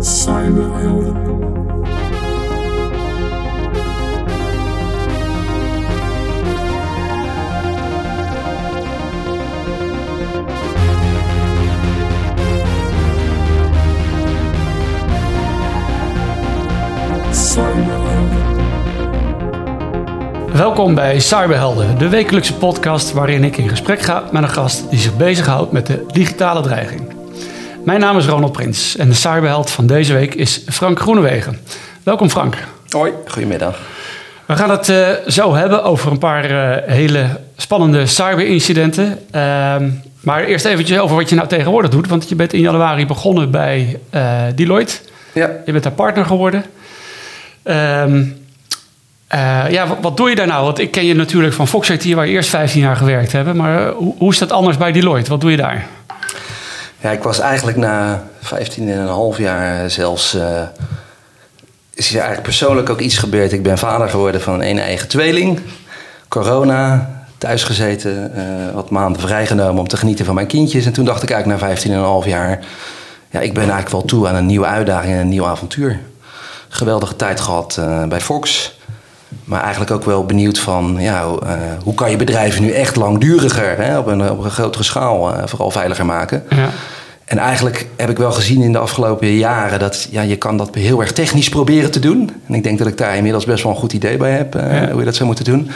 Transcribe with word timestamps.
Cyberhelden. 0.00 1.26
Welkom 20.52 20.94
bij 20.94 21.20
Cyberhelden, 21.20 21.98
de 21.98 22.08
wekelijkse 22.08 22.54
podcast 22.54 23.12
waarin 23.12 23.44
ik 23.44 23.56
in 23.56 23.68
gesprek 23.68 24.00
ga 24.00 24.24
met 24.32 24.42
een 24.42 24.48
gast 24.48 24.90
die 24.90 24.98
zich 24.98 25.16
bezighoudt 25.16 25.72
met 25.72 25.86
de 25.86 26.04
digitale 26.12 26.60
dreiging. 26.60 27.17
Mijn 27.88 28.00
naam 28.00 28.18
is 28.18 28.26
Ronald 28.26 28.52
Prins 28.52 28.96
en 28.96 29.08
de 29.08 29.14
cyberheld 29.14 29.70
van 29.70 29.86
deze 29.86 30.12
week 30.12 30.34
is 30.34 30.62
Frank 30.66 31.00
Groenewegen. 31.00 31.58
Welkom 32.02 32.30
Frank. 32.30 32.56
Hoi, 32.88 33.12
goedemiddag. 33.26 33.78
We 34.46 34.56
gaan 34.56 34.70
het 34.70 34.88
eh, 34.88 35.08
zo 35.26 35.54
hebben 35.54 35.84
over 35.84 36.10
een 36.10 36.18
paar 36.18 36.44
eh, 36.44 36.92
hele 36.92 37.26
spannende 37.56 38.06
cyberincidenten. 38.06 39.18
Ehm, 39.30 39.90
maar 40.20 40.44
eerst 40.44 40.64
eventjes 40.64 40.98
over 40.98 41.16
wat 41.16 41.28
je 41.28 41.34
nou 41.34 41.48
tegenwoordig 41.48 41.90
doet. 41.90 42.08
Want 42.08 42.28
je 42.28 42.34
bent 42.34 42.52
in 42.52 42.60
januari 42.60 43.06
begonnen 43.06 43.50
bij 43.50 43.98
eh, 44.10 44.42
Deloitte. 44.54 44.94
Ja, 45.32 45.50
Je 45.66 45.72
bent 45.72 45.84
daar 45.84 45.92
partner 45.92 46.24
geworden. 46.24 46.64
Ehm, 47.62 48.24
eh, 49.26 49.70
ja, 49.70 49.86
wat, 49.86 49.98
wat 50.00 50.16
doe 50.16 50.28
je 50.28 50.34
daar 50.34 50.46
nou? 50.46 50.64
Want 50.64 50.78
ik 50.78 50.90
ken 50.90 51.04
je 51.04 51.14
natuurlijk 51.14 51.54
van 51.54 51.68
Fox 51.68 51.90
IT, 51.90 52.12
waar 52.12 52.26
je 52.26 52.32
eerst 52.32 52.50
15 52.50 52.80
jaar 52.80 52.96
gewerkt 52.96 53.32
hebt. 53.32 53.54
Maar 53.54 53.90
hoe, 53.90 54.14
hoe 54.18 54.32
is 54.32 54.38
dat 54.38 54.52
anders 54.52 54.76
bij 54.76 54.92
Deloitte? 54.92 55.30
Wat 55.30 55.40
doe 55.40 55.50
je 55.50 55.56
daar? 55.56 55.86
Ja 57.00 57.10
ik 57.10 57.22
was 57.22 57.38
eigenlijk 57.38 57.76
na 57.76 58.22
15 58.40 58.88
en 58.88 58.98
een 58.98 59.06
half 59.06 59.38
jaar 59.38 59.90
zelfs... 59.90 60.34
eh, 60.34 60.62
is 61.94 62.08
er 62.08 62.14
eigenlijk 62.14 62.42
persoonlijk 62.42 62.90
ook 62.90 63.00
iets 63.00 63.18
gebeurd. 63.18 63.52
Ik 63.52 63.62
ben 63.62 63.78
vader 63.78 64.08
geworden 64.08 64.40
van 64.40 64.62
een 64.62 64.78
eigen 64.78 65.08
tweeling. 65.08 65.60
Corona, 66.28 67.10
thuisgezeten, 67.38 68.34
eh 68.34 68.74
wat 68.74 68.90
maanden 68.90 69.20
vrijgenomen 69.22 69.80
om 69.80 69.88
te 69.88 69.96
genieten 69.96 70.24
van 70.24 70.34
mijn 70.34 70.46
kindjes. 70.46 70.86
En 70.86 70.92
toen 70.92 71.04
dacht 71.04 71.22
ik 71.22 71.30
eigenlijk 71.30 71.60
na 71.60 71.66
15 71.66 71.90
en 71.90 71.98
een 71.98 72.04
half 72.04 72.26
jaar... 72.26 72.58
Ja, 73.30 73.40
ik 73.40 73.52
ben 73.52 73.62
eigenlijk 73.62 73.92
wel 73.92 74.04
toe 74.04 74.28
aan 74.28 74.34
een 74.34 74.46
nieuwe 74.46 74.66
uitdaging 74.66 75.12
en 75.12 75.20
een 75.20 75.28
nieuw 75.28 75.46
avontuur. 75.46 76.00
Geweldige 76.68 77.16
tijd 77.16 77.40
gehad 77.40 77.76
eh, 77.78 78.04
bij 78.04 78.20
Fox. 78.20 78.77
Maar 79.44 79.60
eigenlijk 79.60 79.90
ook 79.90 80.04
wel 80.04 80.24
benieuwd 80.24 80.58
van, 80.58 80.96
ja, 80.98 81.26
hoe, 81.28 81.40
eh, 81.40 81.52
hoe 81.82 81.94
kan 81.94 82.10
je 82.10 82.16
bedrijven 82.16 82.62
nu 82.62 82.70
echt 82.70 82.96
langduriger, 82.96 83.76
hè, 83.78 83.98
op, 83.98 84.06
een, 84.06 84.30
op 84.30 84.44
een 84.44 84.50
grotere 84.50 84.84
schaal, 84.84 85.34
eh, 85.34 85.42
vooral 85.46 85.70
veiliger 85.70 86.06
maken. 86.06 86.42
Ja. 86.50 86.68
En 87.24 87.38
eigenlijk 87.38 87.86
heb 87.96 88.10
ik 88.10 88.16
wel 88.18 88.32
gezien 88.32 88.62
in 88.62 88.72
de 88.72 88.78
afgelopen 88.78 89.28
jaren 89.28 89.78
dat 89.78 90.08
ja, 90.10 90.22
je 90.22 90.36
kan 90.36 90.56
dat 90.56 90.74
heel 90.74 91.00
erg 91.00 91.12
technisch 91.12 91.48
proberen 91.48 91.90
te 91.90 91.98
doen. 92.00 92.30
En 92.46 92.54
ik 92.54 92.62
denk 92.62 92.78
dat 92.78 92.86
ik 92.86 92.96
daar 92.96 93.16
inmiddels 93.16 93.44
best 93.44 93.62
wel 93.62 93.72
een 93.72 93.78
goed 93.78 93.92
idee 93.92 94.16
bij 94.16 94.32
heb, 94.32 94.54
eh, 94.54 94.72
Ja. 94.72 94.88
hoe 94.90 94.98
je 94.98 95.04
dat 95.04 95.14
zou 95.14 95.26
moeten 95.26 95.44
doen. 95.44 95.70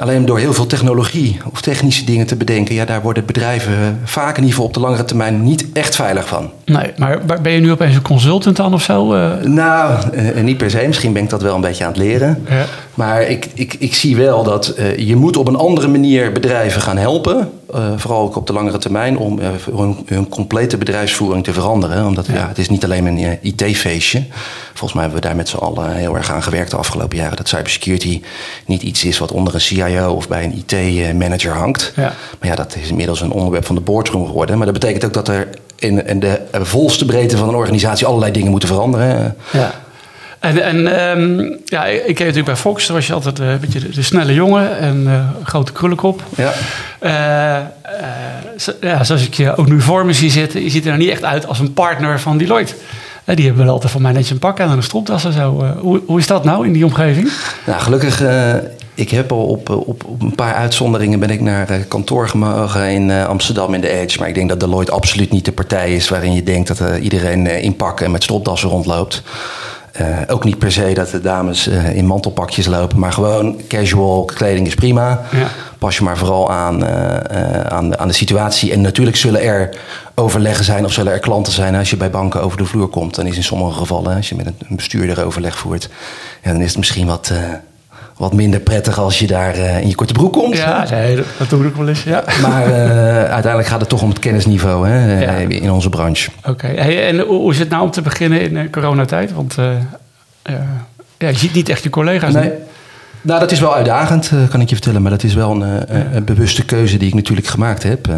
Alleen 0.00 0.24
door 0.24 0.38
heel 0.38 0.52
veel 0.52 0.66
technologie 0.66 1.38
of 1.52 1.60
technische 1.60 2.04
dingen 2.04 2.26
te 2.26 2.36
bedenken, 2.36 2.74
ja, 2.74 2.84
daar 2.84 3.02
worden 3.02 3.26
bedrijven 3.26 4.00
vaak 4.04 4.30
in 4.30 4.36
ieder 4.36 4.50
geval 4.50 4.64
op 4.64 4.74
de 4.74 4.80
langere 4.80 5.04
termijn 5.04 5.42
niet 5.42 5.66
echt 5.72 5.94
veilig 5.94 6.28
van. 6.28 6.50
Nee, 6.64 6.92
maar 6.96 7.20
ben 7.42 7.52
je 7.52 7.60
nu 7.60 7.70
opeens 7.70 7.94
een 7.94 8.02
consultant 8.02 8.56
dan 8.56 8.74
of 8.74 8.82
zo? 8.82 9.14
Eh, 9.14 9.30
Nou, 9.42 10.10
eh, 10.12 10.42
niet 10.42 10.56
per 10.56 10.70
se. 10.70 10.84
Misschien 10.86 11.12
ben 11.12 11.22
ik 11.22 11.30
dat 11.30 11.42
wel 11.42 11.54
een 11.54 11.60
beetje 11.60 11.84
aan 11.84 11.90
het 11.90 12.00
leren. 12.00 12.46
ja. 12.48 12.64
Maar 12.94 13.22
ik, 13.22 13.48
ik, 13.54 13.76
ik 13.78 13.94
zie 13.94 14.16
wel 14.16 14.42
dat 14.42 14.68
eh, 14.68 14.98
je 14.98 15.16
moet 15.16 15.36
op 15.36 15.48
een 15.48 15.56
andere 15.56 15.88
manier 15.88 16.32
bedrijven 16.32 16.80
gaan 16.80 16.98
helpen. 16.98 17.50
Eh, 17.74 17.92
vooral 17.96 18.22
ook 18.22 18.36
op 18.36 18.46
de 18.46 18.52
langere 18.52 18.78
termijn 18.78 19.18
om 19.18 19.38
eh, 19.38 19.48
hun, 19.74 19.96
hun 20.06 20.28
complete 20.28 20.76
bedrijfsvoering 20.76 21.44
te 21.44 21.52
veranderen. 21.52 22.06
Omdat 22.06 22.26
ja. 22.26 22.48
het 22.48 22.58
is 22.58 22.68
niet 22.68 22.84
alleen 22.84 23.06
een 23.06 23.18
eh, 23.18 23.32
IT-feestje. 23.40 24.24
Volgens 24.66 24.92
mij 24.92 25.02
hebben 25.02 25.20
we 25.20 25.26
daar 25.26 25.36
met 25.36 25.48
z'n 25.48 25.56
allen 25.56 25.94
heel 25.94 26.16
erg 26.16 26.30
aan 26.30 26.42
gewerkt 26.42 26.70
de 26.70 26.76
afgelopen 26.76 27.16
jaren. 27.16 27.36
Dat 27.36 27.48
cybersecurity 27.48 28.22
niet 28.66 28.82
iets 28.82 29.04
is 29.04 29.18
wat 29.18 29.32
onder 29.32 29.54
een 29.54 29.60
CIO 29.60 30.14
of 30.14 30.28
bij 30.28 30.44
een 30.44 30.64
IT-manager 30.66 31.52
hangt. 31.52 31.92
Ja. 31.96 32.14
Maar 32.38 32.48
ja, 32.48 32.54
dat 32.54 32.76
is 32.76 32.88
inmiddels 32.88 33.20
een 33.20 33.32
onderwerp 33.32 33.66
van 33.66 33.74
de 33.74 33.80
boardroom 33.80 34.26
geworden. 34.26 34.56
Maar 34.56 34.66
dat 34.66 34.78
betekent 34.78 35.04
ook 35.04 35.14
dat 35.14 35.28
er 35.28 35.48
in, 35.76 36.06
in 36.06 36.20
de 36.20 36.40
volste 36.52 37.04
breedte 37.04 37.36
van 37.36 37.48
een 37.48 37.54
organisatie 37.54 38.06
allerlei 38.06 38.32
dingen 38.32 38.50
moeten 38.50 38.68
veranderen. 38.68 39.36
Ja. 39.52 39.74
En, 40.40 40.62
en 40.62 40.98
ehm, 40.98 41.38
ja, 41.64 41.84
ik 41.84 42.18
je 42.18 42.24
natuurlijk 42.24 42.44
bij 42.44 42.56
Fox. 42.56 42.86
Daar 42.86 42.96
was 42.96 43.06
je 43.06 43.12
altijd 43.12 43.40
eh, 43.40 43.50
een 43.50 43.60
beetje 43.60 43.80
de, 43.80 43.88
de 43.88 44.02
snelle 44.02 44.34
jongen 44.34 44.78
en 44.78 45.06
een 45.06 45.28
grote 45.44 45.72
krullenkop. 45.72 46.22
Ja. 46.36 46.52
Eh, 46.98 47.64
ja, 48.80 49.04
zoals 49.04 49.26
ik 49.26 49.34
je 49.34 49.56
ook 49.56 49.68
nu 49.68 49.80
voor 49.80 50.06
me 50.06 50.12
zie 50.12 50.30
zitten, 50.30 50.62
je 50.62 50.70
ziet 50.70 50.82
er 50.82 50.88
nou 50.88 51.02
niet 51.02 51.10
echt 51.10 51.24
uit 51.24 51.46
als 51.46 51.58
een 51.58 51.72
partner 51.72 52.20
van 52.20 52.38
Deloitte. 52.38 52.74
Die 53.24 53.46
hebben 53.46 53.64
wel 53.64 53.72
altijd 53.74 53.92
van 53.92 54.02
mij 54.02 54.12
netjes 54.12 54.30
een 54.30 54.38
pak 54.38 54.60
aan 54.60 54.70
en 54.70 54.76
een 54.76 54.82
stropdas 54.82 55.24
en 55.24 55.32
zo. 55.32 55.74
Hoe, 55.78 56.00
hoe 56.06 56.18
is 56.18 56.26
dat 56.26 56.44
nou 56.44 56.66
in 56.66 56.72
die 56.72 56.84
omgeving? 56.84 57.32
Nou, 57.66 57.80
gelukkig, 57.80 58.22
eh, 58.22 58.54
ik 58.94 59.10
heb 59.10 59.32
al 59.32 59.44
op, 59.44 59.68
op, 59.70 60.04
op 60.04 60.22
een 60.22 60.34
paar 60.34 60.54
uitzonderingen 60.54 61.18
ben 61.18 61.30
ik 61.30 61.40
naar 61.40 61.66
kantoor 61.88 62.28
gemogen 62.28 62.90
in 62.90 63.10
Amsterdam 63.10 63.74
in 63.74 63.80
de 63.80 63.88
Edge. 63.88 64.18
Maar 64.18 64.28
ik 64.28 64.34
denk 64.34 64.48
dat 64.48 64.60
Deloitte 64.60 64.92
absoluut 64.92 65.30
niet 65.30 65.44
de 65.44 65.52
partij 65.52 65.94
is 65.94 66.08
waarin 66.08 66.32
je 66.32 66.42
denkt 66.42 66.78
dat 66.78 66.98
iedereen 66.98 67.46
in 67.46 67.76
pak 67.76 68.00
en 68.00 68.10
met 68.10 68.22
stropdassen 68.22 68.68
rondloopt. 68.68 69.22
Eh, 69.92 70.06
ook 70.26 70.44
niet 70.44 70.58
per 70.58 70.72
se 70.72 70.92
dat 70.94 71.10
de 71.10 71.20
dames 71.20 71.68
eh, 71.68 71.96
in 71.96 72.06
mantelpakjes 72.06 72.66
lopen, 72.66 72.98
maar 72.98 73.12
gewoon 73.12 73.60
casual 73.68 74.24
kleding 74.24 74.66
is 74.66 74.74
prima. 74.74 75.20
Ja. 75.32 75.48
Pas 75.78 75.96
je 75.96 76.04
maar 76.04 76.16
vooral 76.16 76.50
aan, 76.50 76.84
eh, 76.84 77.60
aan, 77.60 77.90
de, 77.90 77.98
aan 77.98 78.08
de 78.08 78.14
situatie. 78.14 78.72
En 78.72 78.80
natuurlijk 78.80 79.16
zullen 79.16 79.42
er 79.42 79.76
overleggen 80.14 80.64
zijn 80.64 80.84
of 80.84 80.92
zullen 80.92 81.12
er 81.12 81.18
klanten 81.18 81.52
zijn 81.52 81.74
als 81.74 81.90
je 81.90 81.96
bij 81.96 82.10
banken 82.10 82.42
over 82.42 82.58
de 82.58 82.64
vloer 82.64 82.88
komt. 82.88 83.14
Dan 83.14 83.26
is 83.26 83.36
in 83.36 83.42
sommige 83.42 83.78
gevallen, 83.78 84.16
als 84.16 84.28
je 84.28 84.34
met 84.34 84.46
een 84.46 84.76
bestuurder 84.76 85.24
overleg 85.24 85.58
voert, 85.58 85.88
ja, 86.42 86.52
dan 86.52 86.60
is 86.60 86.68
het 86.68 86.78
misschien 86.78 87.06
wat, 87.06 87.32
wat 88.20 88.32
minder 88.32 88.60
prettig 88.60 88.98
als 88.98 89.18
je 89.18 89.26
daar 89.26 89.54
eh, 89.54 89.80
in 89.80 89.88
je 89.88 89.94
korte 89.94 90.12
broek 90.12 90.32
komt. 90.32 90.56
Ja, 90.56 90.86
nee, 90.90 91.16
dat, 91.38 91.48
doe 91.48 91.66
ik 91.66 91.74
wel 91.74 91.88
eens. 91.88 92.02
Ja. 92.02 92.24
Maar 92.46 92.64
eh, 92.64 93.14
uiteindelijk 93.16 93.66
gaat 93.66 93.80
het 93.80 93.88
toch 93.88 94.02
om 94.02 94.08
het 94.08 94.18
kennisniveau 94.18 94.88
hè, 94.88 95.14
eh, 95.14 95.20
Ja. 95.20 95.32
in 95.36 95.70
onze 95.70 95.88
branche. 95.88 96.30
Oké, 96.46 96.66
hey, 96.66 97.08
en 97.08 97.20
hoe, 97.20 97.52
is 97.52 97.58
het 97.58 97.68
nou 97.68 97.82
om 97.82 97.90
te 97.90 98.02
beginnen 98.02 98.40
in 98.40 98.70
coronatijd? 98.70 99.32
Want 99.32 99.54
ja, 101.18 101.28
je 101.28 101.36
ziet 101.36 101.54
niet 101.54 101.68
echt 101.68 101.82
je 101.82 101.90
collega's. 101.90 102.32
Nee. 102.32 102.44
nu. 102.44 102.52
Nou, 103.22 103.40
dat 103.40 103.50
is 103.50 103.60
wel 103.60 103.74
uitdagend, 103.74 104.30
kan 104.50 104.60
ik 104.60 104.68
je 104.68 104.74
vertellen. 104.74 105.02
Maar 105.02 105.10
dat 105.10 105.22
is 105.22 105.34
wel 105.34 105.50
een, 105.50 105.94
een 106.16 106.24
bewuste 106.24 106.64
keuze 106.64 106.96
die 106.96 107.08
ik 107.08 107.14
natuurlijk 107.14 107.46
gemaakt 107.46 107.82
heb. 107.82 108.08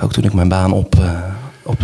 Ook 0.00 0.12
toen 0.12 0.24
ik 0.24 0.32
mijn 0.32 0.48
baan 0.48 0.72
op, 0.72 0.94
op, 1.62 1.78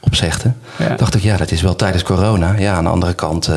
opzegde. 0.00 0.52
Dacht 0.96 1.14
ik, 1.14 1.22
ja, 1.22 1.36
dat 1.36 1.50
is 1.50 1.62
wel 1.62 1.76
tijdens 1.76 2.02
corona. 2.02 2.54
Ja, 2.58 2.74
aan 2.74 2.84
de 2.84 2.90
andere 2.90 3.14
kant 3.14 3.50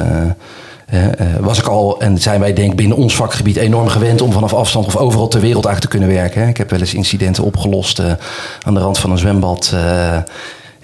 was 1.40 1.60
ik 1.60 1.66
al... 1.68 2.00
en 2.02 2.18
zijn 2.18 2.40
wij 2.40 2.54
denk 2.54 2.72
ik 2.72 2.78
binnen 2.78 2.98
ons 2.98 3.16
vakgebied 3.16 3.56
enorm 3.56 3.88
gewend... 3.88 4.22
om 4.22 4.32
vanaf 4.32 4.54
afstand 4.54 4.86
of 4.86 4.98
overal 4.98 5.28
ter 5.28 5.42
wereld 5.42 5.66
eigenlijk 5.66 5.94
te 5.94 6.00
kunnen 6.00 6.18
werken. 6.22 6.42
hè. 6.42 6.48
Ik 6.48 6.58
heb 6.58 6.70
wel 6.70 6.80
eens 6.80 6.94
incidenten 6.94 7.44
opgelost 7.44 8.00
eh, 8.00 8.06
aan 8.66 8.74
de 8.74 8.80
rand 8.80 8.98
van 9.00 9.12
een 9.12 9.18
zwembad... 9.18 9.72
eh, 9.74 10.18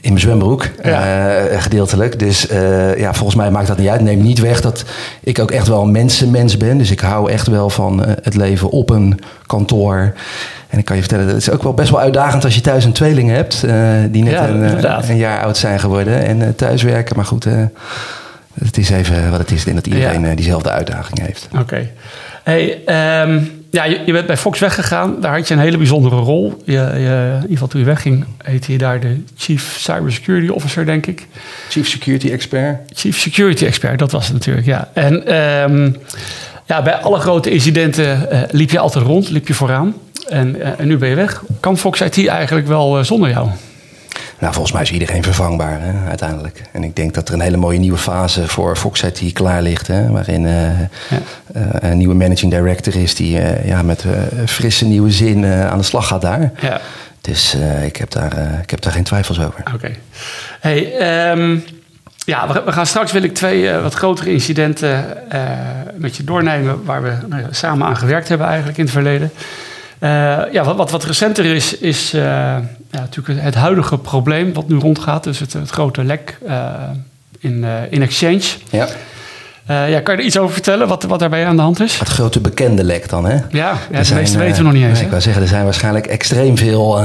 in 0.01 0.11
mijn 0.11 0.23
zwembroek, 0.23 0.69
Ja. 0.83 1.37
eh, 1.37 1.61
gedeeltelijk. 1.61 2.19
Dus 2.19 2.47
eh, 2.47 2.97
ja, 2.97 3.13
volgens 3.13 3.35
mij 3.37 3.51
maakt 3.51 3.67
dat 3.67 3.77
niet 3.77 3.87
uit. 3.87 4.01
Neem 4.01 4.21
niet 4.21 4.39
weg 4.39 4.61
dat 4.61 4.83
ik 5.23 5.39
ook 5.39 5.51
echt 5.51 5.67
wel 5.67 5.81
een 5.81 5.91
mensenmens 5.91 6.57
ben. 6.57 6.77
Dus 6.77 6.91
ik 6.91 6.99
hou 6.99 7.31
echt 7.31 7.47
wel 7.47 7.69
van 7.69 8.05
eh, 8.05 8.13
het 8.21 8.35
leven 8.35 8.69
op 8.69 8.89
een 8.89 9.19
kantoor. 9.47 10.13
En 10.69 10.79
ik 10.79 10.85
kan 10.85 10.95
je 10.95 11.01
vertellen, 11.01 11.27
dat 11.27 11.35
is 11.35 11.49
ook 11.49 11.63
wel 11.63 11.73
best 11.73 11.89
wel 11.89 11.99
uitdagend 11.99 12.43
als 12.43 12.55
je 12.55 12.61
thuis 12.61 12.85
een 12.85 12.91
tweeling 12.91 13.29
hebt. 13.29 13.63
eh, 13.63 13.73
die 14.09 14.23
net 14.23 14.33
Ja, 14.33 14.47
een, 14.47 14.83
eh, 14.83 15.09
een 15.09 15.17
jaar 15.17 15.41
oud 15.43 15.57
zijn 15.57 15.79
geworden. 15.79 16.25
En 16.25 16.41
eh, 16.41 16.47
thuiswerken. 16.55 17.15
Maar 17.15 17.25
goed, 17.25 17.45
eh, 17.45 17.53
het 18.63 18.77
is 18.77 18.89
even 18.89 19.29
wat 19.31 19.39
het 19.39 19.51
is. 19.51 19.59
Ik 19.59 19.65
denk 19.65 19.75
dat 19.75 19.87
iedereen 19.93 20.21
Ja. 20.21 20.29
eh, 20.29 20.35
diezelfde 20.35 20.69
uitdaging 20.69 21.21
heeft. 21.21 21.47
Oké. 21.59 21.89
Hey, 22.43 22.81
ehm, 22.85 23.39
ja, 23.71 23.83
je, 23.83 24.01
je 24.05 24.11
bent 24.11 24.25
bij 24.27 24.37
Fox 24.37 24.59
weggegaan. 24.59 25.21
Daar 25.21 25.35
had 25.35 25.47
je 25.47 25.53
een 25.53 25.59
hele 25.59 25.77
bijzondere 25.77 26.15
rol. 26.15 26.61
Je, 26.65 26.71
je, 26.73 27.27
in 27.29 27.33
ieder 27.35 27.49
geval 27.49 27.67
toen 27.67 27.79
je 27.79 27.85
wegging, 27.85 28.25
heette 28.43 28.71
je 28.71 28.77
daar 28.77 28.99
de 28.99 29.23
Chief 29.37 29.75
Cybersecurity 29.79 30.51
Officer, 30.51 30.85
denk 30.85 31.05
ik. 31.05 31.27
Chief 31.69 31.87
Security 31.87 32.29
Expert. 32.31 32.91
Chief 32.93 33.17
Security 33.19 33.65
Expert, 33.65 33.99
dat 33.99 34.11
was 34.11 34.23
het 34.25 34.33
natuurlijk, 34.33 34.65
ja. 34.65 34.89
En 34.93 35.27
ehm, 35.27 35.91
ja, 36.65 36.81
bij 36.81 36.93
alle 36.95 37.19
grote 37.19 37.49
incidenten 37.49 38.31
eh, 38.31 38.39
liep 38.51 38.69
je 38.69 38.79
altijd 38.79 39.05
rond, 39.05 39.29
liep 39.29 39.47
je 39.47 39.53
vooraan. 39.53 39.93
En, 40.29 40.61
eh, 40.61 40.79
en 40.79 40.87
nu 40.87 40.97
ben 40.97 41.09
je 41.09 41.15
weg. 41.15 41.43
Kan 41.59 41.77
Fox 41.77 42.01
IT 42.01 42.27
eigenlijk 42.27 42.67
wel 42.67 43.03
zonder 43.03 43.29
jou? 43.29 43.49
Nou, 44.39 44.53
volgens 44.53 44.73
mij 44.73 44.81
is 44.81 44.91
iedereen 44.91 45.23
vervangbaar 45.23 45.81
hè, 45.81 46.07
uiteindelijk. 46.07 46.61
En 46.71 46.83
ik 46.83 46.95
denk 46.95 47.13
dat 47.13 47.27
er 47.27 47.33
een 47.33 47.39
hele 47.39 47.57
mooie 47.57 47.79
nieuwe 47.79 47.97
fase 47.97 48.47
voor 48.47 48.75
Fox 48.75 49.03
IT 49.03 49.33
klaar 49.33 49.61
ligt. 49.61 49.87
Hè, 49.87 50.11
waarin 50.11 50.45
eh, 50.45 50.81
eh, 50.81 50.87
een 51.79 51.97
nieuwe 51.97 52.13
managing 52.13 52.51
director 52.51 52.95
is 52.95 53.15
die 53.15 53.39
eh, 53.39 53.67
ja, 53.67 53.81
met 53.81 54.05
frisse 54.45 54.85
nieuwe 54.85 55.11
zin 55.11 55.45
aan 55.45 55.77
de 55.77 55.83
slag 55.83 56.07
gaat 56.07 56.21
daar. 56.21 56.51
Ja, 56.59 56.81
Dus 57.21 57.57
ik, 57.83 57.95
heb 57.95 58.11
daar, 58.11 58.59
ik 58.61 58.69
heb 58.69 58.81
daar 58.81 58.93
geen 58.93 59.03
twijfels 59.03 59.39
over. 59.39 59.63
oké. 59.73 59.91
Hey, 60.59 60.97
ehm, 60.97 61.57
ja, 62.25 62.47
we, 62.47 62.63
we 62.65 62.71
gaan 62.71 62.85
straks 62.85 63.11
wil 63.11 63.23
ik 63.23 63.33
twee 63.33 63.71
wat 63.71 63.93
grotere 63.93 64.31
incidenten 64.31 65.17
met 65.95 66.15
je 66.15 66.23
doornemen... 66.23 66.83
waar 66.83 67.03
we 67.03 67.13
nou 67.27 67.41
ja, 67.41 67.47
samen 67.51 67.87
aan 67.87 67.97
gewerkt 67.97 68.27
hebben 68.27 68.47
eigenlijk 68.47 68.77
in 68.77 68.83
het 68.83 68.93
verleden. 68.93 69.31
Eh, 70.05 70.11
ja, 70.51 70.63
wat, 70.63 70.75
wat, 70.75 70.91
wat 70.91 71.03
recenter 71.03 71.45
is, 71.45 71.77
is 71.77 72.13
eh, 72.13 72.21
ja, 72.91 72.99
natuurlijk 72.99 73.41
het 73.41 73.55
huidige 73.55 73.97
probleem 73.97 74.53
wat 74.53 74.67
nu 74.67 74.79
rondgaat. 74.79 75.23
Dus 75.23 75.39
het, 75.39 75.53
het 75.53 75.69
grote 75.69 76.03
lek 76.03 76.37
eh, 76.47 76.71
in, 77.39 77.65
in 77.89 78.01
Exchange. 78.01 78.43
Ja. 78.69 78.87
ja, 79.67 79.99
kan 79.99 80.15
je 80.15 80.21
er 80.21 80.27
iets 80.27 80.37
over 80.37 80.53
vertellen, 80.53 80.87
wat, 80.87 81.03
wat 81.03 81.19
daarbij 81.19 81.45
aan 81.45 81.55
de 81.55 81.61
hand 81.61 81.79
is? 81.79 81.99
Het 81.99 82.07
grote 82.07 82.39
bekende 82.39 82.83
lek 82.83 83.09
dan, 83.09 83.25
hè? 83.25 83.35
Ja, 83.49 83.77
ja 83.91 84.03
de 84.03 84.13
meeste 84.13 84.37
weten 84.37 84.57
we 84.57 84.63
nog 84.63 84.73
niet 84.73 84.85
eens. 84.85 85.01
ik 85.01 85.09
wou 85.09 85.21
zeggen, 85.21 85.41
er 85.41 85.47
zijn 85.47 85.63
waarschijnlijk 85.63 86.07
extreem 86.07 86.57
veel 86.57 86.99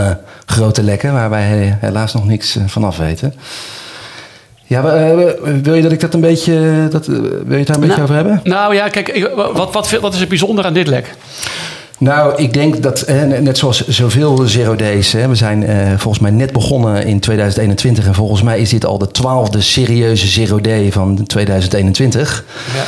grote 0.46 0.82
lekken... 0.82 1.12
waar 1.12 1.30
wij 1.30 1.76
helaas 1.80 2.14
nog 2.14 2.26
niks 2.26 2.58
vanaf 2.66 2.96
weten. 2.96 3.34
Ja, 4.64 4.82
wil 5.62 5.74
je 5.74 5.82
dat 5.82 5.92
ik 5.92 6.00
dat 6.00 6.14
een 6.14 6.20
beetje. 6.20 6.86
Dat, 6.90 7.06
wil 7.06 7.22
je 7.48 7.54
het 7.54 7.66
daar 7.66 7.76
een 7.76 7.80
beetje 7.80 7.86
nou, 7.86 8.02
over 8.02 8.14
hebben? 8.14 8.40
Nou 8.44 8.74
ja, 8.74 8.88
kijk, 8.88 9.30
wat, 9.34 9.72
wat, 9.72 9.90
wat 9.90 10.14
is 10.14 10.20
het 10.20 10.28
bijzonder 10.28 10.64
aan 10.64 10.72
dit 10.72 10.86
lek? 10.86 11.14
Nou, 12.00 12.42
ik 12.42 12.52
denk 12.52 12.82
dat, 12.82 13.06
net 13.40 13.58
zoals 13.58 13.88
zoveel 13.88 14.36
zero 14.36 14.76
days, 14.76 15.12
we 15.12 15.34
zijn 15.34 15.66
eh, 15.66 15.88
volgens 15.88 16.18
mij 16.18 16.30
net 16.30 16.52
begonnen 16.52 17.06
in 17.06 17.20
2021 17.20 18.06
en 18.06 18.14
volgens 18.14 18.42
mij 18.42 18.60
is 18.60 18.70
dit 18.70 18.84
al 18.84 18.98
de 18.98 19.10
twaalfde 19.10 19.60
serieuze 19.60 20.26
zero 20.26 20.60
day 20.60 20.92
van 20.92 21.24
2021. 21.26 22.44
Ja. 22.74 22.84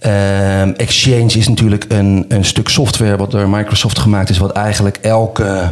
Ehm, 0.00 0.72
Exchange 0.76 1.38
is 1.38 1.48
natuurlijk 1.48 1.84
een, 1.88 2.24
een 2.28 2.44
stuk 2.44 2.68
software 2.68 3.16
wat 3.16 3.30
door 3.30 3.48
Microsoft 3.48 3.98
gemaakt 3.98 4.30
is, 4.30 4.38
wat 4.38 4.52
eigenlijk 4.52 4.98
elke, 5.00 5.70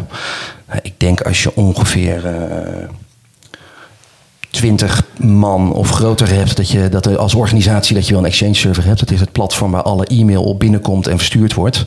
ik 0.82 0.94
denk 0.96 1.20
als 1.20 1.42
je 1.42 1.56
ongeveer 1.56 2.24
uh, 2.24 2.88
20 4.50 5.02
man 5.16 5.72
of 5.72 5.90
groter 5.90 6.28
hebt, 6.28 6.56
dat 6.56 6.70
je 6.70 6.88
dat 6.88 7.16
als 7.16 7.34
organisatie 7.34 7.94
dat 7.94 8.06
je 8.06 8.12
wel 8.12 8.22
een 8.22 8.28
Exchange 8.28 8.54
server 8.54 8.84
hebt. 8.84 9.00
Dat 9.00 9.10
is 9.10 9.20
het 9.20 9.32
platform 9.32 9.70
waar 9.70 9.82
alle 9.82 10.06
e-mail 10.06 10.42
op 10.42 10.58
binnenkomt 10.58 11.06
en 11.06 11.16
verstuurd 11.16 11.54
wordt. 11.54 11.86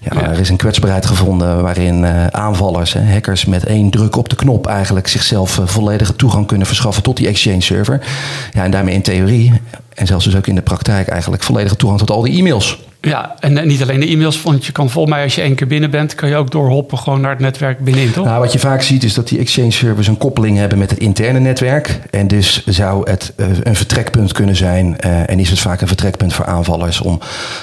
Ja, 0.00 0.30
Er 0.30 0.40
is 0.40 0.48
een 0.48 0.56
kwetsbaarheid 0.56 1.06
gevonden 1.06 1.62
waarin 1.62 2.02
uh, 2.02 2.26
aanvallers, 2.26 2.94
hackers 2.94 3.44
met 3.44 3.64
één 3.64 3.90
druk 3.90 4.16
op 4.16 4.28
de 4.28 4.36
knop 4.36 4.66
eigenlijk 4.66 5.08
zichzelf 5.08 5.58
uh, 5.58 5.66
volledige 5.66 6.16
toegang 6.16 6.46
kunnen 6.46 6.66
verschaffen 6.66 7.02
tot 7.02 7.16
die 7.16 7.26
Exchange 7.26 7.60
server. 7.60 8.00
Ja, 8.52 8.64
en 8.64 8.70
daarmee 8.70 8.94
in 8.94 9.02
theorie 9.02 9.52
en 9.94 10.06
zelfs 10.06 10.24
dus 10.24 10.36
ook 10.36 10.46
in 10.46 10.54
de 10.54 10.62
praktijk 10.62 11.08
eigenlijk 11.08 11.42
volledige 11.42 11.76
toegang 11.76 12.00
tot 12.00 12.10
al 12.10 12.22
die 12.22 12.38
e-mails. 12.38 12.78
Ja, 13.08 13.34
en 13.40 13.58
eh, 13.58 13.64
niet 13.64 13.82
alleen 13.82 14.00
de 14.00 14.06
e-mails, 14.06 14.42
want 14.42 14.66
je 14.66 14.72
kan 14.72 14.90
volgens 14.90 15.14
mij 15.14 15.24
als 15.24 15.34
je 15.34 15.40
één 15.40 15.54
keer 15.54 15.66
binnen 15.66 15.90
bent, 15.90 16.14
kan 16.14 16.28
je 16.28 16.36
ook 16.36 16.50
doorhoppen 16.50 16.98
gewoon 16.98 17.20
naar 17.20 17.30
het 17.30 17.38
netwerk 17.38 17.78
binnenin, 17.78 18.12
toch? 18.12 18.24
Nou, 18.24 18.40
wat 18.40 18.52
je 18.52 18.58
vaak 18.58 18.82
ziet 18.82 19.04
is 19.04 19.14
dat 19.14 19.28
die 19.28 19.38
exchange 19.38 19.70
servers 19.70 20.06
een 20.06 20.18
koppeling 20.18 20.58
hebben 20.58 20.78
met 20.78 20.90
het 20.90 20.98
interne 20.98 21.38
netwerk. 21.38 22.00
En 22.10 22.28
dus 22.28 22.66
zou 22.66 23.10
het 23.10 23.32
uh, 23.36 23.46
een 23.62 23.76
vertrekpunt 23.76 24.32
kunnen 24.32 24.56
zijn. 24.56 24.96
Uh, 25.04 25.30
en 25.30 25.38
is 25.38 25.50
het 25.50 25.58
vaak 25.58 25.80
een 25.80 25.86
vertrekpunt 25.86 26.32
voor 26.32 26.46
aanvallers 26.46 27.00
om, 27.00 27.20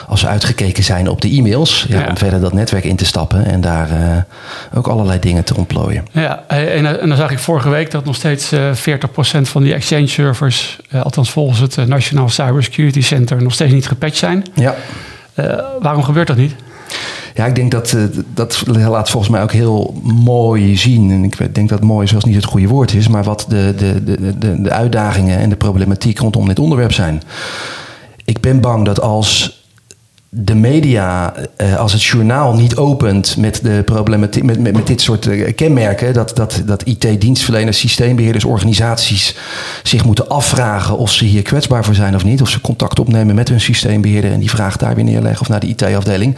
als 0.07 0.19
ze 0.19 0.27
uitgekeken 0.27 0.83
zijn 0.83 1.09
op 1.09 1.21
de 1.21 1.29
e-mails, 1.29 1.85
ja, 1.89 1.99
ja. 1.99 2.07
om 2.07 2.17
verder 2.17 2.39
dat 2.39 2.53
netwerk 2.53 2.83
in 2.83 2.95
te 2.95 3.05
stappen 3.05 3.45
en 3.45 3.61
daar 3.61 4.25
ook 4.73 4.87
allerlei 4.87 5.19
dingen 5.19 5.43
te 5.43 5.55
ontplooien. 5.55 6.05
Ja, 6.11 6.43
en, 6.47 6.99
en, 6.99 7.07
dan 7.07 7.17
zag 7.17 7.31
ik 7.31 7.39
vorige 7.39 7.69
week 7.69 7.91
dat 7.91 8.05
nog 8.05 8.15
steeds 8.15 8.51
40% 8.55 9.41
van 9.41 9.63
die 9.63 9.73
exchange 9.73 10.07
servers, 10.07 10.79
althans 11.03 11.31
volgens 11.31 11.59
het 11.59 11.87
Nationaal 11.87 12.29
Cybersecurity 12.29 13.01
Center, 13.01 13.41
nog 13.41 13.53
steeds 13.53 13.73
niet 13.73 13.87
gepatcht 13.87 14.17
zijn. 14.17 14.45
Ja. 14.53 14.75
Uh, 15.39 15.59
waarom 15.79 16.03
gebeurt 16.03 16.27
dat 16.27 16.37
niet? 16.37 16.55
Ja, 17.33 17.45
ik 17.45 17.55
denk 17.55 17.71
dat 17.71 17.91
uh, 17.91 18.03
dat 18.33 18.63
laat 18.67 19.09
volgens 19.09 19.31
mij 19.31 19.41
ook 19.41 19.51
heel 19.51 20.01
mooi 20.03 20.77
zien. 20.77 21.11
En 21.11 21.23
ik 21.23 21.55
denk 21.55 21.69
dat 21.69 21.81
mooi 21.81 22.07
zelfs 22.07 22.25
niet 22.25 22.35
het 22.35 22.45
goede 22.45 22.67
woord 22.67 22.93
is, 22.93 23.07
maar 23.07 23.23
wat 23.23 23.45
de, 23.49 23.73
de, 23.77 24.03
de, 24.03 24.61
de 24.61 24.71
uitdagingen 24.71 25.39
en 25.39 25.49
de 25.49 25.55
problematiek 25.55 26.19
rondom 26.19 26.47
dit 26.47 26.59
onderwerp 26.59 26.93
zijn. 26.93 27.21
Ik 28.25 28.39
ben 28.39 28.61
bang 28.61 28.85
dat 28.85 29.01
als 29.01 29.58
de 30.31 30.55
media, 30.55 31.33
eh, 31.55 31.77
als 31.77 31.93
het 31.93 32.03
journaal 32.03 32.53
niet 32.53 32.75
opent 32.75 33.37
met, 33.37 33.59
de 33.63 33.81
problematiek, 33.85 34.43
met, 34.43 34.59
met, 34.59 34.73
met 34.75 34.87
dit 34.87 35.01
soort 35.01 35.27
eh, 35.27 35.55
kenmerken, 35.55 36.13
dat, 36.13 36.35
dat, 36.35 36.61
dat 36.65 36.83
IT-dienstverleners, 36.83 37.79
systeembeheerders, 37.79 38.43
organisaties 38.43 39.35
zich 39.83 40.05
moeten 40.05 40.29
afvragen 40.29 40.97
of 40.97 41.11
ze 41.11 41.25
hier 41.25 41.41
kwetsbaar 41.41 41.85
voor 41.85 41.95
zijn 41.95 42.15
of 42.15 42.23
niet, 42.23 42.41
of 42.41 42.49
ze 42.49 42.61
contact 42.61 42.99
opnemen 42.99 43.35
met 43.35 43.49
hun 43.49 43.61
systeembeheerder 43.61 44.31
en 44.31 44.39
die 44.39 44.49
vraag 44.49 44.77
daar 44.77 44.95
weer 44.95 45.03
neerleggen 45.03 45.41
of 45.41 45.49
naar 45.49 45.59
de 45.59 45.67
IT-afdeling. 45.67 46.35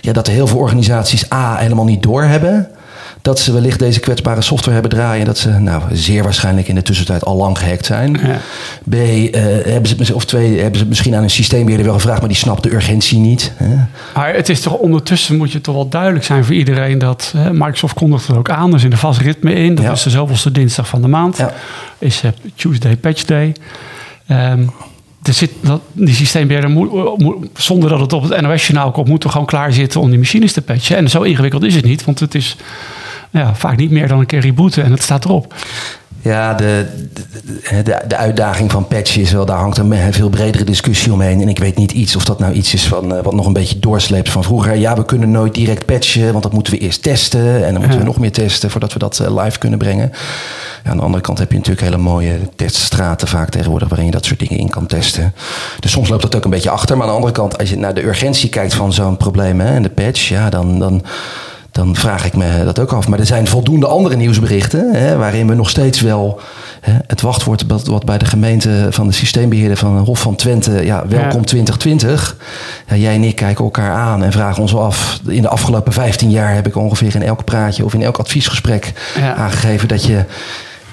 Ja, 0.00 0.12
dat 0.12 0.26
heel 0.26 0.46
veel 0.46 0.58
organisaties 0.58 1.32
A 1.32 1.56
helemaal 1.56 1.84
niet 1.84 2.02
doorhebben 2.02 2.68
dat 3.22 3.38
ze 3.38 3.52
wellicht 3.52 3.78
deze 3.78 4.00
kwetsbare 4.00 4.42
software 4.42 4.72
hebben 4.72 4.98
draaien. 4.98 5.26
Dat 5.26 5.38
ze 5.38 5.50
nou, 5.50 5.82
zeer 5.92 6.22
waarschijnlijk 6.22 6.68
in 6.68 6.74
de 6.74 6.82
tussentijd 6.82 7.24
al 7.24 7.36
lang 7.36 7.58
gehackt 7.58 7.86
zijn. 7.86 8.20
Ja. 8.22 8.40
B, 8.88 8.94
uh, 8.94 9.30
hebben 9.64 10.06
ze, 10.06 10.14
of 10.14 10.24
twee, 10.24 10.60
hebben 10.60 10.78
ze 10.78 10.86
misschien 10.86 11.14
aan 11.14 11.22
een 11.22 11.30
systeembeheerder 11.30 11.86
wel 11.86 11.94
gevraagd, 11.94 12.20
maar 12.20 12.28
die 12.28 12.38
snapt 12.38 12.62
de 12.62 12.74
urgentie 12.74 13.18
niet. 13.18 13.52
Hè? 13.56 13.76
Maar 14.14 14.34
het 14.34 14.48
is 14.48 14.60
toch 14.60 14.74
ondertussen 14.74 15.36
moet 15.36 15.52
je 15.52 15.60
toch 15.60 15.74
wel 15.74 15.88
duidelijk 15.88 16.24
zijn 16.24 16.44
voor 16.44 16.54
iedereen 16.54 16.98
dat 16.98 17.32
hè, 17.36 17.52
Microsoft 17.52 17.94
kondigt 17.94 18.28
er 18.28 18.38
ook 18.38 18.50
aan. 18.50 18.72
Er 18.72 18.80
zit 18.80 18.92
een 18.92 18.98
vast 18.98 19.20
ritme 19.20 19.52
in. 19.52 19.74
Dat 19.74 19.84
ja. 19.84 19.92
is 19.92 20.02
de 20.02 20.10
zoveelste 20.10 20.50
dinsdag 20.50 20.88
van 20.88 21.02
de 21.02 21.08
maand. 21.08 21.36
Ja. 21.36 21.52
Is 21.98 22.22
uh, 22.22 22.30
Tuesday 22.54 22.96
Patch 22.96 23.24
Day. 23.24 23.54
Um, 24.30 24.70
er 25.22 25.32
zit, 25.32 25.50
dat, 25.60 25.80
die 25.92 26.14
systeembeheerder 26.14 26.70
moet, 26.70 27.18
moet, 27.18 27.48
zonder 27.54 27.88
dat 27.88 28.00
het 28.00 28.12
op 28.12 28.28
het 28.28 28.40
NOS-journaal 28.40 28.90
komt, 28.90 29.08
moet 29.08 29.24
er 29.24 29.30
gewoon 29.30 29.46
klaar 29.46 29.72
zitten 29.72 30.00
om 30.00 30.10
die 30.10 30.18
machines 30.18 30.52
te 30.52 30.62
patchen. 30.62 30.96
En 30.96 31.10
zo 31.10 31.22
ingewikkeld 31.22 31.62
is 31.62 31.74
het 31.74 31.84
niet, 31.84 32.04
want 32.04 32.20
het 32.20 32.34
is 32.34 32.56
ja, 33.30 33.54
vaak 33.54 33.76
niet 33.76 33.90
meer 33.90 34.08
dan 34.08 34.18
een 34.18 34.26
keer 34.26 34.40
rebooten 34.40 34.84
en 34.84 34.90
het 34.90 35.02
staat 35.02 35.24
erop. 35.24 35.54
Ja, 36.22 36.54
de, 36.54 36.86
de, 37.84 38.02
de, 38.08 38.16
uitdaging 38.16 38.70
van 38.70 38.88
patchen 38.88 39.20
is 39.20 39.32
wel, 39.32 39.46
daar 39.46 39.58
hangt 39.58 39.78
een 39.78 40.12
veel 40.12 40.28
bredere 40.28 40.64
discussie 40.64 41.12
omheen. 41.12 41.40
En 41.40 41.48
ik 41.48 41.58
weet 41.58 41.76
niet 41.76 41.92
iets 41.92 42.16
of 42.16 42.24
dat 42.24 42.38
nou 42.38 42.52
iets 42.52 42.74
is 42.74 42.86
van, 42.86 43.14
uh, 43.14 43.22
wat 43.22 43.34
nog 43.34 43.46
een 43.46 43.52
beetje 43.52 43.78
doorsleept 43.78 44.28
van 44.28 44.44
vroeger. 44.44 44.76
Ja, 44.76 44.96
we 44.96 45.04
kunnen 45.04 45.30
nooit 45.30 45.54
direct 45.54 45.86
patchen, 45.86 46.32
want 46.32 46.42
dat 46.42 46.52
moeten 46.52 46.72
we 46.72 46.78
eerst 46.78 47.02
testen. 47.02 47.66
En 47.66 47.72
dan 47.72 47.80
moeten 47.80 47.98
we 47.98 48.04
nog 48.04 48.18
meer 48.18 48.32
testen 48.32 48.70
voordat 48.70 48.92
we 48.92 48.98
dat 48.98 49.18
uh, 49.22 49.42
live 49.42 49.58
kunnen 49.58 49.78
brengen. 49.78 50.12
Ja, 50.84 50.90
aan 50.90 50.96
de 50.96 51.02
andere 51.02 51.22
kant 51.22 51.38
heb 51.38 51.50
je 51.50 51.56
natuurlijk 51.56 51.84
hele 51.84 52.02
mooie 52.02 52.38
teststraten 52.56 53.28
vaak 53.28 53.50
tegenwoordig 53.50 53.88
waarin 53.88 54.06
je 54.06 54.12
dat 54.12 54.24
soort 54.24 54.38
dingen 54.38 54.58
in 54.58 54.68
kan 54.68 54.86
testen. 54.86 55.34
Dus 55.80 55.90
soms 55.90 56.08
loopt 56.08 56.22
dat 56.22 56.36
ook 56.36 56.44
een 56.44 56.50
beetje 56.50 56.70
achter. 56.70 56.96
Maar 56.96 57.04
aan 57.06 57.10
de 57.10 57.16
andere 57.16 57.34
kant, 57.34 57.58
als 57.58 57.70
je 57.70 57.78
naar 57.78 57.94
de 57.94 58.04
urgentie 58.04 58.48
kijkt 58.48 58.74
van 58.74 58.92
zo'n 58.92 59.16
probleem 59.16 59.60
hè, 59.60 59.74
en 59.74 59.82
de 59.82 59.90
patch, 59.90 60.28
ja, 60.28 60.50
dan. 60.50 60.78
dan 60.78 61.02
dan 61.80 61.96
vraag 61.96 62.24
ik 62.24 62.36
me 62.36 62.64
dat 62.64 62.78
ook 62.78 62.92
af. 62.92 63.08
Maar 63.08 63.18
er 63.18 63.26
zijn 63.26 63.46
voldoende 63.46 63.86
andere 63.86 64.16
nieuwsberichten 64.16 64.94
hè, 64.94 65.16
waarin 65.16 65.46
we 65.46 65.54
nog 65.54 65.70
steeds 65.70 66.00
wel 66.00 66.40
hè, 66.80 66.92
het 67.06 67.20
wachtwoord 67.20 67.64
wat 67.86 68.04
bij 68.04 68.18
de 68.18 68.24
gemeente 68.24 68.86
van 68.90 69.06
de 69.06 69.12
systeembeheerder 69.12 69.76
van 69.76 69.98
Hof 69.98 70.20
van 70.20 70.34
Twente, 70.34 70.84
ja, 70.84 71.06
welkom 71.08 71.40
ja. 71.40 71.46
2020. 71.46 72.36
Ja, 72.88 72.96
jij 72.96 73.14
en 73.14 73.24
ik 73.24 73.36
kijken 73.36 73.64
elkaar 73.64 73.92
aan 73.92 74.22
en 74.22 74.32
vragen 74.32 74.62
ons 74.62 74.74
af. 74.74 75.20
In 75.26 75.42
de 75.42 75.48
afgelopen 75.48 75.92
15 75.92 76.30
jaar 76.30 76.54
heb 76.54 76.66
ik 76.66 76.76
ongeveer 76.76 77.14
in 77.14 77.22
elk 77.22 77.44
praatje 77.44 77.84
of 77.84 77.94
in 77.94 78.02
elk 78.02 78.18
adviesgesprek 78.18 78.92
ja. 79.16 79.34
aangegeven 79.34 79.88
dat 79.88 80.04
je 80.04 80.24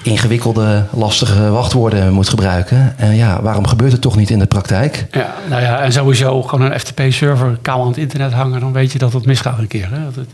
ingewikkelde, 0.02 0.84
lastige 0.90 1.50
wachtwoorden 1.50 2.12
moet 2.12 2.28
gebruiken. 2.28 2.94
En 2.96 3.16
ja, 3.16 3.42
waarom 3.42 3.66
gebeurt 3.66 3.92
het 3.92 4.00
toch 4.00 4.16
niet 4.16 4.30
in 4.30 4.38
de 4.38 4.46
praktijk? 4.46 5.06
Ja, 5.10 5.34
nou 5.48 5.62
ja, 5.62 5.80
en 5.80 5.92
sowieso 5.92 6.42
gewoon 6.42 6.72
een 6.72 6.80
FTP-server 6.80 7.58
kaal 7.62 7.80
aan 7.80 7.88
het 7.88 7.96
internet 7.96 8.32
hangen, 8.32 8.60
dan 8.60 8.72
weet 8.72 8.92
je 8.92 8.98
dat 8.98 9.12
het 9.12 9.26
misgaat 9.26 9.58
een 9.58 9.66
keer. 9.66 9.88
Hè? 9.90 10.04
Dat 10.04 10.14
het... 10.14 10.28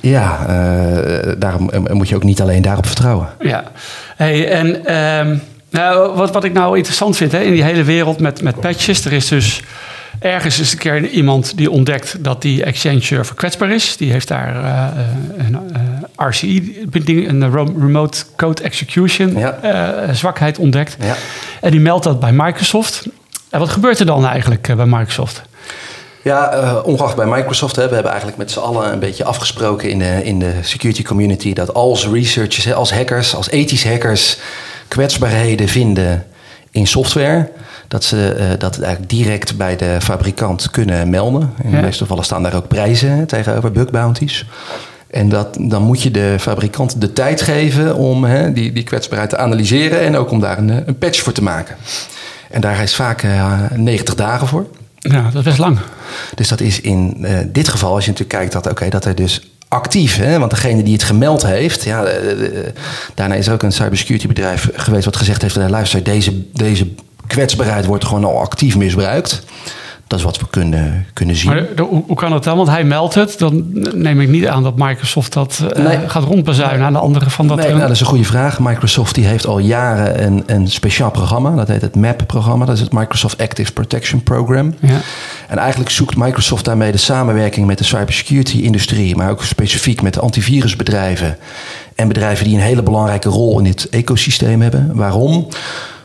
Ja, 0.00 0.38
uh, 0.40 1.32
daarom 1.38 1.70
moet 1.90 2.08
je 2.08 2.16
ook 2.16 2.22
niet 2.22 2.40
alleen 2.40 2.62
daarop 2.62 2.86
vertrouwen. 2.86 3.28
Ja, 3.40 3.64
hey, 4.16 4.50
en 4.50 4.96
um, 4.96 5.42
nou, 5.70 6.16
wat, 6.16 6.32
wat 6.32 6.44
ik 6.44 6.52
nou 6.52 6.76
interessant 6.76 7.16
vind 7.16 7.32
hè, 7.32 7.40
in 7.40 7.52
die 7.52 7.62
hele 7.62 7.82
wereld 7.82 8.20
met, 8.20 8.42
met 8.42 8.60
patches, 8.60 9.04
er 9.04 9.12
is 9.12 9.28
dus 9.28 9.62
ergens 10.18 10.60
is 10.60 10.72
een 10.72 10.78
keer 10.78 11.08
iemand 11.08 11.56
die 11.56 11.70
ontdekt 11.70 12.16
dat 12.24 12.42
die 12.42 12.64
Exchange 12.64 13.00
server 13.00 13.34
kwetsbaar 13.34 13.70
is. 13.70 13.96
Die 13.96 14.12
heeft 14.12 14.28
daar 14.28 14.56
uh, 14.56 14.86
een 15.36 15.52
uh, 15.52 15.80
RCE, 16.16 16.86
een 17.28 17.52
remote 17.80 18.24
code 18.36 18.62
execution 18.62 19.38
ja. 19.38 19.58
uh, 20.08 20.14
zwakheid 20.14 20.58
ontdekt. 20.58 20.96
Ja. 21.00 21.14
En 21.60 21.70
die 21.70 21.80
meldt 21.80 22.04
dat 22.04 22.20
bij 22.20 22.32
Microsoft. 22.32 23.06
En 23.50 23.58
wat 23.58 23.68
gebeurt 23.68 23.98
er 23.98 24.06
dan 24.06 24.26
eigenlijk 24.26 24.76
bij 24.76 24.86
Microsoft? 24.86 25.42
Ja, 26.22 26.56
uh, 26.56 26.78
ongeacht 26.84 27.16
bij 27.16 27.26
Microsoft, 27.26 27.76
hè, 27.76 27.88
we 27.88 27.94
hebben 27.94 28.12
eigenlijk 28.12 28.40
met 28.40 28.50
z'n 28.50 28.58
allen 28.58 28.92
een 28.92 28.98
beetje 28.98 29.24
afgesproken 29.24 29.90
in 29.90 29.98
de, 29.98 30.24
in 30.24 30.38
de 30.38 30.52
security 30.62 31.02
community 31.02 31.52
dat 31.52 31.74
als 31.74 32.08
researchers, 32.08 32.64
hè, 32.64 32.74
als 32.74 32.92
hackers, 32.92 33.34
als 33.34 33.50
ethische 33.50 33.88
hackers 33.88 34.38
kwetsbaarheden 34.88 35.68
vinden 35.68 36.26
in 36.70 36.86
software, 36.86 37.50
dat 37.88 38.04
ze 38.04 38.36
uh, 38.38 38.58
dat 38.58 38.80
eigenlijk 38.80 39.10
direct 39.10 39.56
bij 39.56 39.76
de 39.76 39.98
fabrikant 40.02 40.70
kunnen 40.70 41.10
melden. 41.10 41.54
In 41.62 41.70
de 41.70 41.76
meeste 41.76 42.02
gevallen 42.02 42.24
staan 42.24 42.42
daar 42.42 42.54
ook 42.54 42.68
prijzen 42.68 43.26
tegenover, 43.26 43.72
bug 43.72 43.90
bounties. 43.90 44.46
En 45.10 45.28
dat, 45.28 45.56
dan 45.60 45.82
moet 45.82 46.02
je 46.02 46.10
de 46.10 46.36
fabrikant 46.38 47.00
de 47.00 47.12
tijd 47.12 47.42
geven 47.42 47.96
om 47.96 48.24
hè, 48.24 48.52
die, 48.52 48.72
die 48.72 48.82
kwetsbaarheid 48.82 49.30
te 49.30 49.36
analyseren 49.36 50.00
en 50.00 50.16
ook 50.16 50.30
om 50.30 50.40
daar 50.40 50.58
een, 50.58 50.88
een 50.88 50.98
patch 50.98 51.22
voor 51.22 51.32
te 51.32 51.42
maken. 51.42 51.76
En 52.50 52.60
daar 52.60 52.82
is 52.82 52.94
vaak 52.94 53.22
uh, 53.22 53.60
90 53.74 54.14
dagen 54.14 54.46
voor. 54.46 54.66
Ja, 54.98 55.22
dat 55.22 55.34
is 55.34 55.42
best 55.42 55.58
lang. 55.58 55.78
Dus 56.34 56.48
dat 56.48 56.60
is 56.60 56.80
in 56.80 57.16
uh, 57.20 57.38
dit 57.46 57.68
geval, 57.68 57.94
als 57.94 58.04
je 58.04 58.10
natuurlijk 58.10 58.38
kijkt 58.38 58.52
dat, 58.52 58.72
oké, 58.72 58.88
dat 58.88 59.04
er 59.04 59.14
dus 59.14 59.50
actief, 59.68 60.16
hè, 60.16 60.38
want 60.38 60.50
degene 60.50 60.82
die 60.82 60.92
het 60.92 61.02
gemeld 61.02 61.46
heeft, 61.46 61.84
ja, 61.84 62.06
daarna 63.14 63.34
is 63.34 63.46
er 63.46 63.52
ook 63.52 63.62
een 63.62 63.72
cybersecurity 63.72 64.26
bedrijf 64.26 64.70
geweest 64.74 65.04
wat 65.04 65.16
gezegd 65.16 65.42
heeft, 65.42 65.56
luister, 65.56 66.02
deze, 66.02 66.52
deze 66.52 66.86
kwetsbaarheid 67.26 67.84
wordt 67.86 68.04
gewoon 68.04 68.24
al 68.24 68.40
actief 68.40 68.76
misbruikt. 68.76 69.42
Dat 70.06 70.18
is 70.18 70.24
wat 70.24 70.38
we 70.38 70.46
kunnen, 70.50 71.06
kunnen 71.12 71.36
zien. 71.36 71.50
Maar 71.50 71.66
hoe, 71.76 72.02
hoe, 72.06 72.16
kan 72.16 72.30
dat 72.30 72.44
dan? 72.44 72.56
Want 72.56 72.68
hij 72.68 72.84
meldt 72.84 73.14
het. 73.14 73.38
Dan 73.38 73.64
neem 73.94 74.20
ik 74.20 74.28
niet 74.28 74.46
aan 74.46 74.62
dat 74.62 74.76
Microsoft 74.76 75.32
dat 75.32 75.60
uh, 75.76 75.84
nee. 75.84 76.08
gaat 76.08 76.22
rondbezuinen 76.22 76.86
aan 76.86 76.92
de 76.92 76.98
andere 76.98 77.30
van 77.30 77.46
dat. 77.46 77.56
Nee, 77.56 77.68
nou, 77.68 77.80
dat 77.80 77.90
is 77.90 78.00
een 78.00 78.06
goede 78.06 78.24
vraag. 78.24 78.58
Microsoft 78.60 79.14
die 79.14 79.24
heeft 79.24 79.46
al 79.46 79.58
jaren 79.58 80.24
een, 80.24 80.42
een 80.46 80.68
speciaal 80.68 81.10
programma. 81.10 81.54
Dat 81.54 81.68
heet 81.68 81.80
het 81.80 81.96
MAP-programma. 81.96 82.64
Dat 82.64 82.74
is 82.74 82.80
het 82.80 82.92
Microsoft 82.92 83.38
Active 83.38 83.72
Protection 83.72 84.22
Program. 84.22 84.74
Ja. 84.80 85.00
En 85.48 85.58
eigenlijk 85.58 85.90
zoekt 85.90 86.16
Microsoft 86.16 86.64
daarmee 86.64 86.92
de 86.92 86.98
samenwerking 86.98 87.66
met 87.66 87.78
de 87.78 87.84
cybersecurity-industrie, 87.84 89.16
maar 89.16 89.30
ook 89.30 89.44
specifiek 89.44 90.02
met 90.02 90.14
de 90.14 90.20
antivirusbedrijven 90.20 91.36
en 91.94 92.08
bedrijven 92.08 92.44
die 92.44 92.54
een 92.54 92.62
hele 92.62 92.82
belangrijke 92.82 93.28
rol 93.28 93.58
in 93.58 93.64
dit 93.64 93.88
ecosysteem 93.88 94.60
hebben. 94.60 94.90
Waarom? 94.94 95.48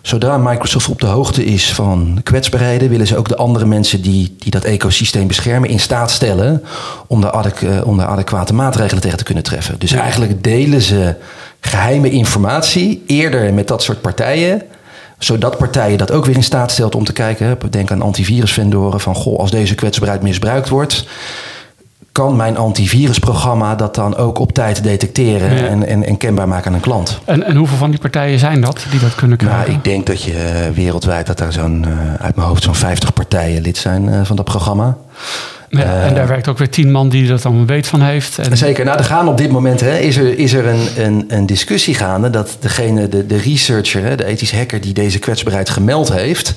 Zodra 0.09 0.37
Microsoft 0.37 0.89
op 0.89 0.99
de 0.99 1.05
hoogte 1.05 1.45
is 1.45 1.73
van 1.73 2.19
kwetsbaarheden, 2.23 2.89
willen 2.89 3.07
ze 3.07 3.17
ook 3.17 3.27
de 3.27 3.35
andere 3.35 3.65
mensen 3.65 4.01
die, 4.01 4.35
die 4.39 4.51
dat 4.51 4.63
ecosysteem 4.63 5.27
beschermen 5.27 5.69
in 5.69 5.79
staat 5.79 6.11
stellen 6.11 6.63
om 7.07 7.21
daar, 7.21 7.31
adequ 7.31 7.81
om 7.83 7.97
daar 7.97 8.07
adequate 8.07 8.53
maatregelen 8.53 9.01
tegen 9.01 9.17
te 9.17 9.23
kunnen 9.23 9.43
treffen. 9.43 9.79
Dus 9.79 9.91
eigenlijk 9.91 10.43
delen 10.43 10.81
ze 10.81 11.15
geheime 11.59 12.09
informatie 12.09 13.03
eerder 13.07 13.53
met 13.53 13.67
dat 13.67 13.83
soort 13.83 14.01
partijen 14.01 14.61
zodat 15.17 15.57
partijen 15.57 15.97
dat 15.97 16.11
ook 16.11 16.25
weer 16.25 16.35
in 16.35 16.43
staat 16.43 16.71
stelt 16.71 16.95
om 16.95 17.03
te 17.03 17.13
kijken. 17.13 17.57
Denk 17.69 17.91
aan 17.91 18.01
antivirusvendoren 18.01 18.99
van 18.99 19.15
goh, 19.15 19.39
als 19.39 19.51
deze 19.51 19.75
kwetsbaarheid 19.75 20.21
misbruikt 20.21 20.69
wordt 20.69 21.05
kan 22.11 22.35
mijn 22.35 22.57
antivirusprogramma 22.57 23.75
dat 23.75 23.95
dan 23.95 24.15
ook 24.15 24.39
op 24.39 24.51
tijd 24.51 24.83
detecteren 24.83 25.69
en, 25.69 25.87
en, 25.87 26.03
en, 26.03 26.17
kenbaar 26.17 26.47
maken 26.47 26.67
aan 26.67 26.73
een 26.73 26.79
klant. 26.79 27.19
En, 27.25 27.43
en 27.43 27.55
hoeveel 27.55 27.77
van 27.77 27.89
die 27.89 27.99
partijen 27.99 28.39
zijn 28.39 28.61
dat 28.61 28.85
die 28.91 28.99
dat 28.99 29.15
kunnen 29.15 29.37
krijgen? 29.37 29.59
Nou, 29.59 29.77
ik 29.77 29.83
denk 29.83 30.05
dat 30.05 30.23
je 30.23 30.33
eh, 30.33 30.69
wereldwijd 30.75 31.27
dat 31.27 31.39
er 31.39 31.53
zo'n, 31.53 31.85
uh, 31.87 32.13
uit 32.19 32.35
mijn 32.35 32.47
hoofd, 32.47 32.63
zo'n 32.63 32.75
50 32.75 33.13
partijen 33.13 33.61
lid 33.61 33.77
zijn 33.77 34.07
uh, 34.07 34.19
van 34.23 34.35
dat 34.35 34.45
programma. 34.45 34.97
Ja, 35.69 36.01
en 36.01 36.15
daar 36.15 36.27
werkt 36.27 36.47
ook 36.47 36.57
weer 36.57 36.69
tien 36.69 36.91
man 36.91 37.09
die 37.09 37.27
dat 37.27 37.41
dan 37.41 37.65
weet 37.65 37.87
van 37.87 38.01
heeft. 38.01 38.37
En... 38.37 38.57
Zeker. 38.57 38.85
Nou, 38.85 38.97
er 38.97 39.03
gaan 39.03 39.27
op 39.27 39.37
dit 39.37 39.51
moment 39.51 39.79
hè, 39.79 39.97
is 39.97 40.17
er, 40.17 40.37
is 40.37 40.53
er 40.53 40.65
een, 40.65 40.87
een, 40.97 41.25
een 41.27 41.45
discussie 41.45 41.93
gaande 41.93 42.29
dat 42.29 42.57
degene, 42.59 43.07
de, 43.07 43.25
de 43.25 43.37
researcher, 43.37 44.03
hè, 44.03 44.15
de 44.15 44.25
ethisch 44.25 44.51
hacker 44.51 44.81
die 44.81 44.93
deze 44.93 45.19
kwetsbaarheid 45.19 45.69
gemeld 45.69 46.13
heeft, 46.13 46.53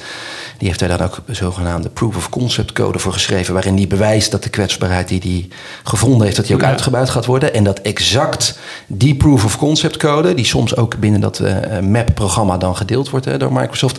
die 0.62 0.70
heeft 0.70 0.82
daar 0.82 0.98
dan 0.98 1.06
ook 1.06 1.18
een 1.26 1.36
zogenaamde 1.36 1.88
proof 1.88 2.16
of 2.16 2.28
concept 2.28 2.72
code 2.72 2.98
voor 2.98 3.12
geschreven, 3.12 3.54
waarin 3.54 3.74
die 3.74 3.86
bewijst 3.86 4.30
dat 4.30 4.42
de 4.42 4.48
kwetsbaarheid 4.48 5.08
die 5.08 5.20
hij 5.20 5.48
gevonden 5.82 6.22
heeft, 6.22 6.36
dat 6.36 6.46
die 6.46 6.54
ook 6.54 6.62
uitgebuit 6.62 7.10
gaat 7.10 7.26
worden. 7.26 7.54
En 7.54 7.64
dat 7.64 7.80
exact 7.80 8.58
die 8.86 9.14
proof 9.14 9.44
of 9.44 9.58
concept 9.58 9.96
code, 9.96 10.34
die 10.34 10.44
soms 10.44 10.76
ook 10.76 10.98
binnen 10.98 11.20
dat 11.20 11.40
uh, 11.40 11.78
MAP-programma 11.78 12.58
dan 12.58 12.76
gedeeld 12.76 13.10
wordt 13.10 13.24
hè, 13.24 13.38
door 13.38 13.52
Microsoft, 13.52 13.98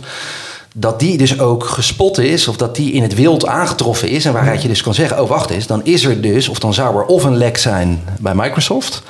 dat 0.74 1.00
die 1.00 1.18
dus 1.18 1.40
ook 1.40 1.64
gespot 1.64 2.18
is, 2.18 2.48
of 2.48 2.56
dat 2.56 2.76
die 2.76 2.92
in 2.92 3.02
het 3.02 3.14
wild 3.14 3.46
aangetroffen 3.46 4.08
is. 4.08 4.24
En 4.24 4.32
waaruit 4.32 4.62
je 4.62 4.68
dus 4.68 4.82
kan 4.82 4.94
zeggen: 4.94 5.22
oh 5.22 5.28
wacht 5.28 5.50
eens, 5.50 5.66
dan 5.66 5.84
is 5.84 6.04
er 6.04 6.20
dus, 6.20 6.48
of 6.48 6.58
dan 6.58 6.74
zou 6.74 6.96
er 6.96 7.04
of 7.04 7.24
een 7.24 7.36
lek 7.36 7.58
zijn 7.58 8.02
bij 8.20 8.34
Microsoft, 8.34 9.02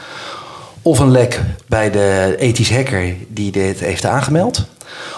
of 0.82 0.99
een 0.99 1.11
lek 1.11 1.40
bij 1.66 1.90
de 1.90 2.34
ethisch 2.38 2.70
hacker 2.70 3.14
die 3.28 3.52
dit 3.52 3.80
heeft 3.80 4.06
aangemeld. 4.06 4.66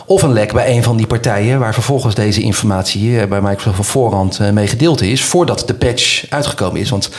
Of 0.06 0.22
een 0.22 0.32
lek 0.32 0.52
bij 0.52 0.76
een 0.76 0.82
van 0.82 0.96
die 0.96 1.06
partijen 1.06 1.58
waar 1.58 1.74
vervolgens 1.74 2.14
deze 2.14 2.40
informatie 2.40 3.20
eh, 3.20 3.28
bij 3.28 3.40
Microsoft 3.40 3.78
op 3.78 3.84
voorhand 3.84 4.38
eh, 4.38 4.50
mee 4.50 4.66
gedeeld 4.66 5.00
is, 5.00 5.24
voordat 5.24 5.62
de 5.66 5.74
patch 5.74 6.30
uitgekomen 6.30 6.80
is. 6.80 6.90
Want 6.90 7.10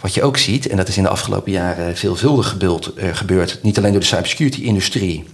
wat 0.00 0.14
je 0.14 0.22
ook 0.22 0.36
ziet, 0.36 0.68
en 0.68 0.76
dat 0.76 0.88
is 0.88 0.96
in 0.96 1.02
de 1.02 1.08
afgelopen 1.08 1.52
jaren 1.52 1.96
veelvuldig 1.96 2.48
gebeurd, 2.48 2.90
uh, 2.96 3.08
gebeurd 3.12 3.58
niet 3.62 3.78
alleen 3.78 3.92
door 3.92 4.00
de 4.00 4.06
cybersecurity-industrie, 4.06 5.24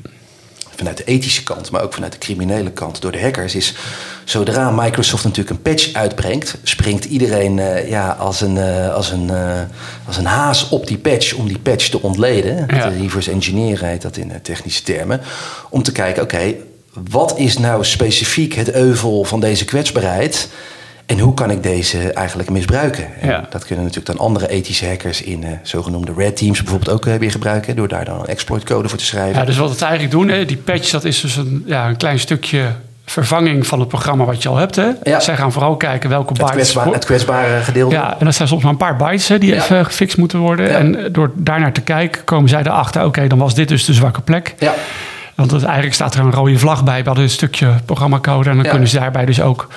vanuit 0.77 0.97
de 0.97 1.05
ethische 1.05 1.43
kant, 1.43 1.71
maar 1.71 1.83
ook 1.83 1.95
vanuit 1.95 2.13
de 2.13 2.19
criminele 2.19 2.71
kant 2.71 3.01
door 3.01 3.13
de 3.13 3.21
hackers, 3.21 3.55
is 3.55 3.75
zodra 4.25 4.71
Microsoft 4.71 5.25
natuurlijk 5.25 5.51
een 5.51 5.63
patch 5.63 5.93
uitbrengt, 5.93 6.57
springt 6.63 7.05
iedereen 7.05 7.59
uh, 7.59 7.89
ja, 7.89 8.11
als, 8.11 8.41
een, 8.41 8.57
uh, 8.57 8.95
als, 8.95 9.11
een, 9.11 9.29
uh, 9.29 9.61
als 10.07 10.17
een 10.17 10.27
haas 10.27 10.69
op 10.69 10.87
die 10.87 10.99
patch 10.99 11.33
om 11.33 11.49
die 11.49 11.59
patch 11.59 11.89
te 11.89 12.03
ontleden. 12.03 12.67
Ja. 12.69 12.89
De 12.89 12.97
reverse 12.97 13.31
engineering 13.31 13.81
heet 13.81 14.03
dat 14.03 14.17
in 14.17 14.33
technische 14.43 14.83
termen. 14.83 15.21
Om 15.71 15.83
te 15.83 15.93
kijken, 15.93 16.23
oké, 16.23 16.55
wat 17.11 17.39
is 17.39 17.59
nou 17.59 17.85
specifiek 17.85 18.55
het 18.55 18.73
euvel 18.73 19.25
van 19.25 19.41
deze 19.41 19.65
kwetsbaarheid? 19.65 20.49
En 21.07 21.19
hoe 21.19 21.35
kan 21.35 21.51
ik 21.51 21.63
deze 21.63 22.13
eigenlijk 22.13 22.51
misbruiken? 22.51 23.07
Ja. 23.23 23.47
Dat 23.51 23.65
kunnen 23.65 23.85
natuurlijk 23.85 24.17
dan 24.17 24.27
andere 24.27 24.49
ethische 24.49 24.87
hackers 24.87 25.23
in 25.23 25.43
uh, 25.43 25.49
zogenoemde 25.63 26.13
red 26.17 26.37
teams 26.37 26.63
bijvoorbeeld 26.63 26.91
ook 26.91 27.07
uh, 27.07 27.15
weer 27.15 27.31
gebruiken. 27.31 27.77
Door 27.77 27.89
daar 27.89 28.05
dan 28.05 28.21
een 28.21 28.27
exploit 28.27 28.65
code 28.65 28.89
voor 28.89 28.99
te 28.99 29.05
schrijven. 29.05 29.41
Ja, 29.41 29.47
dus 29.47 29.57
wat 29.57 29.79
we 29.79 29.85
eigenlijk 29.85 30.13
doen, 30.13 30.29
hè, 30.29 30.45
die 30.45 30.57
patch, 30.57 30.91
dat 30.91 31.05
is 31.05 31.21
dus 31.21 31.37
een, 31.37 31.63
ja, 31.67 31.89
een 31.89 31.97
klein 31.97 32.19
stukje 32.19 32.67
vervanging 33.07 33.67
van 33.67 33.81
het 33.81 33.89
programma 33.89 34.25
wat 34.25 34.43
je 34.43 34.49
al 34.49 34.57
hebt. 34.57 34.77
Hè? 34.77 34.89
Ja. 35.03 35.21
Zij 35.21 35.37
gaan 35.37 35.53
vooral 35.53 35.77
kijken 35.77 36.11
welke 36.11 36.33
bytes... 36.33 36.47
Het, 36.47 36.55
kwetsbaar, 36.55 36.87
het 36.87 37.05
kwetsbare 37.05 37.61
gedeelte. 37.61 37.95
Ja, 37.95 38.17
en 38.19 38.25
dat 38.25 38.35
zijn 38.35 38.49
soms 38.49 38.63
maar 38.63 38.73
een 38.73 38.79
paar 38.79 38.97
bytes 38.97 39.29
hè, 39.29 39.39
die 39.39 39.55
even 39.55 39.85
gefixt 39.85 40.17
moeten 40.17 40.39
worden. 40.39 40.71
En 40.71 41.13
door 41.13 41.31
daarnaar 41.35 41.73
te 41.73 41.81
kijken 41.81 42.25
komen 42.25 42.49
zij 42.49 42.61
erachter... 42.61 43.05
oké, 43.05 43.27
dan 43.27 43.39
was 43.39 43.55
dit 43.55 43.69
dus 43.69 43.85
de 43.85 43.93
zwakke 43.93 44.21
plek. 44.21 44.55
Ja. 44.59 44.75
Want 45.35 45.51
het, 45.51 45.63
eigenlijk 45.63 45.95
staat 45.95 46.15
er 46.15 46.21
een 46.21 46.33
rode 46.33 46.59
vlag 46.59 46.85
bij... 46.85 47.03
bij 47.03 47.15
een 47.15 47.31
stukje 47.31 47.69
programmacode. 47.85 48.51
En 48.51 48.57
dan 48.57 48.67
kunnen 48.67 48.89
ze 48.89 48.99
daarbij 48.99 49.25
dus 49.25 49.41
ook 49.41 49.69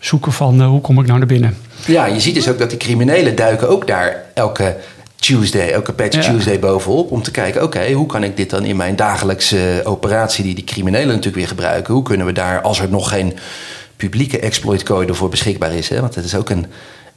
zoeken 0.00 0.32
van 0.32 0.60
uh, 0.60 0.68
hoe 0.68 0.80
kom 0.80 1.00
ik 1.00 1.06
nou 1.06 1.18
naar 1.18 1.28
binnen. 1.28 1.56
Ja, 1.86 2.06
je 2.06 2.20
ziet 2.20 2.34
dus 2.34 2.48
ook 2.48 2.58
dat 2.58 2.70
die 2.70 2.78
criminelen 2.78 3.36
duiken 3.36 3.68
ook 3.68 3.86
daar 3.86 4.24
elke 4.34 4.76
Tuesday, 5.16 5.70
elke 5.70 5.92
patch 5.92 6.18
Tuesday 6.18 6.58
bovenop. 6.58 7.10
Om 7.10 7.22
te 7.22 7.30
kijken, 7.30 7.62
oké, 7.62 7.92
hoe 7.92 8.06
kan 8.06 8.24
ik 8.24 8.36
dit 8.36 8.50
dan 8.50 8.64
in 8.64 8.76
mijn 8.76 8.96
dagelijkse 8.96 9.80
operatie... 9.84 10.44
die 10.44 10.54
die 10.54 10.64
criminelen 10.64 11.06
natuurlijk 11.06 11.36
weer 11.36 11.48
gebruiken... 11.48 11.94
hoe 11.94 12.02
kunnen 12.02 12.26
we 12.26 12.32
daar, 12.32 12.60
als 12.60 12.80
er 12.80 12.88
nog 12.88 13.08
geen 13.08 13.36
publieke 13.96 14.38
exploitcode 14.38 15.14
voor 15.14 15.28
beschikbaar 15.28 15.72
is... 15.72 15.88
Hè, 15.88 16.00
want 16.00 16.14
het 16.14 16.24
is 16.24 16.34
ook 16.34 16.50
een 16.50 16.66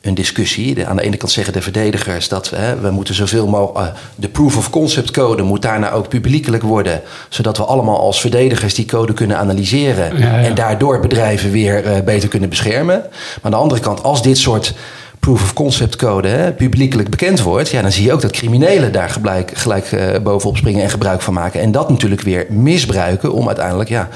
een 0.01 0.13
discussie. 0.13 0.88
Aan 0.88 0.96
de 0.96 1.01
ene 1.01 1.18
kant 1.18 1.32
zeggen 1.32 1.53
de 1.53 1.62
verdedigers 1.62 2.27
dat 2.27 2.50
hè, 2.50 2.79
we 2.79 2.91
moeten 2.91 3.15
zoveel 3.15 3.48
mogelijk. 3.48 3.88
Uh, 3.88 3.94
de 4.15 4.29
proof 4.29 4.58
of 4.58 4.70
concept 4.70 5.12
code 5.12 5.44
moet 5.44 5.62
daarna 5.62 5.91
ook 5.91 6.08
publiekelijk 6.08 6.63
worden. 6.63 7.01
Zodat 7.29 7.58
we 7.58 7.63
allemaal 7.63 8.00
als 8.00 8.22
verdedigers 8.22 8.74
die 8.74 8.86
code 8.86 9.13
kunnen 9.13 9.38
analyseren. 9.38 10.18
En 10.22 10.56
daardoor 10.56 11.00
bedrijven 11.00 11.51
weer 11.51 11.86
uh, 11.86 12.03
beter 12.06 12.29
kunnen 12.29 12.50
beschermen. 12.50 12.98
Maar 13.00 13.39
aan 13.41 13.51
de 13.51 13.58
andere 13.58 13.82
kant, 13.82 14.03
als 14.03 14.24
dit 14.24 14.38
soort 14.38 14.74
proof 15.20 15.41
of 15.41 15.53
concept 15.53 15.96
code 15.96 16.27
hè, 16.27 16.51
publiekelijk 16.51 17.10
bekend 17.10 17.41
wordt, 17.41 17.70
ja, 17.70 17.82
dan 17.82 17.91
zie 17.91 18.03
je 18.03 18.13
ook 18.13 18.22
dat 18.22 18.32
criminelen 18.32 18.91
daar 18.91 19.10
gelijk, 19.10 19.51
gelijk 19.58 19.91
uh, 19.91 20.18
bovenop 20.24 20.58
springen 20.58 20.84
en 20.84 20.89
gebruik 20.89 21.22
van 21.22 21.34
maken. 21.34 21.62
En 21.62 21.72
dat 21.72 21.89
natuurlijk 21.89 22.22
weer 22.22 22.46
misbruiken 22.50 23.34
om 23.34 23.48
uiteindelijk 23.48 23.89
ja, 23.89 24.08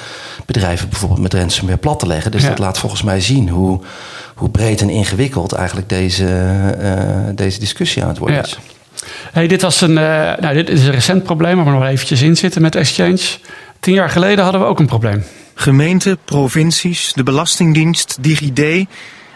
bedrijven 0.46 0.90
bijvoorbeeld 0.90 1.22
met 1.22 1.34
ransomware 1.34 1.78
plat 1.78 2.00
te 2.00 2.08
leggen. 2.08 2.32
Dus 2.32 2.42
ja. 2.42 2.50
dat 2.50 2.60
laat 2.60 2.78
volgens 2.78 3.04
mij 3.04 3.22
zien 3.22 3.50
hoe 3.50 3.80
hoe 4.44 4.52
breed 4.52 4.82
en 4.82 4.90
ingewikkeld 4.90 5.52
eigenlijk 5.52 5.90
deze, 5.90 6.26
uh, 6.82 7.36
deze 7.36 7.60
discussie 7.60 8.02
aan 8.02 8.08
het 8.08 8.18
worden 8.18 8.38
ja. 8.38 8.44
is. 8.44 8.58
Hey, 9.32 9.48
dit, 9.48 9.62
was 9.62 9.82
een, 9.82 9.90
uh, 9.90 9.98
nou, 10.40 10.54
dit 10.54 10.70
is 10.70 10.86
een 10.86 10.92
recent 10.92 11.24
probleem, 11.24 11.56
waar 11.56 11.66
we 11.66 11.72
nog 11.72 11.86
eventjes 11.86 12.22
in 12.22 12.38
zitten 12.38 12.62
met 12.62 12.76
Exchange. 12.76 13.22
Tien 13.80 13.94
jaar 13.94 14.10
geleden 14.10 14.44
hadden 14.44 14.62
we 14.62 14.68
ook 14.68 14.80
een 14.80 14.86
probleem. 14.86 15.24
Gemeenten, 15.54 16.18
provincies, 16.26 17.14
de 17.14 17.24
Belastingdienst, 17.24 18.18
DigiD. 18.22 18.56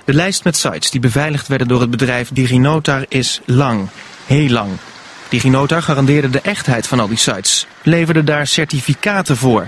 De 0.06 0.14
lijst 0.14 0.44
met 0.44 0.58
sites 0.58 0.92
die 0.92 1.00
beveiligd 1.00 1.48
werden 1.48 1.68
door 1.68 1.82
het 1.82 1.92
bedrijf 1.92 2.30
DigiNotar 2.34 3.06
is 3.08 3.42
lang. 3.46 3.88
Heel 4.26 4.50
lang. 4.50 4.70
DigiNotar 5.30 5.82
garandeerde 5.82 6.30
de 6.30 6.42
echtheid 6.42 6.88
van 6.88 7.00
al 7.00 7.08
die 7.08 7.18
sites. 7.18 7.68
Leverde 7.84 8.24
daar 8.24 8.48
certificaten 8.48 9.38
voor. 9.38 9.68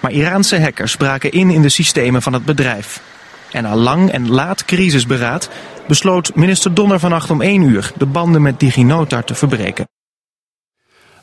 Maar 0.00 0.12
Iraanse 0.12 0.60
hackers 0.60 0.96
braken 0.96 1.32
in 1.32 1.50
in 1.50 1.62
de 1.62 1.68
systemen 1.68 2.22
van 2.22 2.32
het 2.32 2.44
bedrijf. 2.44 3.00
En 3.50 3.62
na 3.62 3.76
lang 3.76 4.10
en 4.10 4.30
laat 4.30 4.64
crisisberaad 4.64 5.48
besloot 5.86 6.34
minister 6.34 6.74
Donner 6.74 7.00
vannacht 7.00 7.30
om 7.30 7.42
1 7.42 7.62
uur 7.62 7.92
de 7.96 8.06
banden 8.06 8.42
met 8.42 8.60
DigiNotar 8.60 9.24
te 9.24 9.34
verbreken. 9.34 9.88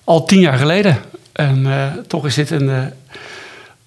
Al 0.04 0.26
tien 0.26 0.40
jaar 0.40 0.58
geleden. 0.58 0.98
En 1.32 1.66
uh, 1.66 1.86
toch 2.08 2.26
is 2.26 2.36
dit 2.36 2.50
een, 2.50 2.68
uh, 2.68 2.86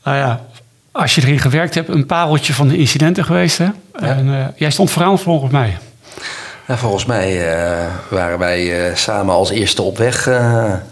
nou 0.04 0.16
ja, 0.16 0.46
als 0.92 1.14
je 1.14 1.22
erin 1.22 1.38
gewerkt 1.38 1.74
hebt, 1.74 1.88
een 1.88 2.06
pareltje 2.06 2.54
van 2.54 2.68
de 2.68 2.76
incidenten 2.76 3.24
geweest. 3.24 3.58
Hè? 3.58 3.64
Ja. 3.64 3.72
En 3.92 4.26
uh, 4.26 4.46
jij 4.56 4.70
stond 4.70 4.90
vooraan 4.90 5.18
volgens 5.18 5.52
mij. 5.52 5.76
Ja, 6.68 6.76
volgens 6.76 7.04
mij 7.04 7.42
waren 8.10 8.38
wij 8.38 8.92
samen 8.94 9.34
als 9.34 9.50
eerste 9.50 9.82
op 9.82 9.98
weg 9.98 10.26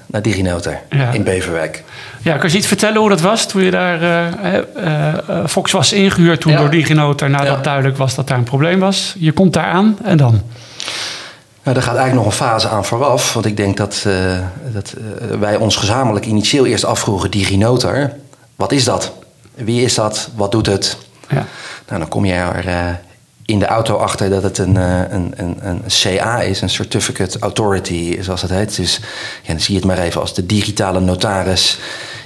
naar 0.06 0.22
DigiNotar 0.22 0.80
ja. 0.90 1.10
in 1.10 1.22
Beverwijk. 1.22 1.82
Ja, 2.22 2.36
kan 2.36 2.50
je 2.50 2.56
iets 2.56 2.66
vertellen 2.66 3.00
hoe 3.00 3.08
dat 3.08 3.20
was 3.20 3.46
toen 3.46 3.62
je 3.62 3.70
daar... 3.70 4.32
Fox 5.48 5.72
was 5.72 5.92
ingehuurd 5.92 6.40
toen 6.40 6.52
ja. 6.52 6.58
door 6.58 6.70
DigiNotar 6.70 7.30
nadat 7.30 7.56
ja. 7.56 7.62
duidelijk 7.62 7.96
was 7.96 8.14
dat 8.14 8.28
daar 8.28 8.38
een 8.38 8.44
probleem 8.44 8.78
was. 8.80 9.14
Je 9.18 9.32
komt 9.32 9.52
daar 9.52 9.66
aan 9.66 9.98
en 10.04 10.16
dan? 10.16 10.42
Nou, 11.62 11.76
daar 11.76 11.82
gaat 11.82 11.96
eigenlijk 11.96 12.14
nog 12.14 12.26
een 12.26 12.46
fase 12.46 12.68
aan 12.68 12.84
vooraf. 12.84 13.32
Want 13.32 13.46
ik 13.46 13.56
denk 13.56 13.76
dat, 13.76 14.06
dat 14.72 14.94
wij 15.38 15.56
ons 15.56 15.76
gezamenlijk 15.76 16.26
initieel 16.26 16.66
eerst 16.66 16.84
afvroegen... 16.84 17.30
DigiNotar, 17.30 18.12
wat 18.56 18.72
is 18.72 18.84
dat? 18.84 19.12
Wie 19.54 19.82
is 19.82 19.94
dat? 19.94 20.28
Wat 20.34 20.52
doet 20.52 20.66
het? 20.66 20.96
Ja. 21.28 21.46
Nou, 21.88 22.00
dan 22.00 22.08
kom 22.08 22.24
je 22.24 22.32
er 22.32 22.98
in 23.46 23.58
de 23.58 23.66
auto 23.66 23.96
achter 23.96 24.30
dat 24.30 24.42
het 24.42 24.58
een, 24.58 24.76
een, 24.76 25.32
een, 25.36 25.56
een 25.60 25.82
CA 25.86 26.40
is, 26.40 26.60
een 26.60 26.70
Certificate 26.70 27.38
Authority, 27.38 28.22
zoals 28.22 28.42
het 28.42 28.50
heet. 28.50 28.76
Dus 28.76 29.00
ja, 29.42 29.52
dan 29.52 29.60
zie 29.60 29.74
je 29.74 29.80
het 29.80 29.88
maar 29.88 29.98
even 29.98 30.20
als 30.20 30.34
de 30.34 30.46
digitale 30.46 31.00
notaris 31.00 31.78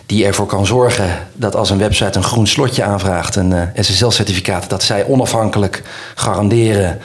die 0.07 0.25
ervoor 0.25 0.47
kan 0.47 0.67
zorgen 0.67 1.27
dat 1.33 1.57
als 1.57 1.71
een 1.71 1.79
website 1.79 2.19
een 2.19 2.25
groen 2.25 2.47
slotje 2.47 2.83
aanvraagt, 2.83 3.37
een 3.37 3.51
uh, 3.51 3.63
SSL-certificaat, 3.75 4.71
dat 4.71 4.83
zij 4.83 5.05
onafhankelijk 5.05 5.83
garanderen 6.15 6.99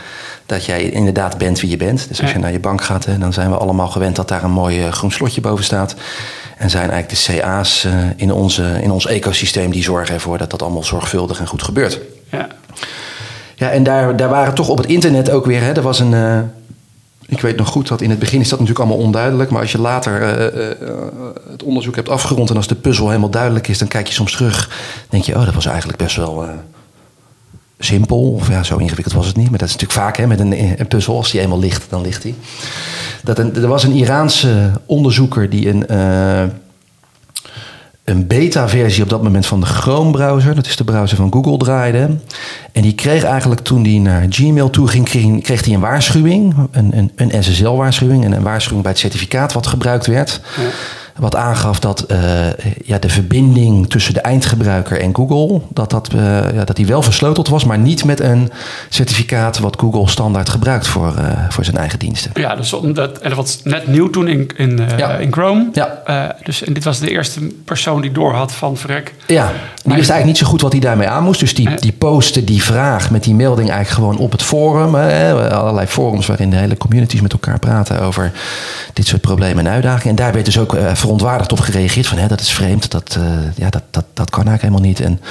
dat 0.46 0.66
jij 0.66 0.90
inderdaad 0.90 1.38
bent 1.38 1.60
wie 1.60 1.70
je 1.70 1.78
bent. 1.78 2.08
Dus 2.08 2.22
als 2.22 2.32
je 2.32 2.40
naar 2.40 2.52
je 2.52 2.60
bank 2.60 2.84
gaat, 2.84 3.06
hè, 3.06 3.18
dan 3.18 3.34
zijn 3.34 3.50
we 3.50 3.58
allemaal 3.58 3.88
gewend 3.88 4.16
dat 4.16 4.28
daar 4.28 4.44
een 4.44 4.52
mooi 4.52 4.92
groen 4.92 5.12
slotje 5.12 5.42
boven 5.42 5.64
staat. 5.64 5.96
En 6.58 6.70
zijn 6.70 6.90
eigenlijk 6.92 7.26
de 7.26 7.40
CA's 7.40 7.88
in, 8.16 8.34
onze, 8.34 8.80
in 8.82 8.92
ons 8.92 9.06
ecosysteem 9.06 9.72
die 9.72 9.84
zorgen 9.84 10.14
ervoor 10.14 10.38
dat 10.38 10.50
dat 10.50 10.62
allemaal 10.62 10.84
zorgvuldig 10.84 11.40
en 11.40 11.48
goed 11.48 11.64
gebeurt. 11.64 12.00
Ja. 12.30 12.48
Ja, 13.64 13.70
en 13.70 13.84
daar, 13.84 14.16
daar 14.16 14.30
waren 14.30 14.54
toch 14.54 14.70
op 14.70 14.78
het 14.78 14.86
internet 14.86 15.30
ook 15.30 15.46
weer. 15.46 15.62
Hè, 15.62 15.72
er 15.72 15.82
was 15.82 16.00
een. 16.00 16.12
Uh, 16.12 16.40
ik 17.26 17.42
weet 17.42 17.56
nog 17.56 17.68
goed 17.68 17.88
dat 17.88 18.02
in 18.02 18.10
het 18.10 18.20
begin 18.20 18.40
is 18.40 18.50
dat 18.50 18.60
natuurlijk 18.60 18.86
allemaal 18.86 19.06
onduidelijk. 19.06 19.50
Maar 19.50 19.62
als 19.62 19.72
je 19.72 19.82
later 19.82 20.22
uh, 20.22 20.62
uh, 20.62 20.98
het 21.52 21.64
onderzoek 21.64 21.96
hebt 21.96 22.10
afgerond 22.10 22.50
en 22.50 22.56
als 22.56 22.68
de 22.68 22.76
puzzel 22.76 23.08
helemaal 23.08 23.30
duidelijk 23.30 23.68
is, 23.68 23.78
dan 23.78 23.88
kijk 23.88 24.08
je 24.08 24.14
soms 24.14 24.32
terug. 24.32 24.70
denk 25.10 25.24
je, 25.24 25.36
oh, 25.36 25.46
dat 25.46 25.54
was 25.54 25.66
eigenlijk 25.66 25.98
best 25.98 26.16
wel 26.16 26.46
simpel. 27.80 28.32
Of 28.32 28.50
ja, 28.50 28.64
zo 28.64 28.78
ingewikkeld 28.78 29.16
was 29.16 29.28
het 29.28 29.36
niet. 29.36 29.50
Maar 29.50 29.60
dat 29.60 29.68
is 29.68 29.74
natuurlijk 29.74 30.00
vaak 30.00 30.18
hè, 30.18 30.28
met 30.28 30.40
een, 30.40 30.80
een 30.80 30.88
puzzel. 30.88 31.16
Als 31.16 31.32
die 31.32 31.42
eenmaal 31.42 31.60
ligt, 31.60 31.86
dan 31.90 32.02
ligt 32.02 32.22
die. 32.22 32.36
Dat 33.24 33.40
een, 33.40 33.56
er 33.56 33.68
was 33.68 33.84
een 33.84 33.96
Iraanse 33.96 34.72
onderzoeker 34.86 35.50
die 35.50 35.70
een 35.70 35.86
een 38.04 38.28
beta-versie 38.28 39.04
op 39.04 39.10
dat 39.10 39.24
moment 39.24 39.46
van 39.46 39.60
de 39.60 39.66
Chrome-browser. 39.66 40.56
Dat 40.56 40.66
is 40.66 40.76
de 40.76 40.84
browser 40.84 41.18
van 41.18 41.34
Google 41.34 41.58
draaide. 41.58 42.10
En 42.72 42.82
die 42.82 42.96
kreeg 42.96 43.24
eigenlijk 43.24 43.62
toen 43.62 43.84
hij 43.84 43.98
naar 43.98 44.26
Gmail 44.30 44.70
toe 44.70 44.88
ging, 44.88 45.06
kreeg, 45.44 45.66
hij 45.66 45.74
een 45.74 45.80
waarschuwing. 45.80 46.56
Een, 46.72 46.98
een, 46.98 47.12
een 47.16 47.44
SSL-waarschuwing 47.44 48.24
en 48.24 48.32
een 48.32 48.44
waarschuwing 48.44 48.84
bij 48.84 48.92
het 48.92 49.02
certificaat 49.02 49.54
wat 49.54 49.68
gebruikt 49.68 50.06
werd. 50.06 50.42
Ja 50.58 50.70
wat 51.18 51.36
aangaf 51.36 51.80
dat 51.80 52.06
uh, 52.12 52.18
ja, 52.86 52.98
de 53.00 53.10
verbinding 53.10 53.90
tussen 53.90 54.14
de 54.14 54.22
eindgebruiker 54.22 55.00
en 55.00 55.16
Google, 55.16 55.62
dat, 55.70 55.90
dat, 55.90 56.10
uh, 56.16 56.22
ja, 56.54 56.64
dat 56.64 56.76
die 56.76 56.86
wel 56.86 57.02
versleuteld 57.02 57.48
was, 57.48 57.64
maar 57.64 57.78
niet 57.78 58.06
met 58.06 58.20
een 58.20 58.52
certificaat 58.90 59.60
wat 59.60 59.80
Google 59.80 60.10
standaard 60.10 60.50
gebruikt 60.50 60.88
voor, 60.88 61.14
uh, 61.18 61.50
voor 61.50 61.64
zijn 61.64 61.78
eigen 61.78 62.00
diensten. 62.00 62.32
Ja, 62.34 62.56
dus 62.56 62.74
omdat, 62.74 63.18
en 63.18 63.30
dat 63.30 63.38
was 63.38 63.60
net 63.64 63.88
nieuw 63.88 64.10
toen 64.10 64.28
in, 64.28 64.50
in, 64.56 64.82
ja. 64.98 65.10
in 65.18 65.32
Chrome. 65.32 65.70
Ja. 65.74 66.36
dus, 66.44 66.64
en 66.64 66.74
dit 66.74 66.84
was 66.84 67.00
de 67.00 67.10
eerste 67.10 67.40
persoon 67.66 68.02
die 68.02 68.12
door 68.12 68.34
had 68.34 68.52
van 68.52 68.78
verrek. 68.78 69.14
Ja, 69.28 69.52
die 69.84 69.94
wist 69.94 70.10
eigenlijk 70.10 70.26
niet 70.26 70.38
zo 70.38 70.46
goed 70.46 70.62
wat 70.62 70.72
hij 70.72 70.82
daarmee 70.82 71.08
aan 71.08 71.24
moest. 71.24 71.40
Dus 71.40 71.56
die, 71.56 71.76
die 71.76 71.92
postte 71.92 72.44
die 72.44 72.64
vraag 72.64 73.12
met 73.12 73.24
die 73.24 73.34
melding 73.36 73.70
eigenlijk 73.70 74.08
gewoon 74.08 74.26
op 74.26 74.32
het 74.32 74.44
forum. 74.44 74.96
allerlei 74.96 75.88
forums 75.88 76.28
waarin 76.28 76.50
de 76.50 76.56
hele 76.56 76.78
communities 76.78 77.22
met 77.22 77.32
elkaar 77.32 77.60
praten 77.60 78.02
over 78.02 78.32
dit 78.94 79.08
soort 79.08 79.22
problemen 79.22 79.66
en 79.66 79.74
uitdagingen. 79.74 80.10
En 80.10 80.16
daar 80.16 80.34
werd 80.34 80.46
dus 80.46 80.60
ook 80.60 80.76
verontwaardigd 81.04 81.52
op 81.52 81.60
gereageerd. 81.60 82.08
Van 82.08 82.18
hè, 82.18 82.28
dat 82.28 82.40
is 82.40 82.52
vreemd, 82.52 82.92
dat, 82.92 83.18
uh, 83.20 83.26
ja, 83.56 83.70
dat, 83.70 83.84
dat, 83.92 84.06
dat 84.14 84.30
kan 84.30 84.48
eigenlijk 84.48 84.62
helemaal 84.62 84.90
niet. 84.90 85.00
En 85.00 85.22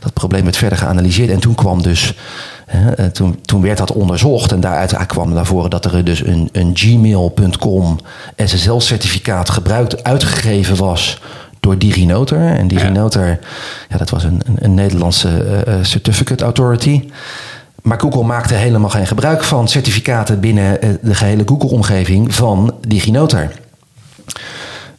dat 0.00 0.12
probleem 0.12 0.42
werd 0.42 0.56
verder 0.56 0.78
geanalyseerd. 0.78 1.30
En 1.30 1.40
toen 1.40 1.54
kwam 1.54 1.82
dus. 1.82 2.14
Uh, 2.98 3.06
toen, 3.06 3.40
toen 3.42 3.62
werd 3.62 3.78
dat 3.78 3.92
onderzocht 3.92 4.52
en 4.52 4.60
daaruit 4.60 5.06
kwam 5.06 5.32
naar 5.32 5.46
voren 5.46 5.70
dat 5.70 5.84
er 5.84 6.04
dus 6.04 6.24
een, 6.24 6.48
een 6.52 6.70
gmail.com 6.74 7.98
SSL-certificaat 8.36 9.50
gebruikt, 9.50 10.04
uitgegeven 10.04 10.76
was 10.76 11.20
door 11.60 11.78
DigiNotar. 11.78 12.56
En 12.56 12.68
DigiNotar, 12.68 13.26
ja. 13.26 13.38
ja 13.88 13.96
dat 13.96 14.10
was 14.10 14.24
een, 14.24 14.40
een, 14.44 14.56
een 14.58 14.74
Nederlandse 14.74 15.64
uh, 15.68 15.74
certificate 15.82 16.44
authority. 16.44 17.08
Maar 17.82 18.00
Google 18.00 18.22
maakte 18.22 18.54
helemaal 18.54 18.90
geen 18.90 19.06
gebruik 19.06 19.44
van 19.44 19.68
certificaten 19.68 20.40
binnen 20.40 20.98
de 21.02 21.14
gehele 21.14 21.42
Google-omgeving 21.46 22.34
van 22.34 22.74
DigiNotar. 22.80 23.50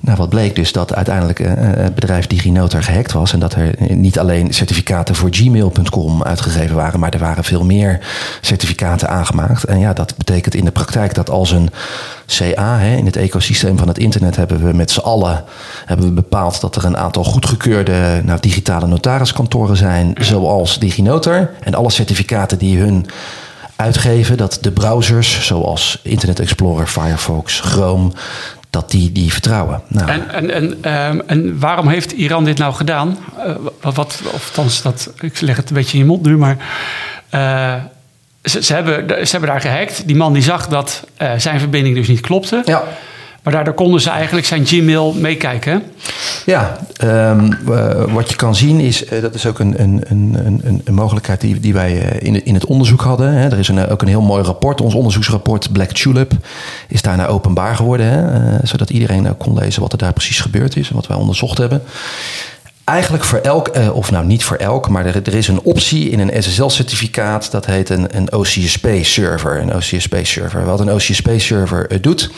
Nou, 0.05 0.17
wat 0.17 0.29
bleek 0.29 0.55
dus 0.55 0.71
dat 0.71 0.95
uiteindelijk 0.95 1.39
uh, 1.39 1.51
het 1.55 1.95
bedrijf 1.95 2.27
DigiNotar 2.27 2.83
gehackt 2.83 3.11
was. 3.11 3.33
En 3.33 3.39
dat 3.39 3.53
er 3.53 3.75
niet 3.89 4.19
alleen 4.19 4.53
certificaten 4.53 5.15
voor 5.15 5.29
gmail.com 5.31 6.23
uitgegeven 6.23 6.75
waren, 6.75 6.99
maar 6.99 7.13
er 7.13 7.19
waren 7.19 7.43
veel 7.43 7.65
meer 7.65 7.99
certificaten 8.41 9.09
aangemaakt. 9.09 9.63
En 9.63 9.79
ja, 9.79 9.93
dat 9.93 10.17
betekent 10.17 10.55
in 10.55 10.65
de 10.65 10.71
praktijk 10.71 11.13
dat 11.13 11.29
als 11.29 11.51
een 11.51 11.69
CA, 12.25 12.77
hè, 12.77 12.95
in 12.95 13.05
het 13.05 13.15
ecosysteem 13.15 13.77
van 13.77 13.87
het 13.87 13.97
internet, 13.97 14.35
hebben 14.35 14.65
we 14.65 14.73
met 14.73 14.91
z'n 14.91 14.99
allen 14.99 15.43
hebben 15.85 16.07
we 16.07 16.13
bepaald 16.13 16.61
dat 16.61 16.75
er 16.75 16.85
een 16.85 16.97
aantal 16.97 17.23
goedgekeurde 17.23 18.21
nou, 18.23 18.39
digitale 18.39 18.87
notariskantoren 18.87 19.77
zijn, 19.77 20.15
zoals 20.19 20.79
DigiNotar. 20.79 21.49
En 21.59 21.75
alle 21.75 21.91
certificaten 21.91 22.57
die 22.57 22.77
hun 22.77 23.05
uitgeven, 23.75 24.37
dat 24.37 24.57
de 24.61 24.71
browsers 24.71 25.45
zoals 25.45 25.99
Internet 26.01 26.39
Explorer, 26.39 26.87
Firefox, 26.87 27.59
Chrome, 27.59 28.11
dat 28.73 28.91
die, 28.91 29.11
die 29.11 29.31
vertrouwen. 29.31 29.81
Nou. 29.87 30.09
En, 30.09 30.29
en, 30.29 30.51
en, 30.51 30.93
um, 31.09 31.21
en 31.25 31.59
waarom 31.59 31.87
heeft 31.87 32.11
Iran 32.11 32.43
dit 32.43 32.57
nou 32.57 32.73
gedaan? 32.73 33.17
Uh, 33.37 33.55
wat, 33.81 33.95
wat, 33.95 34.21
of 34.33 34.47
althans, 34.47 34.81
dat, 34.81 35.13
ik 35.19 35.41
leg 35.41 35.55
het 35.55 35.69
een 35.69 35.75
beetje 35.75 35.93
in 35.93 35.99
je 35.99 36.05
mond 36.05 36.25
nu, 36.25 36.37
maar 36.37 36.57
uh, 37.31 37.75
ze, 38.43 38.63
ze, 38.63 38.73
hebben, 38.73 39.27
ze 39.27 39.31
hebben 39.31 39.49
daar 39.49 39.61
gehackt. 39.61 40.07
Die 40.07 40.15
man 40.15 40.33
die 40.33 40.43
zag 40.43 40.67
dat 40.67 41.07
uh, 41.21 41.31
zijn 41.37 41.59
verbinding 41.59 41.95
dus 41.95 42.07
niet 42.07 42.21
klopte. 42.21 42.61
Ja. 42.65 42.83
Maar 43.43 43.53
daardoor 43.53 43.73
konden 43.73 44.01
ze 44.01 44.09
eigenlijk 44.09 44.45
zijn 44.45 44.65
Gmail 44.65 45.13
meekijken. 45.13 45.83
Ja, 46.45 46.77
um, 47.03 47.57
uh, 47.69 48.13
wat 48.13 48.29
je 48.29 48.35
kan 48.35 48.55
zien 48.55 48.79
is, 48.79 49.05
uh, 49.05 49.21
dat 49.21 49.33
is 49.33 49.45
ook 49.45 49.59
een, 49.59 49.81
een, 49.81 50.03
een, 50.09 50.81
een 50.85 50.93
mogelijkheid 50.93 51.41
die, 51.41 51.59
die 51.59 51.73
wij 51.73 51.93
uh, 51.93 52.27
in, 52.27 52.45
in 52.45 52.53
het 52.53 52.65
onderzoek 52.65 53.01
hadden. 53.01 53.33
Hè. 53.33 53.49
Er 53.49 53.59
is 53.59 53.71
ook 53.89 54.01
een 54.01 54.07
heel 54.07 54.21
mooi 54.21 54.43
rapport, 54.43 54.81
ons 54.81 54.93
onderzoeksrapport 54.93 55.71
Black 55.71 55.91
Tulip, 55.91 56.31
is 56.87 57.01
daarna 57.01 57.25
openbaar 57.25 57.75
geworden. 57.75 58.05
Hè, 58.05 58.57
zodat 58.63 58.89
iedereen 58.89 59.37
kon 59.37 59.53
lezen 59.53 59.81
wat 59.81 59.91
er 59.91 59.97
daar 59.97 60.13
precies 60.13 60.39
gebeurd 60.39 60.75
is 60.75 60.89
en 60.89 60.95
wat 60.95 61.07
wij 61.07 61.17
onderzocht 61.17 61.57
hebben 61.57 61.81
eigenlijk 62.83 63.23
voor 63.23 63.39
elk, 63.39 63.67
eh, 63.67 63.95
of 63.95 64.11
nou 64.11 64.25
niet 64.25 64.43
voor 64.43 64.57
elk, 64.57 64.89
maar 64.89 65.05
er, 65.05 65.15
er 65.15 65.33
is 65.33 65.47
een 65.47 65.61
optie 65.61 66.09
in 66.09 66.19
een 66.19 66.43
SSL-certificaat. 66.43 67.51
Dat 67.51 67.65
heet 67.65 67.89
een, 67.89 68.17
een 68.17 68.33
OCSP-server. 68.33 69.61
Een 69.61 69.75
OCSP-server. 69.75 70.65
Wat 70.65 70.79
een 70.79 70.91
OCSP-server 70.91 71.91
uh, 71.91 71.97
doet, 72.01 72.31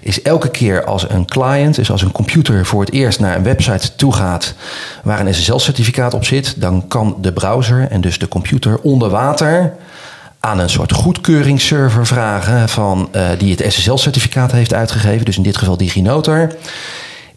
is 0.00 0.22
elke 0.22 0.50
keer 0.50 0.84
als 0.84 1.08
een 1.08 1.26
client, 1.26 1.74
dus 1.74 1.90
als 1.90 2.02
een 2.02 2.12
computer 2.12 2.66
voor 2.66 2.80
het 2.80 2.92
eerst 2.92 3.20
naar 3.20 3.36
een 3.36 3.42
website 3.42 3.94
toe 3.94 4.12
gaat 4.14 4.54
waar 5.02 5.20
een 5.26 5.34
SSL-certificaat 5.34 6.14
op 6.14 6.24
zit, 6.24 6.60
dan 6.60 6.88
kan 6.88 7.16
de 7.20 7.32
browser 7.32 7.88
en 7.90 8.00
dus 8.00 8.18
de 8.18 8.28
computer 8.28 8.78
onder 8.80 9.08
water 9.08 9.74
aan 10.40 10.58
een 10.58 10.70
soort 10.70 10.92
goedkeuringsserver 10.92 12.06
vragen 12.06 12.68
van, 12.68 13.08
uh, 13.12 13.28
die 13.38 13.56
het 13.56 13.72
SSL-certificaat 13.72 14.52
heeft 14.52 14.74
uitgegeven. 14.74 15.24
Dus 15.24 15.36
in 15.36 15.42
dit 15.42 15.56
geval 15.56 15.76
DigiNotar. 15.76 16.50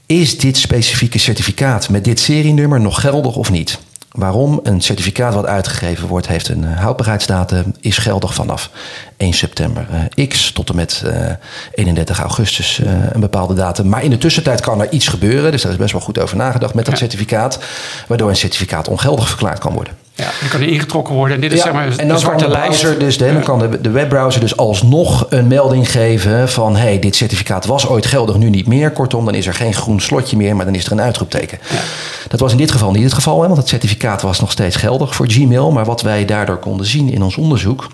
Is 0.05 0.37
dit 0.37 0.57
specifieke 0.57 1.17
certificaat 1.19 1.89
met 1.89 2.03
dit 2.03 2.19
serienummer 2.19 2.81
nog 2.81 3.01
geldig 3.01 3.35
of 3.35 3.51
niet? 3.51 3.79
Waarom? 4.11 4.59
Een 4.63 4.81
certificaat 4.81 5.33
wat 5.33 5.45
uitgegeven 5.45 6.07
wordt 6.07 6.27
heeft 6.27 6.47
een 6.47 6.65
eh, 6.65 6.79
houdbaarheidsdatum, 6.79 7.73
is 7.79 7.97
geldig 7.97 8.33
vanaf 8.33 8.69
1 9.17 9.33
september 9.33 9.87
uh, 10.17 10.27
X 10.27 10.51
tot 10.51 10.69
en 10.69 10.75
met 10.75 11.03
uh, 11.05 11.29
eh, 11.29 11.37
31 11.71 12.19
augustus 12.19 12.81
een 13.11 13.19
bepaalde 13.19 13.53
datum. 13.53 13.89
Maar 13.89 14.03
in 14.03 14.09
de 14.09 14.17
tussentijd 14.17 14.61
kan 14.61 14.81
er 14.81 14.91
iets 14.91 15.07
gebeuren, 15.07 15.51
dus 15.51 15.61
daar 15.61 15.71
is 15.71 15.77
best 15.77 15.91
wel 15.91 16.01
goed 16.01 16.19
over 16.19 16.37
nagedacht 16.37 16.73
met 16.73 16.85
dat 16.85 16.97
certificaat, 16.97 17.59
waardoor 18.07 18.29
een 18.29 18.35
certificaat 18.35 18.87
ongeldig 18.87 19.27
verklaard 19.27 19.59
kan 19.59 19.73
worden. 19.73 20.02
Ja, 20.15 20.31
dan 20.39 20.49
kan 20.49 20.59
die 20.59 20.69
ingetrokken 20.69 21.13
worden. 21.13 21.35
En 21.35 21.41
dit 21.41 21.51
is 21.51 21.61
zeg 21.61 21.73
maar 21.73 21.87
en 21.87 21.97
dan 21.97 22.07
de 22.07 22.17
zwarte 22.17 22.43
kan 22.43 22.53
de 22.53 22.59
browser 22.59 22.99
Dus, 22.99 23.17
de, 23.17 23.33
dan 23.33 23.43
kan 23.43 23.59
de, 23.59 23.81
de 23.81 23.89
webbrowser 23.89 24.41
dus 24.41 24.57
alsnog 24.57 25.25
een 25.29 25.47
melding 25.47 25.91
geven 25.91 26.49
van... 26.49 26.75
hey, 26.75 26.99
dit 26.99 27.15
certificaat 27.15 27.65
was 27.65 27.87
ooit 27.87 28.05
geldig, 28.05 28.37
nu 28.37 28.49
niet 28.49 28.67
meer. 28.67 28.91
Kortom, 28.91 29.25
dan 29.25 29.33
is 29.33 29.47
er 29.47 29.53
geen 29.53 29.73
groen 29.73 30.01
slotje 30.01 30.37
meer, 30.37 30.55
maar 30.55 30.65
dan 30.65 30.75
is 30.75 30.85
er 30.85 30.91
een 30.91 31.01
uitroepteken. 31.01 31.59
Ja. 31.69 31.79
Dat 32.27 32.39
was 32.39 32.51
in 32.51 32.57
dit 32.57 32.71
geval 32.71 32.91
niet 32.91 33.03
het 33.03 33.13
geval, 33.13 33.41
hè, 33.41 33.47
want 33.47 33.59
het 33.59 33.67
certificaat 33.67 34.21
was 34.21 34.39
nog 34.39 34.51
steeds 34.51 34.75
geldig 34.75 35.15
voor 35.15 35.29
Gmail. 35.29 35.71
Maar 35.71 35.85
wat 35.85 36.01
wij 36.01 36.25
daardoor 36.25 36.57
konden 36.57 36.85
zien 36.85 37.09
in 37.09 37.23
ons 37.23 37.35
onderzoek... 37.35 37.87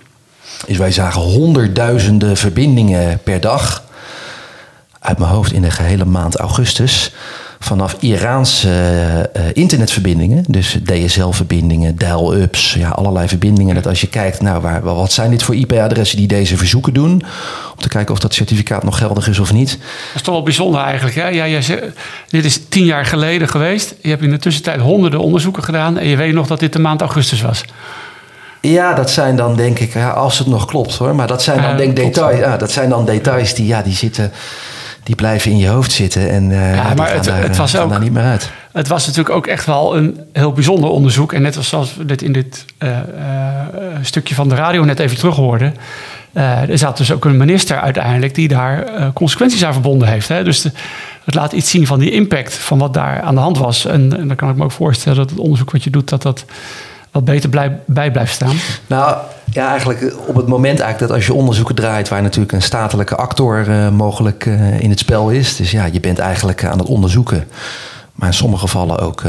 is 0.66 0.78
wij 0.78 0.92
zagen 0.92 1.22
honderdduizenden 1.22 2.38
verbindingen 2.38 3.20
per 3.24 3.40
dag... 3.40 3.84
uit 5.00 5.18
mijn 5.18 5.32
hoofd 5.32 5.52
in 5.52 5.62
de 5.62 5.72
gehele 5.72 6.06
maand 6.06 6.36
augustus 6.38 7.14
vanaf 7.60 7.95
Iraanse 8.00 8.69
uh, 9.38 9.43
internetverbindingen, 9.54 10.43
dus 10.48 10.78
DSL-verbindingen, 10.84 11.95
dial-ups, 11.95 12.74
ja, 12.74 12.89
allerlei 12.89 13.28
verbindingen. 13.28 13.76
Dat 13.76 13.88
als 13.88 14.02
je 14.02 14.08
kijkt, 14.08 14.41
nou, 14.41 14.62
waar, 14.62 14.82
wat 14.82 15.12
zijn 15.12 15.30
dit 15.30 15.43
voor 15.43 15.56
IP-adressen 15.56 16.17
die 16.17 16.28
deze 16.28 16.58
verzoeken 16.58 16.93
doen, 16.93 17.12
om 17.76 17.82
te 17.82 17.89
kijken 17.89 18.13
of 18.13 18.19
dat 18.19 18.34
certificaat 18.34 18.84
nog 18.84 18.98
geldig 18.98 19.28
is 19.28 19.39
of 19.39 19.54
niet. 19.54 19.69
Dat 19.69 20.15
is 20.15 20.22
toch 20.22 20.34
wel 20.34 20.43
bijzonder 20.43 20.82
eigenlijk. 20.82 21.15
Hè? 21.15 21.28
Ja, 21.28 21.48
jij 21.48 21.62
zegt, 21.62 21.84
dit 22.30 22.45
is 22.45 22.60
tien 22.69 22.86
jaar 22.86 23.06
geleden 23.06 23.50
geweest. 23.50 23.95
Je 24.02 24.10
hebt 24.10 24.22
in 24.22 24.32
de 24.32 24.39
tussentijd 24.39 24.82
honderden 24.82 25.19
onderzoeken 25.19 25.63
gedaan 25.63 25.98
en 25.98 26.08
je 26.08 26.15
weet 26.15 26.34
nog 26.34 26.48
dat 26.48 26.60
dit 26.60 26.74
de 26.74 26.80
maand 26.80 27.02
augustus 27.02 27.41
was. 27.41 27.63
Ja, 28.62 28.93
dat 28.93 29.12
zijn 29.12 29.36
dan 29.36 29.56
denk 29.56 29.80
ik, 29.80 29.93
ja, 29.93 30.10
als 30.10 30.38
het 30.38 30.48
nog 30.48 30.65
klopt 30.65 30.95
hoor, 30.95 31.15
maar 31.15 31.28
dat 31.28 31.41
zijn 31.41 31.62
dan 31.62 31.72
uh, 31.72 31.78
denk 31.78 31.95
details. 31.95 32.39
Ja, 32.39 32.58
dat 32.58 32.72
zijn 32.72 32.89
dan 32.89 33.06
details 33.06 33.54
die, 33.54 33.65
ja, 33.65 33.82
die 33.82 33.95
zitten 33.95 34.32
die 35.10 35.17
blijven 35.17 35.52
in 35.52 35.58
je 35.58 35.67
hoofd 35.67 35.91
zitten 35.91 36.30
en 36.30 36.50
uh, 36.50 36.76
ja, 36.76 36.93
maar 36.93 37.13
het, 37.13 37.24
daar, 37.24 37.41
het 37.41 37.58
was 37.58 37.78
ook, 37.78 37.89
daar 37.89 38.00
niet 38.00 38.12
meer 38.12 38.24
uit. 38.24 38.52
Het 38.72 38.88
was 38.88 39.08
natuurlijk 39.08 39.36
ook 39.36 39.48
echt 39.48 39.65
wel 39.65 39.98
een 39.98 40.19
heel 40.34 40.52
bijzonder 40.52 40.89
onderzoek. 40.89 41.34
En 41.34 41.41
net 41.41 41.58
als 41.58 41.67
zoals 41.67 41.95
we 41.95 42.06
dit 42.06 42.22
in 42.22 42.32
dit 42.32 42.65
uh, 42.80 42.89
uh, 42.89 42.98
stukje 44.02 44.36
van 44.36 44.50
de 44.50 44.56
radio 44.56 44.84
net 44.84 45.00
even 45.00 45.17
terug 45.17 45.36
hoorden. 45.36 45.76
er 46.34 46.78
zat 46.78 46.98
dus 46.98 47.12
ook 47.12 47.26
een 47.26 47.38
minister 47.38 47.80
uiteindelijk 47.80 48.36
die 48.36 48.48
daar 48.48 48.86
consequenties 49.13 49.65
aan 49.65 49.74
verbonden 49.74 50.08
heeft. 50.08 50.28
Hè? 50.28 50.43
Dus 50.43 50.62
de, 50.62 50.72
het 51.24 51.36
laat 51.36 51.52
iets 51.52 51.69
zien 51.69 51.88
van 51.88 52.00
die 52.00 52.12
impact 52.12 52.54
van 52.54 52.78
wat 52.78 52.93
daar 52.93 53.22
aan 53.22 53.36
de 53.36 53.41
hand 53.41 53.58
was. 53.58 53.86
En, 53.86 54.17
en 54.17 54.28
dan 54.28 54.36
kan 54.36 54.50
ik 54.50 54.56
me 54.56 54.63
ook 54.63 54.72
voorstellen 54.72 55.17
dat 55.17 55.30
het 55.30 55.39
onderzoek 55.39 55.72
wat 55.72 55.84
je 55.84 55.89
doet, 55.89 56.10
dat 56.10 56.22
dat 56.22 56.45
wat 57.12 57.26
beter 57.26 57.50
bij 57.86 58.12
blijft 58.12 58.34
staan. 58.34 58.56
Nou, 58.88 59.17
ja, 59.52 59.69
eigenlijk 59.69 60.13
op 60.28 60.36
het 60.36 60.48
moment 60.48 60.80
eigenlijk 60.80 61.00
dat 61.00 61.12
als 61.12 61.26
je 61.26 61.34
onderzoeken 61.34 61.76
draait... 61.76 62.10
waar 62.10 62.22
natuurlijk 62.22 62.52
een 62.52 62.62
statelijke 62.62 63.15
actor 63.15 63.67
uh, 63.67 63.89
mogelijk 63.89 64.45
uh, 64.45 64.80
in 64.80 64.89
het 64.89 65.00
spel 65.00 65.30
is... 65.30 65.56
dus 65.56 65.72
ja, 65.72 65.86
je 65.86 66.00
bent 66.00 66.19
eigenlijk 66.19 66.65
aan 66.65 66.80
het 66.80 66.88
onderzoeken... 66.88 67.48
maar 68.13 68.28
in 68.28 68.34
sommige 68.34 68.62
gevallen 68.62 69.00
ook 69.00 69.24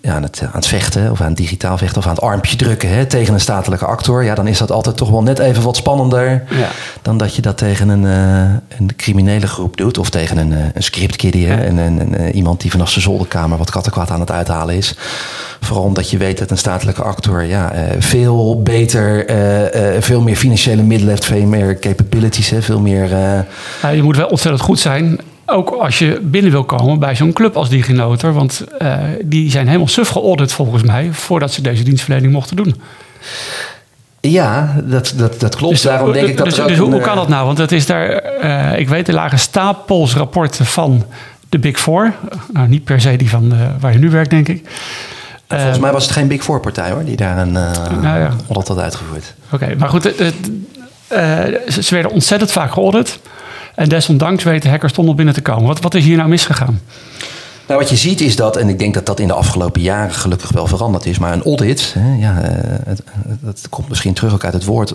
ja, 0.00 0.14
aan, 0.14 0.22
het, 0.22 0.40
aan 0.42 0.50
het 0.52 0.66
vechten... 0.66 1.10
of 1.10 1.20
aan 1.20 1.28
het 1.28 1.36
digitaal 1.36 1.78
vechten 1.78 1.98
of 1.98 2.06
aan 2.06 2.14
het 2.14 2.20
armpje 2.20 2.56
drukken... 2.56 2.88
Hè, 2.88 3.06
tegen 3.06 3.34
een 3.34 3.40
statelijke 3.40 3.84
actor... 3.86 4.24
ja, 4.24 4.34
dan 4.34 4.46
is 4.46 4.58
dat 4.58 4.70
altijd 4.70 4.96
toch 4.96 5.10
wel 5.10 5.22
net 5.22 5.38
even 5.38 5.62
wat 5.62 5.76
spannender... 5.76 6.44
Ja. 6.50 6.68
dan 7.02 7.18
dat 7.18 7.34
je 7.34 7.42
dat 7.42 7.58
tegen 7.58 7.88
een, 7.88 8.02
een 8.78 8.96
criminele 8.96 9.46
groep 9.46 9.76
doet... 9.76 9.98
of 9.98 10.10
tegen 10.10 10.36
een, 10.36 10.52
een 10.74 10.82
scriptkiddie... 10.82 11.46
Ja. 11.46 11.58
En, 11.58 11.78
en, 11.78 12.18
en 12.18 12.34
iemand 12.34 12.60
die 12.60 12.70
vanaf 12.70 12.90
zijn 12.90 13.04
zolderkamer 13.04 13.58
wat 13.58 13.70
kattenkwaad 13.70 14.10
aan 14.10 14.20
het 14.20 14.30
uithalen 14.30 14.76
is... 14.76 14.94
Vooral 15.60 15.84
omdat 15.84 16.10
je 16.10 16.16
weet 16.16 16.38
dat 16.38 16.50
een 16.50 16.58
statelijke 16.58 17.02
actor 17.02 17.42
ja, 17.42 17.72
veel 17.98 18.62
beter, 18.62 19.24
veel 20.02 20.20
meer 20.20 20.36
financiële 20.36 20.82
middelen 20.82 21.14
heeft, 21.14 21.24
veel 21.24 21.46
meer 21.46 21.78
capabilities, 21.78 22.50
hè, 22.50 22.62
veel 22.62 22.80
meer. 22.80 23.08
Ja, 23.82 23.88
je 23.88 24.02
moet 24.02 24.16
wel 24.16 24.28
ontzettend 24.28 24.62
goed 24.62 24.78
zijn. 24.78 25.20
Ook 25.50 25.70
als 25.70 25.98
je 25.98 26.20
binnen 26.22 26.50
wil 26.50 26.64
komen 26.64 26.98
bij 26.98 27.16
zo'n 27.16 27.32
club 27.32 27.56
als 27.56 27.68
DigiNotar. 27.68 28.32
Want 28.32 28.64
die 29.24 29.50
zijn 29.50 29.66
helemaal 29.66 29.88
suf 29.88 30.08
geaudit 30.08 30.52
volgens 30.52 30.82
mij 30.82 31.08
voordat 31.12 31.52
ze 31.52 31.62
deze 31.62 31.82
dienstverlening 31.82 32.32
mochten 32.32 32.56
doen. 32.56 32.80
Ja, 34.20 34.74
dat, 34.84 35.12
dat, 35.16 35.40
dat 35.40 35.56
klopt. 35.56 35.72
Dus, 35.72 35.82
Daarom 35.82 36.12
denk 36.12 36.28
ik 36.28 36.36
dat 36.36 36.46
dus, 36.46 36.54
dus 36.54 36.78
hoe 36.78 36.94
een, 36.94 37.00
kan 37.00 37.16
dat 37.16 37.28
nou? 37.28 37.46
Want 37.46 37.58
het 37.58 37.72
is 37.72 37.86
daar, 37.86 38.78
ik 38.78 38.88
weet, 38.88 39.08
er 39.08 39.14
lagen 39.14 39.38
stapels 39.38 40.14
rapporten 40.14 40.66
van 40.66 41.04
de 41.48 41.58
Big 41.58 41.80
Four. 41.80 42.12
Nou, 42.52 42.68
niet 42.68 42.84
per 42.84 43.00
se 43.00 43.16
die 43.16 43.30
van 43.30 43.54
waar 43.80 43.92
je 43.92 43.98
nu 43.98 44.10
werkt, 44.10 44.30
denk 44.30 44.48
ik. 44.48 44.68
Volgens 45.48 45.78
mij 45.78 45.92
was 45.92 46.02
het 46.02 46.12
geen 46.12 46.28
Big 46.28 46.42
Four 46.42 46.60
partij 46.60 46.90
hoor, 46.90 47.04
die 47.04 47.16
daar 47.16 47.38
een 47.38 47.48
uh, 47.48 47.72
nou 48.02 48.18
ja. 48.18 48.30
audit 48.48 48.68
had 48.68 48.78
uitgevoerd. 48.78 49.34
Oké, 49.50 49.64
okay, 49.64 49.74
maar 49.74 49.88
goed, 49.88 50.04
het, 50.04 50.18
het, 50.18 50.34
uh, 51.12 51.70
ze 51.80 51.94
werden 51.94 52.12
ontzettend 52.12 52.52
vaak 52.52 52.72
geaudit. 52.72 53.18
En 53.78 53.88
desondanks 53.88 54.44
weten 54.44 54.70
hackers 54.70 54.92
toch 54.92 55.04
nog 55.04 55.14
binnen 55.14 55.34
te 55.34 55.40
komen. 55.40 55.66
Wat, 55.66 55.80
wat 55.80 55.94
is 55.94 56.04
hier 56.04 56.16
nou 56.16 56.28
misgegaan? 56.28 56.80
Nou, 57.66 57.80
wat 57.80 57.90
je 57.90 57.96
ziet 57.96 58.20
is 58.20 58.36
dat, 58.36 58.56
en 58.56 58.68
ik 58.68 58.78
denk 58.78 58.94
dat 58.94 59.06
dat 59.06 59.20
in 59.20 59.26
de 59.26 59.32
afgelopen 59.32 59.82
jaren 59.82 60.14
gelukkig 60.14 60.50
wel 60.50 60.66
veranderd 60.66 61.06
is, 61.06 61.18
maar 61.18 61.32
een 61.32 61.42
audit, 61.42 61.94
hè, 61.98 62.14
ja, 62.14 62.34
het, 62.84 63.02
dat 63.40 63.66
komt 63.68 63.88
misschien 63.88 64.14
terug 64.14 64.32
ook 64.32 64.44
uit 64.44 64.52
het 64.52 64.64
woord 64.64 64.92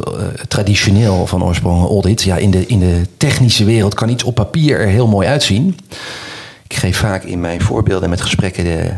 traditioneel 0.47 1.27
van 1.27 1.43
oorsprong 1.43 1.87
audit. 1.89 2.21
Ja, 2.21 2.37
in 2.37 2.51
de, 2.51 2.65
in 2.65 2.79
de 2.79 3.01
technische 3.17 3.63
wereld 3.63 3.93
kan 3.93 4.09
iets 4.09 4.23
op 4.23 4.35
papier 4.35 4.79
er 4.79 4.87
heel 4.87 5.07
mooi 5.07 5.27
uitzien. 5.27 5.77
Ik 6.67 6.75
geef 6.75 6.97
vaak 6.97 7.23
in 7.23 7.39
mijn 7.39 7.61
voorbeelden 7.61 8.09
met 8.09 8.21
gesprekken 8.21 8.63
de, 8.63 8.91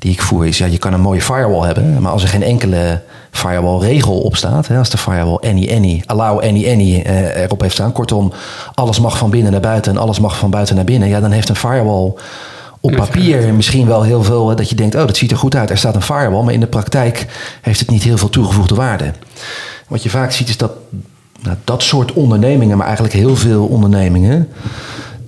die 0.00 0.12
ik 0.12 0.22
voer 0.22 0.46
is, 0.46 0.58
ja, 0.58 0.66
je 0.66 0.78
kan 0.78 0.92
een 0.92 1.00
mooie 1.00 1.22
firewall 1.22 1.66
hebben, 1.66 2.02
maar 2.02 2.12
als 2.12 2.22
er 2.22 2.28
geen 2.28 2.42
enkele 2.42 3.00
firewall 3.30 3.78
regel 3.78 4.20
op 4.20 4.36
staat, 4.36 4.66
hè, 4.66 4.78
als 4.78 4.90
de 4.90 4.98
firewall 4.98 5.38
any 5.50 5.70
any, 5.74 6.02
allow 6.06 6.38
any 6.38 6.70
any 6.70 7.02
eh, 7.02 7.42
erop 7.42 7.60
heeft 7.60 7.74
staan, 7.74 7.92
kortom, 7.92 8.32
alles 8.74 9.00
mag 9.00 9.18
van 9.18 9.30
binnen 9.30 9.52
naar 9.52 9.60
buiten 9.60 9.92
en 9.92 9.98
alles 9.98 10.20
mag 10.20 10.38
van 10.38 10.50
buiten 10.50 10.74
naar 10.76 10.84
binnen, 10.84 11.08
ja, 11.08 11.20
dan 11.20 11.30
heeft 11.30 11.48
een 11.48 11.56
firewall 11.56 12.12
op 12.80 12.92
papier 12.96 13.54
misschien 13.54 13.86
wel 13.86 14.02
heel 14.02 14.22
veel 14.22 14.56
dat 14.56 14.68
je 14.68 14.74
denkt, 14.74 14.94
oh, 14.94 15.06
dat 15.06 15.16
ziet 15.16 15.30
er 15.30 15.36
goed 15.36 15.54
uit, 15.54 15.70
er 15.70 15.78
staat 15.78 15.94
een 15.94 16.02
firewall, 16.02 16.42
maar 16.42 16.54
in 16.54 16.60
de 16.60 16.66
praktijk 16.66 17.26
heeft 17.60 17.80
het 17.80 17.90
niet 17.90 18.02
heel 18.02 18.18
veel 18.18 18.30
toegevoegde 18.30 18.74
waarde. 18.74 19.12
Wat 19.88 20.02
je 20.02 20.10
vaak 20.10 20.32
ziet 20.32 20.48
is 20.48 20.56
dat 20.56 20.72
nou, 21.42 21.56
dat 21.64 21.82
soort 21.82 22.12
ondernemingen, 22.12 22.76
maar 22.76 22.86
eigenlijk 22.86 23.14
heel 23.14 23.36
veel 23.36 23.66
ondernemingen, 23.66 24.48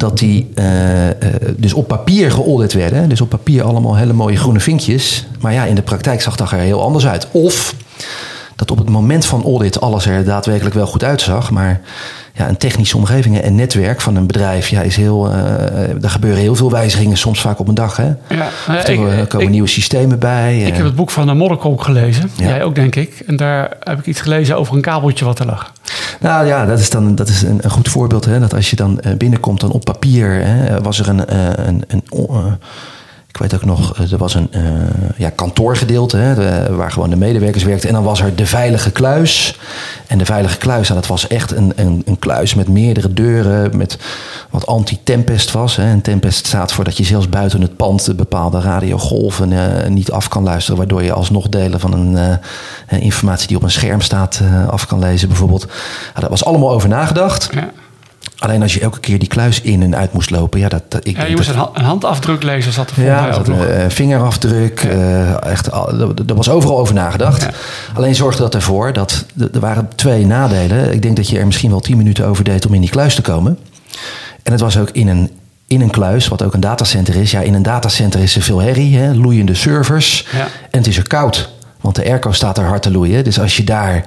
dat 0.03 0.19
die 0.19 0.51
uh, 0.55 1.07
uh, 1.07 1.13
dus 1.57 1.73
op 1.73 1.89
papier 1.89 2.31
geaudit 2.31 2.73
werden. 2.73 3.09
Dus 3.09 3.21
op 3.21 3.29
papier 3.29 3.63
allemaal 3.63 3.97
hele 3.97 4.13
mooie 4.13 4.37
groene 4.37 4.61
vinkjes. 4.61 5.27
Maar 5.41 5.53
ja, 5.53 5.65
in 5.65 5.75
de 5.75 5.83
praktijk 5.83 6.21
zag 6.21 6.37
dat 6.37 6.51
er 6.51 6.59
heel 6.59 6.83
anders 6.83 7.07
uit. 7.07 7.29
Of 7.31 7.75
dat 8.57 8.71
op 8.71 8.79
het 8.79 8.89
moment 8.89 9.25
van 9.25 9.45
audit 9.45 9.81
alles 9.81 10.07
er 10.07 10.25
daadwerkelijk 10.25 10.75
wel 10.75 10.87
goed 10.87 11.05
uitzag. 11.05 11.51
Maar 11.51 11.81
ja, 12.35 12.49
een 12.49 12.57
technische 12.57 12.97
omgeving 12.97 13.41
en 13.41 13.55
netwerk 13.55 14.01
van 14.01 14.17
een 14.17 14.27
bedrijf 14.27 14.69
ja, 14.69 14.81
is 14.81 14.97
heel. 14.97 15.29
Uh, 15.29 15.35
er 16.03 16.11
gebeuren 16.11 16.41
heel 16.41 16.55
veel 16.55 16.71
wijzigingen, 16.71 17.17
soms 17.17 17.41
vaak 17.41 17.59
op 17.59 17.69
een 17.69 17.75
dag. 17.75 17.97
Hè? 17.97 18.13
Ja, 18.29 18.49
er 18.67 18.97
komen 19.27 19.47
ik, 19.47 19.49
nieuwe 19.49 19.69
systemen 19.69 20.19
bij. 20.19 20.61
Ik 20.61 20.75
heb 20.75 20.85
het 20.85 20.95
boek 20.95 21.11
van 21.11 21.27
de 21.27 21.35
Modderkolk 21.35 21.83
gelezen. 21.83 22.31
Ja. 22.37 22.47
Jij 22.47 22.65
ook, 22.65 22.75
denk 22.75 22.97
ik. 22.97 23.23
En 23.27 23.37
daar 23.37 23.77
heb 23.81 23.99
ik 23.99 24.07
iets 24.07 24.21
gelezen 24.21 24.57
over 24.57 24.75
een 24.75 24.81
kabeltje 24.81 25.25
wat 25.25 25.39
er 25.39 25.47
lag. 25.47 25.73
Nou 26.21 26.47
ja, 26.47 26.67
dat 26.67 26.79
is 26.79 26.91
dan 26.91 27.15
dat 27.15 27.29
is 27.29 27.43
een, 27.43 27.59
een 27.63 27.71
goed 27.71 27.89
voorbeeld. 27.89 28.25
Hè, 28.25 28.41
dat 28.41 28.55
als 28.55 28.71
je 28.71 28.77
dan 28.77 29.01
binnenkomt, 29.17 29.61
dan 29.61 29.71
op 29.71 29.85
papier 29.85 30.45
hè, 30.45 30.81
was 30.81 30.99
er 30.99 31.09
een. 31.09 31.37
een, 31.37 31.69
een, 31.69 31.85
een 31.89 32.59
ik 33.33 33.39
weet 33.39 33.55
ook 33.55 33.65
nog, 33.65 33.99
er 33.99 34.19
was 34.19 34.35
een 34.35 34.51
uh, 34.57 34.63
ja, 35.17 35.31
kantoorgedeelte 35.31 36.17
hè, 36.17 36.75
waar 36.77 36.93
gewoon 36.93 37.11
de 37.11 37.17
medewerkers 37.17 37.65
werkten. 37.65 37.89
En 37.89 37.95
dan 37.95 38.05
was 38.05 38.21
er 38.21 38.37
de 38.37 38.47
veilige 38.47 38.91
kluis. 38.91 39.59
En 40.07 40.19
de 40.19 40.25
veilige 40.25 40.59
kluis, 40.59 40.89
nou, 40.89 41.01
dat 41.01 41.09
was 41.09 41.27
echt 41.27 41.51
een, 41.51 41.73
een, 41.77 42.03
een 42.07 42.19
kluis 42.19 42.55
met 42.55 42.69
meerdere 42.69 43.13
deuren. 43.13 43.77
Met 43.77 43.99
wat 44.51 44.67
anti-tempest 44.67 45.51
was. 45.51 45.77
Hè. 45.77 45.83
En 45.83 46.01
tempest 46.01 46.47
staat 46.47 46.73
voor 46.73 46.85
dat 46.85 46.97
je 46.97 47.05
zelfs 47.05 47.29
buiten 47.29 47.61
het 47.61 47.77
pand 47.77 48.05
de 48.05 48.15
bepaalde 48.15 48.61
radiogolven 48.61 49.51
uh, 49.51 49.87
niet 49.89 50.11
af 50.11 50.29
kan 50.29 50.43
luisteren. 50.43 50.79
Waardoor 50.79 51.03
je 51.03 51.13
alsnog 51.13 51.49
delen 51.49 51.81
van 51.81 51.93
een 51.93 52.39
informatie 53.01 53.49
die 53.49 53.57
op 53.57 53.63
een 53.63 53.71
scherm 53.71 54.01
staat 54.01 54.41
af 54.69 54.87
kan 54.87 54.99
lezen, 54.99 55.29
bijvoorbeeld. 55.29 55.67
Nou, 55.67 56.21
daar 56.21 56.31
was 56.31 56.45
allemaal 56.45 56.73
over 56.73 56.89
nagedacht. 56.89 57.49
Ja. 57.53 57.71
Alleen 58.43 58.63
als 58.63 58.75
je 58.75 58.81
elke 58.81 59.01
keer 59.01 59.19
die 59.19 59.29
kluis 59.29 59.61
in 59.61 59.83
en 59.83 59.97
uit 59.97 60.13
moest 60.13 60.31
lopen, 60.31 60.61
ja, 60.61 60.69
dat, 60.69 60.83
ik 61.03 61.17
ja, 61.17 61.25
je 61.25 61.37
moest 61.37 61.55
dat, 61.55 61.71
een 61.73 61.85
handafdruk 61.85 62.43
lezen, 62.43 62.73
zat 62.73 62.91
er 62.91 63.05
ja, 63.05 63.33
zat 63.33 63.49
een 63.49 63.91
vingerafdruk, 63.91 64.83
ja. 64.83 64.91
uh, 64.91 65.51
echt, 65.51 65.67
er 66.27 66.35
was 66.35 66.49
overal 66.49 66.79
over 66.79 66.95
nagedacht. 66.95 67.43
Ja. 67.43 67.51
Alleen 67.95 68.15
zorgde 68.15 68.43
dat 68.43 68.55
ervoor 68.55 68.93
dat 68.93 69.25
er 69.53 69.61
waren 69.61 69.89
twee 69.95 70.27
nadelen. 70.27 70.93
Ik 70.93 71.03
denk 71.03 71.17
dat 71.17 71.29
je 71.29 71.39
er 71.39 71.47
misschien 71.47 71.71
wel 71.71 71.81
tien 71.81 71.97
minuten 71.97 72.27
over 72.27 72.45
deed 72.45 72.67
om 72.67 72.75
in 72.75 72.81
die 72.81 72.91
kluis 72.91 73.15
te 73.15 73.23
komen. 73.23 73.59
En 74.43 74.53
het 74.53 74.61
was 74.61 74.79
ook 74.79 74.91
in 74.91 75.09
een, 75.09 75.31
in 75.67 75.81
een 75.81 75.91
kluis, 75.91 76.29
wat 76.29 76.43
ook 76.43 76.55
een 76.55 76.61
datacenter 76.61 77.15
is. 77.15 77.31
Ja, 77.31 77.41
in 77.41 77.55
een 77.55 77.63
datacenter 77.63 78.21
is 78.21 78.37
er 78.37 78.43
veel 78.43 78.61
herrie, 78.61 78.97
hè, 78.99 79.15
loeiende 79.15 79.55
servers. 79.55 80.27
Ja. 80.33 80.47
En 80.71 80.79
het 80.79 80.87
is 80.87 80.97
er 80.97 81.09
koud, 81.09 81.51
want 81.81 81.95
de 81.97 82.05
airco 82.05 82.33
staat 82.33 82.59
er 82.59 82.65
hard 82.65 82.83
te 82.83 82.91
loeien. 82.91 83.25
Dus 83.25 83.41
als 83.41 83.57
je 83.57 83.65
daar 83.65 84.05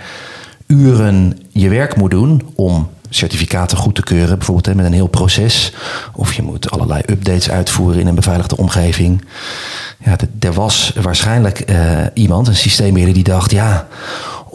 uren 0.67 1.39
je 1.51 1.69
werk 1.69 1.95
moet 1.95 2.11
doen 2.11 2.41
om 2.55 2.89
certificaten 3.09 3.77
goed 3.77 3.95
te 3.95 4.03
keuren, 4.03 4.37
bijvoorbeeld 4.37 4.65
hè, 4.65 4.75
met 4.75 4.85
een 4.85 4.93
heel 4.93 5.07
proces. 5.07 5.71
Of 6.13 6.33
je 6.33 6.41
moet 6.41 6.71
allerlei 6.71 7.01
updates 7.05 7.49
uitvoeren 7.49 7.99
in 7.99 8.07
een 8.07 8.15
beveiligde 8.15 8.57
omgeving. 8.57 9.25
Ja, 10.03 10.15
er 10.39 10.53
was 10.53 10.93
waarschijnlijk 11.01 11.69
uh, 11.69 11.77
iemand, 12.13 12.47
een 12.47 12.55
systeembeheerder, 12.55 13.15
die 13.15 13.23
dacht: 13.23 13.51
ja, 13.51 13.87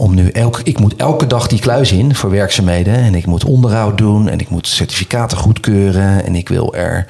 om 0.01 0.15
nu 0.15 0.29
elk, 0.29 0.61
ik 0.65 0.79
moet 0.79 0.97
elke 0.97 1.27
dag 1.27 1.47
die 1.47 1.59
kluis 1.59 1.93
in 1.93 2.15
voor 2.15 2.31
werkzaamheden. 2.31 2.95
En 2.95 3.15
ik 3.15 3.27
moet 3.27 3.45
onderhoud 3.45 3.99
doen 3.99 4.29
en 4.29 4.39
ik 4.39 4.49
moet 4.49 4.67
certificaten 4.67 5.39
goedkeuren. 5.39 6.25
En 6.25 6.35
ik 6.35 6.49
wil 6.49 6.75
er 6.75 7.07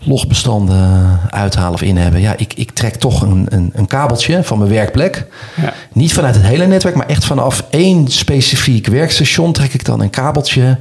logbestanden 0.00 1.20
uithalen 1.30 1.72
of 1.72 1.82
in 1.82 1.96
hebben. 1.96 2.20
Ja, 2.20 2.34
ik, 2.36 2.54
ik 2.54 2.70
trek 2.70 2.94
toch 2.94 3.22
een, 3.22 3.46
een, 3.48 3.70
een 3.74 3.86
kabeltje 3.86 4.44
van 4.44 4.58
mijn 4.58 4.70
werkplek. 4.70 5.26
Ja. 5.56 5.72
Niet 5.92 6.12
vanuit 6.12 6.34
het 6.34 6.44
hele 6.44 6.66
netwerk, 6.66 6.94
maar 6.94 7.06
echt 7.06 7.24
vanaf 7.24 7.64
één 7.70 8.08
specifiek 8.08 8.86
werkstation 8.86 9.52
trek 9.52 9.74
ik 9.74 9.84
dan 9.84 10.00
een 10.00 10.10
kabeltje 10.10 10.78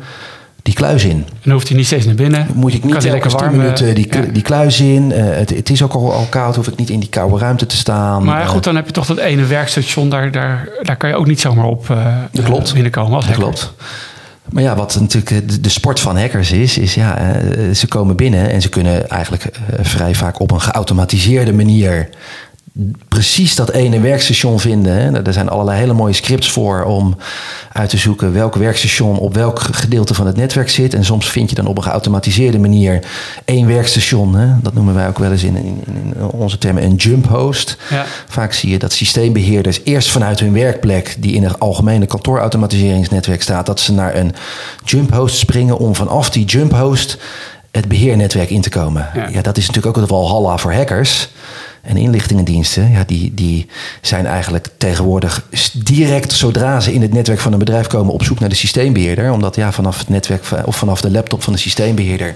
die 0.68 0.76
kluis 0.76 1.04
in. 1.04 1.26
En 1.42 1.52
hoeft 1.52 1.68
hij 1.68 1.78
niet 1.78 1.86
steeds 1.86 2.06
naar 2.06 2.16
binnen? 2.16 2.48
Moet 2.54 2.74
ik 2.74 2.84
niet 2.84 3.06
elke 3.06 3.30
warm 3.30 3.56
minuten 3.56 3.96
die, 3.96 4.08
ja. 4.10 4.22
die 4.22 4.42
kluis 4.42 4.80
in. 4.80 5.12
Uh, 5.12 5.18
het, 5.18 5.50
het, 5.50 5.70
is 5.70 5.82
ook 5.82 5.94
al, 5.94 6.14
al 6.14 6.26
koud, 6.30 6.56
hoef 6.56 6.68
ik 6.68 6.78
niet 6.78 6.90
in 6.90 7.00
die 7.00 7.10
koude 7.10 7.38
ruimte 7.38 7.66
te 7.66 7.76
staan. 7.76 8.24
Maar 8.24 8.48
goed, 8.48 8.64
dan 8.64 8.76
heb 8.76 8.86
je 8.86 8.92
toch 8.92 9.06
dat 9.06 9.18
ene 9.18 9.46
werkstation, 9.46 10.10
daar, 10.10 10.32
daar, 10.32 10.70
daar 10.82 10.96
kan 10.96 11.10
je 11.10 11.16
ook 11.16 11.26
niet 11.26 11.40
zomaar 11.40 11.66
op 11.66 11.88
uh, 11.92 12.16
dat 12.32 12.46
klopt. 12.46 12.74
binnenkomen 12.74 13.16
als 13.16 13.26
dat 13.26 13.36
klopt. 13.36 13.74
Maar 14.50 14.64
ja, 14.64 14.76
wat 14.76 14.98
natuurlijk 15.00 15.64
de, 15.64 15.70
sport 15.70 16.00
van 16.00 16.18
hackers 16.18 16.52
is, 16.52 16.78
is 16.78 16.94
ja, 16.94 17.40
ze 17.74 17.88
komen 17.88 18.16
binnen 18.16 18.50
en 18.50 18.62
ze 18.62 18.70
kunnen 18.70 19.10
eigenlijk 19.10 19.50
vrij 19.82 20.16
vaak 20.16 20.40
op 20.40 20.52
een 20.52 20.62
geautomatiseerde 20.62 21.54
manier 21.54 22.10
precies 23.08 23.56
dat 23.56 23.72
ene 23.72 24.00
werkstation 24.00 24.60
vinden. 24.60 24.94
Hè. 24.94 25.24
Er 25.24 25.34
zijn 25.34 25.50
allerlei 25.50 25.80
hele 25.80 25.94
mooie 25.94 26.14
scripts 26.14 26.52
voor 26.52 26.84
om 26.84 27.18
uit 27.72 27.90
te 27.90 27.98
zoeken 27.98 28.34
welk 28.34 28.56
werkstation 28.56 29.18
op 29.18 29.34
welk 29.34 29.60
gedeelte 29.60 30.14
van 30.14 30.26
het 30.28 30.36
netwerk 30.36 30.70
zit. 30.70 30.94
En 30.94 31.06
soms 31.06 31.30
vind 31.30 31.50
je 31.50 31.56
dan 31.56 31.66
op 31.66 31.78
een 31.78 31.84
geautomatiseerde 31.84 32.60
manier 32.60 33.04
één 33.46 33.68
werkstation. 33.68 34.36
Hè. 34.36 34.48
Dat 34.62 34.74
noemen 34.74 34.94
wij 34.94 35.08
ook 35.08 35.20
wel 35.20 35.32
eens 35.32 35.44
in, 35.44 35.56
in, 35.56 35.84
in 35.86 36.24
onze 36.32 36.58
termen 36.58 36.84
een 36.84 36.96
jump 36.96 37.28
host. 37.28 37.78
Ja. 37.90 38.06
Vaak 38.28 38.54
zie 38.54 38.70
je 38.70 38.80
dat 38.80 38.94
systeembeheerders 38.94 39.82
eerst 39.84 40.10
vanuit 40.10 40.40
hun 40.40 40.54
werkplek, 40.54 41.16
die 41.20 41.34
in 41.34 41.44
het 41.44 41.60
algemene 41.60 42.06
kantoorautomatiseringsnetwerk 42.06 43.42
staat, 43.42 43.66
dat 43.66 43.80
ze 43.80 43.94
naar 43.94 44.16
een 44.16 44.36
jump 44.84 45.14
host 45.14 45.38
springen 45.38 45.78
om 45.78 45.96
vanaf 45.96 46.30
die 46.30 46.46
jump 46.46 46.74
host 46.74 47.18
het 47.72 47.88
beheernetwerk 47.88 48.50
in 48.50 48.62
te 48.62 48.70
komen. 48.70 49.10
Ja, 49.14 49.28
ja 49.28 49.42
dat 49.42 49.58
is 49.58 49.68
natuurlijk 49.68 49.98
ook 49.98 50.02
het 50.02 50.12
walhalla 50.12 50.58
voor 50.58 50.74
hackers. 50.74 51.30
En 51.88 51.98
inlichtingendiensten, 51.98 52.92
ja, 52.92 53.04
die, 53.06 53.34
die 53.34 53.68
zijn 54.02 54.26
eigenlijk 54.26 54.70
tegenwoordig 54.78 55.48
direct 55.74 56.32
zodra 56.32 56.80
ze 56.80 56.94
in 56.94 57.02
het 57.02 57.14
netwerk 57.14 57.40
van 57.40 57.54
een 57.54 57.60
bedrijf 57.60 57.88
komen 57.88 58.14
op 58.14 58.24
zoek 58.24 58.40
naar 58.40 58.50
de 58.50 58.56
systeembeheerder. 58.56 59.32
Omdat 59.32 59.56
ja, 59.56 59.72
vanaf 59.72 59.98
het 59.98 60.10
netwerk 60.10 60.44
of 60.66 60.76
vanaf 60.76 61.02
de 61.02 61.12
laptop 61.12 61.44
van 61.44 61.54
de 61.54 61.60
systeembeheerder 61.60 62.36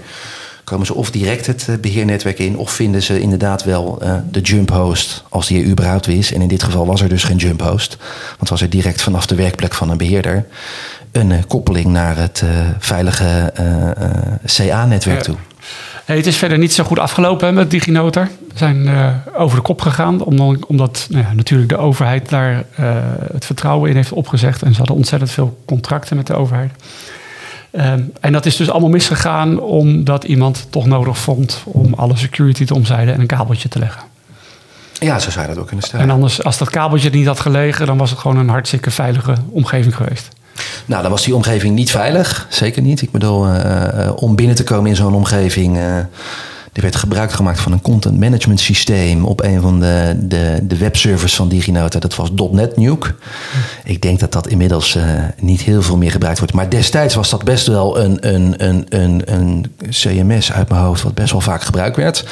komen 0.64 0.86
ze 0.86 0.94
of 0.94 1.10
direct 1.10 1.46
het 1.46 1.66
eh, 1.68 1.76
beheernetwerk 1.76 2.38
in, 2.38 2.56
of 2.56 2.72
vinden 2.72 3.02
ze 3.02 3.20
inderdaad 3.20 3.64
wel 3.64 3.98
uh, 4.02 4.14
de 4.30 4.40
jump 4.40 4.70
host, 4.70 5.22
als 5.28 5.46
die 5.46 5.62
er 5.62 5.68
überhaupt 5.68 6.08
is. 6.08 6.32
En 6.32 6.42
in 6.42 6.48
dit 6.48 6.62
geval 6.62 6.86
was 6.86 7.00
er 7.00 7.08
dus 7.08 7.24
geen 7.24 7.36
jump 7.36 7.62
host, 7.62 7.96
want 8.36 8.50
was 8.50 8.62
er 8.62 8.70
direct 8.70 9.02
vanaf 9.02 9.26
de 9.26 9.34
werkplek 9.34 9.74
van 9.74 9.90
een 9.90 9.96
beheerder 9.96 10.46
een 11.12 11.30
uh, 11.30 11.38
koppeling 11.48 11.86
naar 11.86 12.16
het 12.16 12.42
veilige 12.78 13.52
CA-netwerk 14.44 15.22
toe. 15.22 15.36
Hey, 16.12 16.20
het 16.20 16.30
is 16.30 16.36
verder 16.36 16.58
niet 16.58 16.72
zo 16.72 16.84
goed 16.84 16.98
afgelopen 16.98 17.54
met 17.54 17.70
DigiNotar. 17.70 18.28
We 18.52 18.58
zijn 18.58 18.90
over 19.36 19.56
de 19.56 19.62
kop 19.62 19.80
gegaan, 19.80 20.22
omdat, 20.22 20.66
omdat 20.66 21.06
nou 21.10 21.24
ja, 21.24 21.32
natuurlijk 21.32 21.68
de 21.68 21.76
overheid 21.76 22.28
daar 22.28 22.64
het 23.32 23.44
vertrouwen 23.44 23.90
in 23.90 23.96
heeft 23.96 24.12
opgezegd. 24.12 24.62
En 24.62 24.72
ze 24.72 24.78
hadden 24.78 24.96
ontzettend 24.96 25.30
veel 25.30 25.62
contracten 25.66 26.16
met 26.16 26.26
de 26.26 26.34
overheid. 26.34 26.72
Um, 27.72 28.12
en 28.20 28.32
dat 28.32 28.46
is 28.46 28.56
dus 28.56 28.70
allemaal 28.70 28.90
misgegaan 28.90 29.60
omdat 29.60 30.24
iemand 30.24 30.66
toch 30.70 30.86
nodig 30.86 31.18
vond 31.18 31.62
om 31.64 31.94
alle 31.94 32.16
security 32.16 32.64
te 32.64 32.74
omzeilen 32.74 33.14
en 33.14 33.20
een 33.20 33.26
kabeltje 33.26 33.68
te 33.68 33.78
leggen. 33.78 34.02
Ja, 34.92 35.18
zo 35.18 35.30
zou 35.30 35.46
je 35.46 35.52
dat 35.52 35.60
ook 35.60 35.66
kunnen 35.66 35.84
stellen. 35.84 36.06
En 36.06 36.12
anders, 36.12 36.44
als 36.44 36.58
dat 36.58 36.70
kabeltje 36.70 37.10
niet 37.10 37.26
had 37.26 37.40
gelegen, 37.40 37.86
dan 37.86 37.98
was 37.98 38.10
het 38.10 38.18
gewoon 38.18 38.36
een 38.36 38.48
hartstikke 38.48 38.90
veilige 38.90 39.34
omgeving 39.50 39.96
geweest. 39.96 40.28
Nou, 40.86 41.02
dan 41.02 41.10
was 41.10 41.24
die 41.24 41.34
omgeving 41.34 41.74
niet 41.74 41.90
veilig. 41.90 42.46
Zeker 42.50 42.82
niet. 42.82 43.02
Ik 43.02 43.10
bedoel, 43.10 43.46
uh, 43.46 44.10
om 44.14 44.36
binnen 44.36 44.56
te 44.56 44.64
komen 44.64 44.90
in 44.90 44.96
zo'n 44.96 45.14
omgeving. 45.14 45.78
Er 46.72 46.82
werd 46.82 46.96
gebruik 46.96 47.32
gemaakt 47.32 47.60
van 47.60 47.72
een 47.72 47.82
content 47.82 48.18
management 48.18 48.60
systeem 48.60 49.24
op 49.24 49.42
een 49.42 49.60
van 49.60 49.80
de, 49.80 50.16
de, 50.18 50.58
de 50.62 50.76
webservers 50.76 51.34
van 51.34 51.48
DigiNota. 51.48 51.98
Dat 51.98 52.14
was 52.14 52.30
.NET 52.50 52.76
Nuke. 52.76 53.14
Ik 53.84 54.02
denk 54.02 54.20
dat 54.20 54.32
dat 54.32 54.46
inmiddels 54.46 54.96
uh, 54.96 55.02
niet 55.38 55.60
heel 55.60 55.82
veel 55.82 55.96
meer 55.96 56.10
gebruikt 56.10 56.38
wordt. 56.38 56.54
Maar 56.54 56.68
destijds 56.68 57.14
was 57.14 57.30
dat 57.30 57.44
best 57.44 57.66
wel 57.66 57.98
een, 57.98 58.34
een, 58.34 58.54
een, 58.56 58.86
een, 58.88 59.22
een 59.24 59.66
CMS 59.88 60.52
uit 60.52 60.68
mijn 60.68 60.80
hoofd, 60.80 61.02
wat 61.02 61.14
best 61.14 61.32
wel 61.32 61.40
vaak 61.40 61.62
gebruikt 61.62 61.96
werd. 61.96 62.24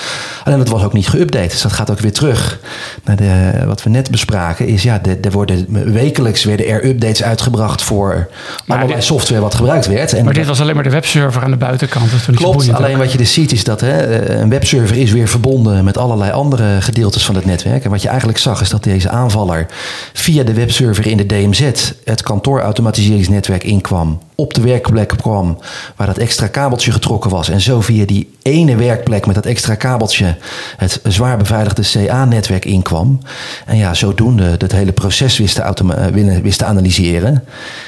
Alleen 0.44 0.58
dat 0.58 0.68
was 0.68 0.82
ook 0.82 0.92
niet 0.92 1.10
geüpdate. 1.16 1.50
Dus 1.50 1.62
dat 1.62 1.72
gaat 1.72 1.90
ook 1.90 2.00
weer 2.00 2.12
terug 2.12 2.60
naar 3.04 3.16
de, 3.16 3.52
wat 3.66 3.82
we 3.82 3.90
net 3.90 4.10
bespraken. 4.10 4.66
Is 4.66 4.82
ja, 4.82 5.00
er 5.22 5.30
worden 5.30 5.92
wekelijks 5.92 6.44
werden 6.44 6.66
er 6.66 6.84
updates 6.84 7.22
uitgebracht 7.22 7.82
voor 7.82 8.30
maar 8.66 8.76
allerlei 8.76 8.98
dit, 8.98 9.08
software 9.08 9.40
wat 9.40 9.54
gebruikt 9.54 9.86
werd. 9.86 10.12
En 10.12 10.24
maar 10.24 10.34
dit 10.34 10.46
was 10.46 10.60
alleen 10.60 10.74
maar 10.74 10.84
de 10.84 10.90
webserver 10.90 11.42
aan 11.42 11.50
de 11.50 11.56
buitenkant. 11.56 12.10
Klopt, 12.34 12.72
alleen 12.72 12.98
wat 12.98 13.12
je 13.12 13.18
dus 13.18 13.32
ziet 13.32 13.52
is 13.52 13.64
dat 13.64 13.80
hè, 13.80 14.28
een 14.30 14.48
webserver 14.48 14.96
is 14.96 15.12
weer 15.12 15.28
verbonden 15.28 15.84
met 15.84 15.98
allerlei 15.98 16.32
andere 16.32 16.80
gedeeltes 16.80 17.24
van 17.24 17.34
het 17.34 17.44
netwerk. 17.44 17.84
En 17.84 17.90
wat 17.90 18.02
je 18.02 18.08
eigenlijk 18.08 18.38
zag 18.38 18.60
is 18.60 18.68
dat 18.68 18.84
deze 18.84 19.08
aanvaller 19.08 19.66
via 20.12 20.42
de 20.42 20.54
webserver 20.54 21.06
in 21.06 21.16
de 21.16 21.26
DMZ 21.26 21.92
het 22.04 22.22
kantoorautomatiseringsnetwerk 22.22 23.64
inkwam 23.64 24.18
op 24.40 24.54
de 24.54 24.60
werkplek 24.60 25.08
kwam 25.16 25.58
waar 25.96 26.06
dat 26.06 26.18
extra 26.18 26.46
kabeltje 26.46 26.92
getrokken 26.92 27.30
was. 27.30 27.48
En 27.48 27.60
zo 27.60 27.80
via 27.80 28.04
die 28.04 28.30
ene 28.42 28.76
werkplek 28.76 29.26
met 29.26 29.34
dat 29.34 29.46
extra 29.46 29.74
kabeltje 29.74 30.36
het 30.76 31.00
zwaar 31.02 31.36
beveiligde 31.36 31.82
CA-netwerk 31.82 32.64
inkwam. 32.64 33.18
En 33.66 33.76
ja, 33.76 33.94
zodoende 33.94 34.56
dat 34.56 34.72
hele 34.72 34.92
proces 34.92 35.38
wist 35.38 35.54
te, 35.54 35.62
eh, 35.62 36.38
wist 36.42 36.58
te 36.58 36.64
analyseren. 36.64 37.44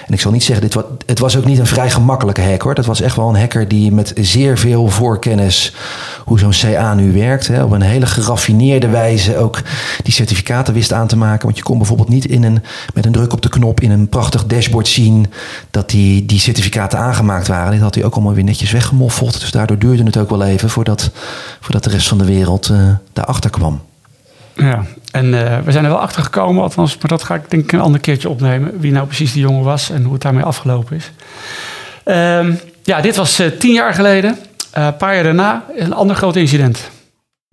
En 0.07 0.13
ik 0.13 0.21
zal 0.21 0.33
niet 0.33 0.45
zeggen, 0.45 0.65
dit 0.65 0.75
was, 0.75 0.85
het 1.07 1.19
was 1.19 1.37
ook 1.37 1.45
niet 1.45 1.59
een 1.59 1.67
vrij 1.67 1.91
gemakkelijke 1.91 2.43
hack 2.43 2.63
hoor. 2.63 2.75
Dat 2.75 2.87
was 2.87 3.01
echt 3.01 3.17
wel 3.17 3.29
een 3.29 3.41
hacker 3.41 3.69
die 3.69 3.93
met 3.93 4.13
zeer 4.15 4.59
veel 4.59 4.89
voorkennis 4.89 5.75
hoe 6.25 6.39
zo'n 6.39 6.51
CA 6.51 6.95
nu 6.95 7.13
werkt. 7.13 7.47
Hè, 7.47 7.63
op 7.63 7.71
een 7.71 7.83
hele 7.83 8.07
geraffineerde 8.07 8.89
wijze 8.89 9.37
ook 9.37 9.61
die 10.03 10.13
certificaten 10.13 10.75
wist 10.75 10.93
aan 10.93 11.07
te 11.07 11.17
maken. 11.17 11.45
Want 11.45 11.57
je 11.57 11.63
kon 11.63 11.79
bijvoorbeeld 11.79 12.09
niet 12.09 12.25
in 12.25 12.43
een, 12.43 12.63
met 12.95 13.07
een 13.07 13.13
druk 13.13 13.33
op 13.33 13.43
de 13.43 13.49
knop 13.49 13.81
in 13.81 13.91
een 13.91 14.09
prachtig 14.09 14.47
dashboard 14.47 14.89
zien 14.89 15.27
dat 15.71 15.91
die, 15.91 16.27
die 16.27 16.41
certificaten 16.43 16.99
aangemaakt 16.99 17.49
waren. 17.49 17.73
Dit 17.73 17.81
had 17.81 17.95
hij 17.95 18.05
ook 18.05 18.15
allemaal 18.15 18.35
weer 18.35 18.45
netjes 18.45 18.71
weggemoffeld. 18.71 19.41
Dus 19.41 19.51
daardoor 19.51 19.79
duurde 19.79 20.03
het 20.03 20.17
ook 20.17 20.31
wel 20.31 20.45
even 20.45 20.71
voordat, 20.71 21.11
voordat 21.61 21.85
de 21.85 21.91
rest 21.91 22.09
van 22.09 22.19
de 22.19 22.25
wereld 22.25 22.69
uh, 22.69 22.89
daarachter 23.13 23.51
kwam. 23.51 23.83
Ja, 24.55 24.85
en 25.13 25.27
uh, 25.27 25.59
we 25.65 25.73
zijn 25.73 25.85
er 25.85 25.91
wel 25.91 26.01
achter 26.01 26.23
gekomen, 26.23 26.63
althans, 26.63 26.99
maar 26.99 27.09
dat 27.09 27.23
ga 27.23 27.35
ik 27.35 27.51
denk 27.51 27.63
ik 27.63 27.73
een 27.73 27.81
ander 27.81 28.01
keertje 28.01 28.29
opnemen. 28.29 28.81
Wie 28.81 28.93
nou 28.93 29.07
precies 29.07 29.33
die 29.33 29.43
jongen 29.43 29.65
was 29.65 29.91
en 29.91 30.03
hoe 30.03 30.13
het 30.13 30.23
daarmee 30.23 30.43
afgelopen 30.43 30.97
is. 30.97 31.11
Um, 32.05 32.59
ja, 32.83 33.01
dit 33.01 33.17
was 33.17 33.41
uh, 33.41 33.47
tien 33.47 33.73
jaar 33.73 33.95
geleden. 33.95 34.39
Een 34.73 34.97
paar 34.97 35.15
jaar 35.15 35.25
daarna 35.25 35.65
een 35.77 35.93
ander 35.93 36.17
groot 36.17 36.37
incident. 36.37 36.91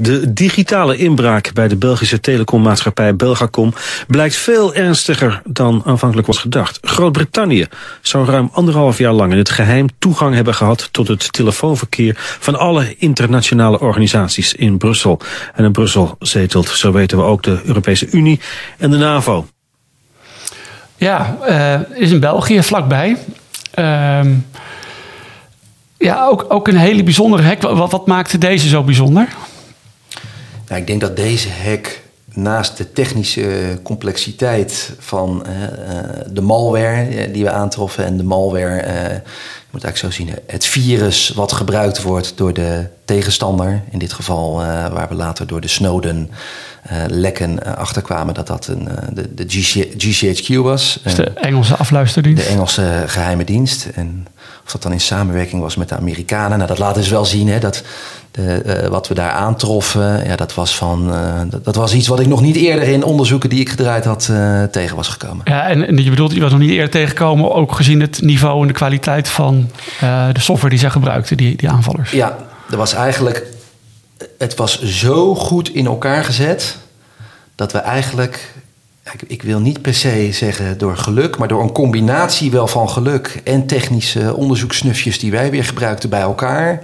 De 0.02 0.34
digitale 0.34 0.98
inbraak 0.98 1.54
bij 1.54 1.68
de 1.68 1.76
Belgische 1.76 2.20
telecommaatschappij 2.20 3.16
Belgacom 3.16 3.74
blijkt 4.08 4.36
veel 4.36 4.74
ernstiger 4.74 5.42
dan 5.46 5.82
aanvankelijk 5.86 6.28
was 6.28 6.38
gedacht. 6.38 6.80
Groot-Brittannië 6.82 7.68
zou 8.02 8.26
ruim 8.26 8.50
anderhalf 8.54 8.98
jaar 8.98 9.14
lang 9.14 9.32
in 9.32 9.38
het 9.38 9.50
geheim 9.50 9.88
toegang 9.98 10.36
hebben 10.36 10.54
gehad 10.54 10.90
tot 10.92 11.08
het 11.08 11.34
telefoonverkeer 11.34 12.16
van 12.18 12.60
alle 12.60 12.96
internationale 12.98 13.80
organisaties 13.80 14.54
in 14.54 14.78
Brussel. 14.78 15.20
En 15.54 15.64
in 15.64 15.72
Brussel 15.72 16.16
zetelt, 16.20 16.68
zo 16.68 16.92
weten 16.92 17.18
we 17.18 17.24
ook, 17.24 17.44
de 17.44 17.62
Europese 17.64 18.10
Unie 18.12 18.40
en 18.78 18.92
de 18.92 18.98
NAVO. 18.98 19.48
Ja, 20.96 21.38
uh, 21.48 22.00
is 22.02 22.12
in 22.12 22.20
België 22.20 22.64
vlakbij. 22.64 23.18
Uh, 23.80 24.22
ja, 25.98 26.26
ook, 26.26 26.46
ook 26.48 26.68
een 26.68 26.78
hele 26.78 27.04
bijzondere 27.04 27.44
hack. 27.44 27.62
Wat, 27.62 27.92
wat 27.92 28.08
maakte 28.08 28.38
deze 28.38 28.68
zo 28.68 28.84
bijzonder? 28.84 29.28
Nou, 30.70 30.82
ik 30.82 30.88
denk 30.88 31.02
dat 31.02 31.16
deze 31.16 31.50
hack 31.64 32.00
naast 32.34 32.78
de 32.78 32.94
technische 32.94 33.80
complexiteit 33.84 34.94
van 35.00 35.46
uh, 35.48 35.54
de 36.32 36.42
malware 36.42 37.02
eh, 37.02 37.34
die 37.34 37.44
we 37.44 37.52
aantroffen 37.52 38.06
en 38.06 38.18
de 38.18 38.24
malware, 38.24 38.84
uh, 38.84 38.94
je 39.14 39.70
moet 39.70 39.84
eigenlijk 39.84 39.98
zo 39.98 40.24
zien, 40.24 40.36
het 40.48 40.66
virus 40.66 41.30
wat 41.30 41.52
gebruikt 41.52 42.02
wordt 42.02 42.34
door 42.36 42.54
de 42.54 42.86
tegenstander, 43.06 43.82
in 43.90 44.00
dit 44.00 44.14
geval 44.14 44.56
waar 44.94 45.08
we 45.10 45.16
later 45.16 45.48
door 45.48 45.62
de 45.62 45.68
Snowden 45.68 46.32
lekken 47.08 47.78
achterkwamen 47.78 48.34
dat 48.34 48.48
dat 48.48 48.68
een, 48.68 48.90
de, 49.14 49.34
de 49.34 49.46
GC, 49.48 49.86
GCHQ 49.98 50.56
was. 50.56 51.00
Dus 51.04 51.16
de 51.16 51.30
Engelse 51.30 51.76
afluisterdienst? 51.76 52.44
De 52.44 52.50
Engelse 52.50 53.04
geheime 53.08 53.44
dienst. 53.44 53.86
En 53.96 54.28
of 54.66 54.72
dat 54.72 54.82
dan 54.82 54.92
in 54.92 55.02
samenwerking 55.02 55.62
was 55.62 55.76
met 55.76 55.90
de 55.90 55.96
Amerikanen. 55.96 56.58
Nou, 56.58 56.70
dat 56.70 56.78
laat 56.78 56.96
dus 56.96 57.10
wel 57.10 57.26
zien 57.26 57.48
hè, 57.48 57.60
dat 57.60 57.84
uh, 58.40 58.88
wat 58.88 59.08
we 59.08 59.14
daar 59.14 59.32
aantroffen, 59.32 60.26
ja, 60.26 60.36
dat, 60.36 60.54
was 60.54 60.76
van, 60.76 61.10
uh, 61.10 61.42
dat, 61.50 61.66
dat, 61.66 61.76
was 61.76 61.94
iets 61.94 62.08
wat 62.08 62.20
ik 62.20 62.28
nog 62.28 62.42
niet 62.42 62.56
eerder 62.56 62.88
in 62.88 63.04
onderzoeken 63.04 63.50
die 63.50 63.60
ik 63.60 63.70
gedraaid 63.70 64.06
had 64.06 64.28
uh, 64.32 64.64
tegen 64.64 64.96
was 64.96 65.08
gekomen. 65.08 65.42
Ja, 65.44 65.68
en, 65.68 65.88
en, 65.88 66.04
je 66.04 66.10
bedoelt, 66.10 66.34
je 66.34 66.42
was 66.42 66.52
nog 66.52 66.60
niet 66.60 66.72
eerder 66.72 66.90
tegengekomen, 66.90 67.54
ook 67.54 67.72
gezien 67.72 68.02
het 68.02 68.22
niveau 68.22 68.62
en 68.62 68.68
de 68.68 68.74
kwaliteit 68.74 69.30
van 69.30 69.70
de 70.34 70.40
software 70.40 70.70
die 70.70 70.80
zij 70.80 70.90
gebruikten, 70.90 71.38
die, 71.38 71.58
die 71.58 71.70
aanvallers. 71.70 72.12
Ja, 72.12 72.38
dat 72.70 72.78
was 72.78 72.94
eigenlijk, 72.94 73.44
het 74.38 74.56
was 74.56 74.82
zo 74.82 75.36
goed 75.36 75.70
in 75.70 75.86
elkaar 75.86 76.24
gezet 76.24 76.78
dat 77.56 77.72
we 77.72 77.78
eigenlijk 77.78 78.54
ik, 79.14 79.22
ik, 79.28 79.42
wil 79.42 79.60
niet 79.60 79.82
per 79.82 79.94
se 79.94 80.30
zeggen 80.32 80.78
door 80.78 80.98
geluk, 80.98 81.38
maar 81.38 81.48
door 81.48 81.62
een 81.62 81.72
combinatie 81.72 82.52
wel 82.52 82.68
van 82.68 82.90
geluk 82.90 83.42
en 83.44 83.66
technische 83.66 84.36
onderzoeksnufjes 84.36 85.20
die 85.20 85.32
wij 85.32 85.52
weer 85.52 85.64
gebruikten 85.64 86.10
bij 86.10 86.22
elkaar. 86.22 86.84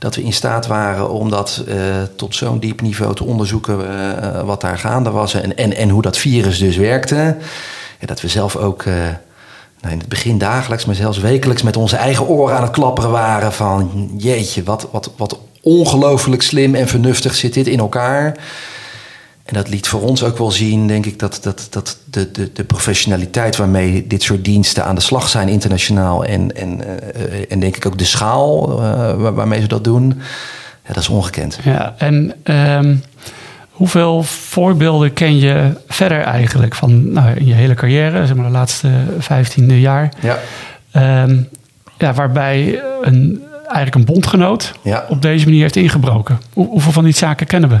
Dat 0.00 0.14
we 0.14 0.22
in 0.22 0.32
staat 0.32 0.66
waren 0.66 1.10
om 1.10 1.30
dat 1.30 1.64
uh, 1.68 1.76
tot 2.16 2.34
zo'n 2.34 2.58
diep 2.58 2.80
niveau 2.80 3.14
te 3.14 3.24
onderzoeken 3.24 3.80
uh, 3.80 4.42
wat 4.42 4.60
daar 4.60 4.78
gaande 4.78 5.10
was 5.10 5.34
en, 5.34 5.56
en, 5.56 5.76
en 5.76 5.88
hoe 5.88 6.02
dat 6.02 6.16
virus 6.16 6.58
dus 6.58 6.76
werkte. 6.76 7.36
Ja, 7.98 8.06
dat 8.06 8.20
we 8.20 8.28
zelf 8.28 8.56
ook 8.56 8.84
nou 9.80 9.92
in 9.92 9.98
het 9.98 10.08
begin 10.08 10.38
dagelijks, 10.38 10.84
maar 10.84 10.94
zelfs 10.94 11.18
wekelijks 11.18 11.62
met 11.62 11.76
onze 11.76 11.96
eigen 11.96 12.26
oren 12.26 12.56
aan 12.56 12.62
het 12.62 12.72
klapperen 12.72 13.10
waren 13.10 13.52
van 13.52 14.10
jeetje, 14.16 14.62
wat, 14.62 14.88
wat, 14.90 15.10
wat 15.16 15.38
ongelooflijk 15.60 16.42
slim 16.42 16.74
en 16.74 16.88
vernuftig 16.88 17.34
zit 17.34 17.54
dit 17.54 17.66
in 17.66 17.78
elkaar. 17.78 18.36
En 19.50 19.56
dat 19.56 19.68
liet 19.68 19.88
voor 19.88 20.02
ons 20.02 20.22
ook 20.22 20.38
wel 20.38 20.50
zien, 20.50 20.86
denk 20.86 21.06
ik, 21.06 21.18
dat, 21.18 21.38
dat, 21.42 21.66
dat 21.70 21.98
de, 22.10 22.30
de, 22.30 22.50
de 22.52 22.64
professionaliteit 22.64 23.56
waarmee 23.56 24.06
dit 24.06 24.22
soort 24.22 24.44
diensten 24.44 24.84
aan 24.84 24.94
de 24.94 25.00
slag 25.00 25.28
zijn 25.28 25.48
internationaal. 25.48 26.24
En, 26.24 26.56
en, 26.56 26.80
uh, 26.80 27.44
en 27.48 27.60
denk 27.60 27.76
ik 27.76 27.86
ook 27.86 27.98
de 27.98 28.04
schaal 28.04 28.70
uh, 28.82 29.32
waarmee 29.32 29.60
ze 29.60 29.66
dat 29.66 29.84
doen. 29.84 30.20
Ja, 30.86 30.92
dat 30.92 31.02
is 31.02 31.08
ongekend. 31.08 31.58
Ja, 31.62 31.94
en 31.98 32.34
um, 32.44 33.02
hoeveel 33.70 34.22
voorbeelden 34.22 35.12
ken 35.12 35.38
je 35.38 35.72
verder 35.88 36.20
eigenlijk 36.20 36.74
van 36.74 37.12
nou, 37.12 37.36
in 37.36 37.46
je 37.46 37.54
hele 37.54 37.74
carrière, 37.74 38.26
zeg 38.26 38.36
maar 38.36 38.46
de 38.46 38.52
laatste 38.52 38.88
vijftiende 39.18 39.80
jaar? 39.80 40.12
Ja. 40.20 40.38
Um, 41.22 41.48
ja, 41.98 42.12
waarbij 42.12 42.82
een, 43.02 43.42
eigenlijk 43.62 43.94
een 43.94 44.14
bondgenoot 44.14 44.72
ja. 44.82 45.04
op 45.08 45.22
deze 45.22 45.44
manier 45.44 45.62
heeft 45.62 45.76
ingebroken. 45.76 46.40
Hoe, 46.52 46.68
hoeveel 46.68 46.92
van 46.92 47.04
die 47.04 47.14
zaken 47.14 47.46
kennen 47.46 47.70
we? 47.70 47.78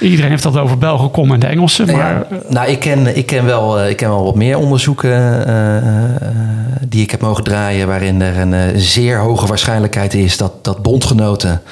Iedereen 0.00 0.30
heeft 0.30 0.42
dat 0.42 0.56
over 0.56 0.78
Belgicom 0.78 1.32
en 1.32 1.40
de 1.40 1.46
Engelsen. 1.46 1.86
Maar... 1.86 1.96
Ja, 1.96 2.26
nou, 2.48 2.68
ik 2.68 2.78
ken, 2.78 3.16
ik, 3.16 3.26
ken 3.26 3.44
wel, 3.44 3.86
ik 3.86 3.96
ken 3.96 4.08
wel 4.08 4.24
wat 4.24 4.34
meer 4.34 4.58
onderzoeken 4.58 5.48
uh, 5.48 5.82
die 6.88 7.02
ik 7.02 7.10
heb 7.10 7.20
mogen 7.20 7.44
draaien... 7.44 7.86
waarin 7.86 8.20
er 8.20 8.38
een 8.38 8.52
uh, 8.52 8.62
zeer 8.74 9.18
hoge 9.18 9.46
waarschijnlijkheid 9.46 10.14
is 10.14 10.36
dat, 10.36 10.64
dat 10.64 10.82
bondgenoten 10.82 11.62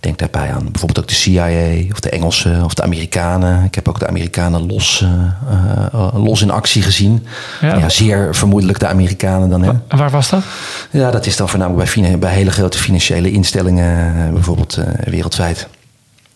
Denk 0.00 0.18
daarbij 0.18 0.52
aan 0.52 0.64
bijvoorbeeld 0.64 0.98
ook 0.98 1.08
de 1.08 1.14
CIA 1.14 1.48
of 1.90 2.00
de 2.00 2.10
Engelsen 2.10 2.64
of 2.64 2.74
de 2.74 2.82
Amerikanen. 2.82 3.64
Ik 3.64 3.74
heb 3.74 3.88
ook 3.88 3.98
de 3.98 4.06
Amerikanen 4.06 4.66
los, 4.66 5.04
uh, 5.52 6.12
los 6.14 6.42
in 6.42 6.50
actie 6.50 6.82
gezien. 6.82 7.26
Ja. 7.60 7.76
ja. 7.76 7.88
zeer 7.88 8.34
vermoedelijk 8.34 8.78
de 8.78 8.86
Amerikanen 8.86 9.48
dan. 9.48 9.62
Hè? 9.62 9.70
En 9.88 9.98
waar 9.98 10.10
was 10.10 10.28
dat? 10.30 10.42
Ja, 10.90 11.10
dat 11.10 11.26
is 11.26 11.36
dan 11.36 11.48
voornamelijk 11.48 11.94
bij, 11.94 12.18
bij 12.18 12.34
hele 12.34 12.50
grote 12.50 12.78
financiële 12.78 13.30
instellingen, 13.30 14.32
bijvoorbeeld 14.32 14.78
wereldwijd. 15.04 15.68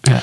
Ja. 0.00 0.20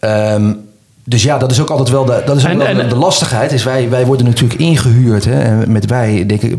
Um, 0.00 0.68
dus 1.04 1.22
ja, 1.22 1.38
dat 1.38 1.50
is 1.50 1.60
ook 1.60 1.70
altijd 1.70 1.88
wel 1.88 2.04
de, 2.04 2.22
dat 2.26 2.36
is 2.36 2.46
ook 2.46 2.62
wel 2.62 2.88
de, 2.88 2.96
lastigheid. 2.96 3.52
Is 3.52 3.64
wij, 3.64 3.88
wij 3.88 4.06
worden 4.06 4.26
natuurlijk 4.26 4.60
ingehuurd. 4.60 5.24
Hè, 5.24 5.40
en 5.40 5.72
met 5.72 5.86
wij 5.86 6.26
denk 6.26 6.42
ik, 6.42 6.58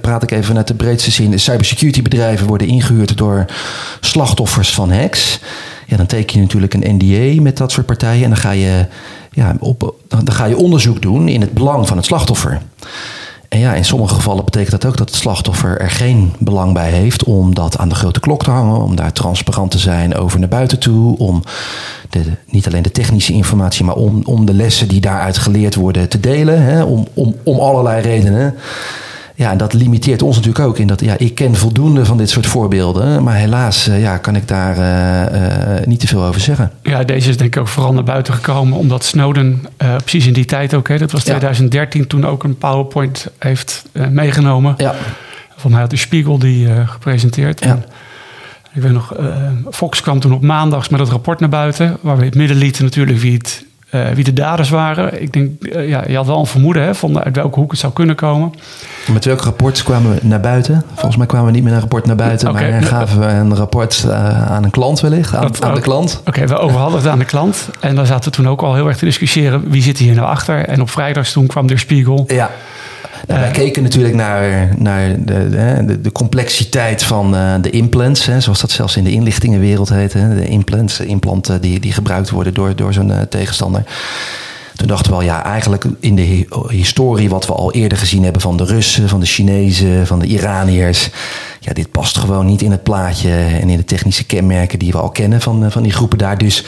praat 0.00 0.22
ik 0.22 0.30
even 0.30 0.44
vanuit 0.44 0.66
de 0.66 0.74
breedste 0.74 1.10
zin. 1.10 1.30
De 1.30 1.38
cybersecurity 1.38 2.02
bedrijven 2.02 2.46
worden 2.46 2.66
ingehuurd 2.66 3.16
door 3.16 3.44
slachtoffers 4.00 4.74
van 4.74 4.92
hacks. 4.92 5.40
Ja, 5.86 5.96
dan 5.96 6.06
teken 6.06 6.36
je 6.36 6.42
natuurlijk 6.42 6.74
een 6.74 6.96
NDA 6.96 7.42
met 7.42 7.56
dat 7.56 7.72
soort 7.72 7.86
partijen. 7.86 8.22
En 8.22 8.30
dan 8.30 8.38
ga 8.38 8.50
je, 8.50 8.86
ja, 9.30 9.56
op, 9.58 9.94
dan 10.08 10.32
ga 10.32 10.44
je 10.44 10.56
onderzoek 10.56 11.02
doen 11.02 11.28
in 11.28 11.40
het 11.40 11.52
belang 11.52 11.86
van 11.86 11.96
het 11.96 12.06
slachtoffer. 12.06 12.60
En 13.48 13.58
ja, 13.58 13.74
in 13.74 13.84
sommige 13.84 14.14
gevallen 14.14 14.44
betekent 14.44 14.70
dat 14.70 14.84
ook 14.84 14.96
dat 14.96 15.08
het 15.08 15.18
slachtoffer 15.18 15.80
er 15.80 15.90
geen 15.90 16.32
belang 16.38 16.72
bij 16.72 16.90
heeft 16.90 17.24
om 17.24 17.54
dat 17.54 17.78
aan 17.78 17.88
de 17.88 17.94
grote 17.94 18.20
klok 18.20 18.42
te 18.42 18.50
hangen, 18.50 18.82
om 18.82 18.96
daar 18.96 19.12
transparant 19.12 19.70
te 19.70 19.78
zijn 19.78 20.14
over 20.14 20.38
naar 20.38 20.48
buiten 20.48 20.78
toe, 20.78 21.18
om 21.18 21.42
niet 22.46 22.66
alleen 22.66 22.82
de 22.82 22.90
technische 22.90 23.32
informatie, 23.32 23.84
maar 23.84 23.94
om, 23.94 24.20
om 24.24 24.46
de 24.46 24.54
lessen 24.54 24.88
die 24.88 25.00
daaruit 25.00 25.38
geleerd 25.38 25.74
worden 25.74 26.08
te 26.08 26.20
delen, 26.20 26.62
hè, 26.62 26.82
om, 26.82 27.06
om, 27.14 27.34
om 27.42 27.58
allerlei 27.58 28.02
redenen. 28.02 28.54
Ja, 29.36 29.50
en 29.50 29.58
dat 29.58 29.72
limiteert 29.72 30.22
ons 30.22 30.36
natuurlijk 30.36 30.64
ook 30.64 30.78
in 30.78 30.86
dat 30.86 31.00
ja, 31.00 31.18
ik 31.18 31.34
ken 31.34 31.54
voldoende 31.54 32.04
van 32.04 32.16
dit 32.16 32.30
soort 32.30 32.46
voorbeelden. 32.46 33.22
Maar 33.22 33.34
helaas 33.34 33.88
uh, 33.88 34.00
ja, 34.00 34.18
kan 34.18 34.36
ik 34.36 34.48
daar 34.48 34.78
uh, 34.78 35.78
uh, 35.78 35.86
niet 35.86 36.00
te 36.00 36.06
veel 36.06 36.24
over 36.24 36.40
zeggen. 36.40 36.72
Ja, 36.82 37.04
deze 37.04 37.28
is 37.28 37.36
denk 37.36 37.54
ik 37.54 37.60
ook 37.60 37.68
vooral 37.68 37.92
naar 37.92 38.04
buiten 38.04 38.34
gekomen 38.34 38.78
omdat 38.78 39.04
Snowden 39.04 39.66
precies 39.76 40.26
in 40.26 40.32
die 40.32 40.44
tijd 40.44 40.74
ook, 40.74 40.88
hè, 40.88 40.98
dat 40.98 41.12
was 41.12 41.24
2013, 41.24 42.06
toen 42.06 42.26
ook 42.26 42.44
een 42.44 42.58
PowerPoint 42.58 43.26
heeft 43.38 43.84
meegenomen. 44.10 44.74
Ja. 44.76 44.94
Van 45.56 45.70
mij 45.70 45.80
had 45.80 45.90
de 45.90 45.96
Spiegel 45.96 46.38
die 46.38 46.86
gepresenteerd. 46.86 47.64
Ja. 47.64 47.70
En 47.70 47.84
ik 48.74 48.82
weet 48.82 48.92
nog, 48.92 49.14
Fox 49.70 50.00
kwam 50.00 50.20
toen 50.20 50.32
op 50.32 50.42
maandags 50.42 50.88
met 50.88 51.00
het 51.00 51.08
rapport 51.08 51.40
naar 51.40 51.48
buiten, 51.48 51.98
waar 52.00 52.16
we 52.16 52.24
het 52.24 52.34
midden 52.34 52.56
lieten 52.56 52.84
natuurlijk 52.84 53.18
wie 53.18 53.32
het 53.32 53.65
uh, 53.96 54.08
wie 54.14 54.24
de 54.24 54.32
daders 54.32 54.68
waren. 54.68 55.22
Ik 55.22 55.32
denk, 55.32 55.50
uh, 55.60 55.88
ja, 55.88 56.04
je 56.06 56.16
had 56.16 56.26
wel 56.26 56.38
een 56.38 56.46
vermoeden 56.46 56.82
hè, 56.82 56.94
van 56.94 57.24
uit 57.24 57.36
welke 57.36 57.60
hoek 57.60 57.70
het 57.70 57.80
zou 57.80 57.92
kunnen 57.92 58.16
komen. 58.16 58.52
Met 59.12 59.24
welk 59.24 59.40
rapport 59.40 59.82
kwamen 59.82 60.14
we 60.14 60.18
naar 60.22 60.40
buiten? 60.40 60.82
Volgens 60.94 61.16
mij 61.16 61.26
kwamen 61.26 61.46
we 61.46 61.52
niet 61.52 61.62
met 61.62 61.72
een 61.72 61.80
rapport 61.80 62.06
naar 62.06 62.16
buiten, 62.16 62.48
okay, 62.48 62.70
maar 62.70 62.82
gaven 62.82 63.20
we 63.20 63.26
een 63.26 63.56
rapport 63.56 64.04
uh, 64.06 64.50
aan 64.50 64.64
een 64.64 64.70
klant 64.70 65.00
wellicht, 65.00 65.34
aan, 65.34 65.50
aan 65.60 65.74
de 65.74 65.80
klant. 65.80 66.16
Oké, 66.20 66.28
okay, 66.28 66.48
we 66.48 66.58
overhandigden 66.58 67.12
aan 67.12 67.18
de 67.18 67.24
klant. 67.24 67.68
En 67.80 67.94
dan 67.94 68.06
zaten 68.06 68.30
we 68.30 68.36
toen 68.36 68.48
ook 68.48 68.62
al 68.62 68.74
heel 68.74 68.86
erg 68.86 68.96
te 68.96 69.04
discussiëren, 69.04 69.70
wie 69.70 69.82
zit 69.82 69.98
hier 69.98 70.14
nou 70.14 70.26
achter? 70.26 70.64
En 70.64 70.80
op 70.80 70.90
vrijdag 70.90 71.28
toen 71.28 71.46
kwam 71.46 71.66
de 71.66 71.76
Spiegel. 71.76 72.24
Ja. 72.26 72.50
Nou, 73.26 73.40
wij 73.40 73.50
keken 73.50 73.82
natuurlijk 73.82 74.14
naar, 74.14 74.68
naar 74.78 75.24
de, 75.24 75.48
de, 75.86 76.00
de 76.00 76.12
complexiteit 76.12 77.02
van 77.02 77.34
uh, 77.34 77.54
de 77.60 77.70
implants, 77.70 78.26
hè, 78.26 78.40
zoals 78.40 78.60
dat 78.60 78.70
zelfs 78.70 78.96
in 78.96 79.04
de 79.04 79.10
inlichtingenwereld 79.10 79.88
heet. 79.88 80.12
Hè, 80.12 80.34
de 80.34 80.48
implants, 80.48 81.00
implanten 81.00 81.60
die, 81.60 81.80
die 81.80 81.92
gebruikt 81.92 82.30
worden 82.30 82.54
door, 82.54 82.76
door 82.76 82.92
zo'n 82.92 83.10
uh, 83.10 83.20
tegenstander. 83.20 83.84
Toen 84.76 84.88
dachten 84.88 85.10
we 85.10 85.16
wel, 85.16 85.26
ja, 85.26 85.44
eigenlijk 85.44 85.84
in 86.00 86.14
de 86.14 86.46
historie 86.68 87.28
wat 87.28 87.46
we 87.46 87.52
al 87.52 87.72
eerder 87.72 87.98
gezien 87.98 88.22
hebben 88.22 88.42
van 88.42 88.56
de 88.56 88.64
Russen, 88.64 89.08
van 89.08 89.20
de 89.20 89.26
Chinezen, 89.26 90.06
van 90.06 90.18
de 90.18 90.26
Iraniërs. 90.26 91.10
Ja, 91.60 91.72
dit 91.72 91.90
past 91.90 92.18
gewoon 92.18 92.46
niet 92.46 92.62
in 92.62 92.70
het 92.70 92.82
plaatje 92.82 93.30
en 93.30 93.68
in 93.68 93.76
de 93.76 93.84
technische 93.84 94.24
kenmerken 94.24 94.78
die 94.78 94.92
we 94.92 94.98
al 94.98 95.10
kennen 95.10 95.40
van, 95.40 95.64
eh, 95.64 95.70
van 95.70 95.82
die 95.82 95.92
groepen 95.92 96.18
daar. 96.18 96.38
Dus 96.38 96.64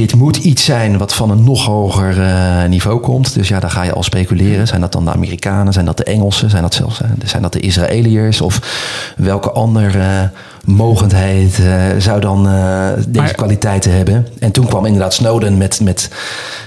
dit 0.00 0.14
moet 0.14 0.36
iets 0.36 0.64
zijn 0.64 0.98
wat 0.98 1.14
van 1.14 1.30
een 1.30 1.44
nog 1.44 1.64
hoger 1.64 2.18
uh, 2.18 2.64
niveau 2.64 3.00
komt. 3.00 3.34
Dus 3.34 3.48
ja, 3.48 3.60
daar 3.60 3.70
ga 3.70 3.82
je 3.82 3.92
al 3.92 4.02
speculeren. 4.02 4.66
Zijn 4.66 4.80
dat 4.80 4.92
dan 4.92 5.04
de 5.04 5.12
Amerikanen? 5.12 5.72
Zijn 5.72 5.84
dat 5.84 5.96
de 5.96 6.04
Engelsen? 6.04 6.50
Zijn 6.50 6.62
dat 6.62 6.74
zelfs 6.74 7.00
zijn 7.24 7.42
dat 7.42 7.52
de 7.52 7.60
Israëliërs? 7.60 8.40
Of 8.40 8.60
welke 9.16 9.50
andere 9.50 9.98
uh, 9.98 10.22
mogendheid 10.64 11.58
uh, 11.58 11.82
zou 11.98 12.20
dan 12.20 12.42
deze 12.96 13.10
maar, 13.10 13.34
kwaliteiten 13.34 13.96
hebben? 13.96 14.26
En 14.38 14.50
toen 14.50 14.66
kwam 14.66 14.84
inderdaad 14.86 15.14
Snowden 15.14 15.58
met, 15.58 15.80
met, 15.80 16.10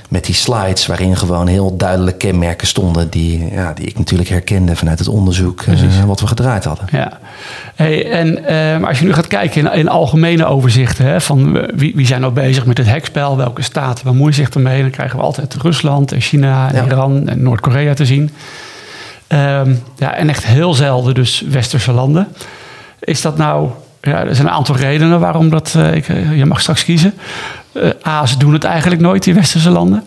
met 0.10 0.26
die 0.26 0.36
slides... 0.36 0.86
waarin 0.86 1.18
gewoon 1.18 1.48
heel 1.48 1.78
duidelijk 1.78 2.18
kenmerken 2.18 2.68
stonden... 2.68 3.10
die, 3.10 3.52
ja, 3.52 3.74
die 3.74 3.86
ik 3.86 3.98
natuurlijk 3.98 4.30
herkende 4.30 4.76
vanuit 4.76 5.00
het 5.00 5.08
onderzoek 5.08 5.64
wat 6.06 6.20
we 6.20 6.28
gedraaid 6.28 6.64
hadden. 6.64 6.88
Ja. 6.92 7.20
Hey, 7.76 8.12
en 8.12 8.86
als 8.86 9.00
je 9.00 9.06
nu 9.06 9.14
gaat 9.14 9.28
kijken 9.28 9.66
in, 9.66 9.80
in 9.80 9.90
algemene 9.90 10.46
overzichten, 10.46 11.06
hè, 11.06 11.22
van 11.22 11.68
wie, 11.76 11.96
wie 11.96 12.06
zijn 12.06 12.22
nou 12.22 12.34
bezig 12.34 12.66
met 12.66 12.78
het 12.78 12.88
hekspel, 12.88 13.38
welke 13.38 13.62
staten 13.62 14.06
bemoeien 14.06 14.34
zich 14.34 14.50
ermee, 14.50 14.82
dan 14.82 14.92
krijgen 14.92 15.18
we 15.18 15.24
altijd 15.24 15.54
Rusland 15.54 16.12
en 16.12 16.22
China 16.22 16.74
en 16.74 16.86
ja. 16.86 16.92
Iran 16.92 17.28
en 17.28 17.44
Noord-Korea 17.44 17.94
te 17.94 18.06
zien. 18.06 18.30
Um, 19.28 19.84
ja, 19.98 20.16
en 20.16 20.30
echt 20.30 20.46
heel 20.46 20.74
zelden 20.74 21.14
dus 21.14 21.44
westerse 21.50 21.92
landen. 21.92 22.28
Is 23.00 23.22
dat 23.22 23.38
nou, 23.38 23.70
ja, 24.12 24.26
er 24.26 24.36
zijn 24.36 24.48
een 24.48 24.54
aantal 24.54 24.76
redenen 24.76 25.20
waarom 25.20 25.50
dat, 25.50 25.74
uh, 25.78 25.96
ik, 25.96 26.08
je 26.36 26.46
mag 26.46 26.62
straks 26.62 26.84
kiezen. 26.84 27.14
A, 28.08 28.26
ze 28.26 28.38
doen 28.38 28.54
het 28.54 28.64
eigenlijk 28.64 29.02
nooit, 29.02 29.24
die 29.24 29.34
westerse 29.34 29.70
landen. 29.70 30.04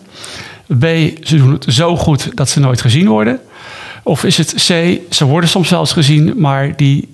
B, 0.79 0.85
ze 1.21 1.37
doen 1.37 1.53
het 1.53 1.65
zo 1.67 1.97
goed 1.97 2.31
dat 2.33 2.49
ze 2.49 2.59
nooit 2.59 2.81
gezien 2.81 3.07
worden. 3.07 3.39
Of 4.03 4.23
is 4.23 4.37
het 4.37 4.53
C, 4.53 4.99
ze 5.13 5.25
worden 5.25 5.49
soms 5.49 5.67
zelfs 5.67 5.91
gezien, 5.91 6.33
maar 6.37 6.75
die 6.75 7.09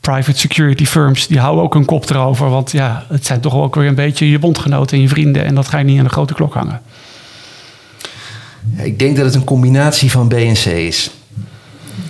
private 0.00 0.38
security 0.38 0.84
firms 0.84 1.26
die 1.26 1.38
houden 1.38 1.64
ook 1.64 1.74
een 1.74 1.84
kop 1.84 2.10
erover. 2.10 2.50
Want 2.50 2.72
ja, 2.72 3.04
het 3.08 3.26
zijn 3.26 3.40
toch 3.40 3.54
ook 3.54 3.74
weer 3.74 3.86
een 3.86 3.94
beetje 3.94 4.30
je 4.30 4.38
bondgenoten 4.38 4.96
en 4.96 5.02
je 5.02 5.08
vrienden. 5.08 5.44
En 5.44 5.54
dat 5.54 5.68
ga 5.68 5.78
je 5.78 5.84
niet 5.84 5.98
aan 5.98 6.04
de 6.04 6.10
grote 6.10 6.34
klok 6.34 6.54
hangen. 6.54 6.80
Ik 8.76 8.98
denk 8.98 9.16
dat 9.16 9.24
het 9.24 9.34
een 9.34 9.44
combinatie 9.44 10.10
van 10.10 10.28
B 10.28 10.32
en 10.32 10.54
C 10.54 10.66
is. 10.66 11.10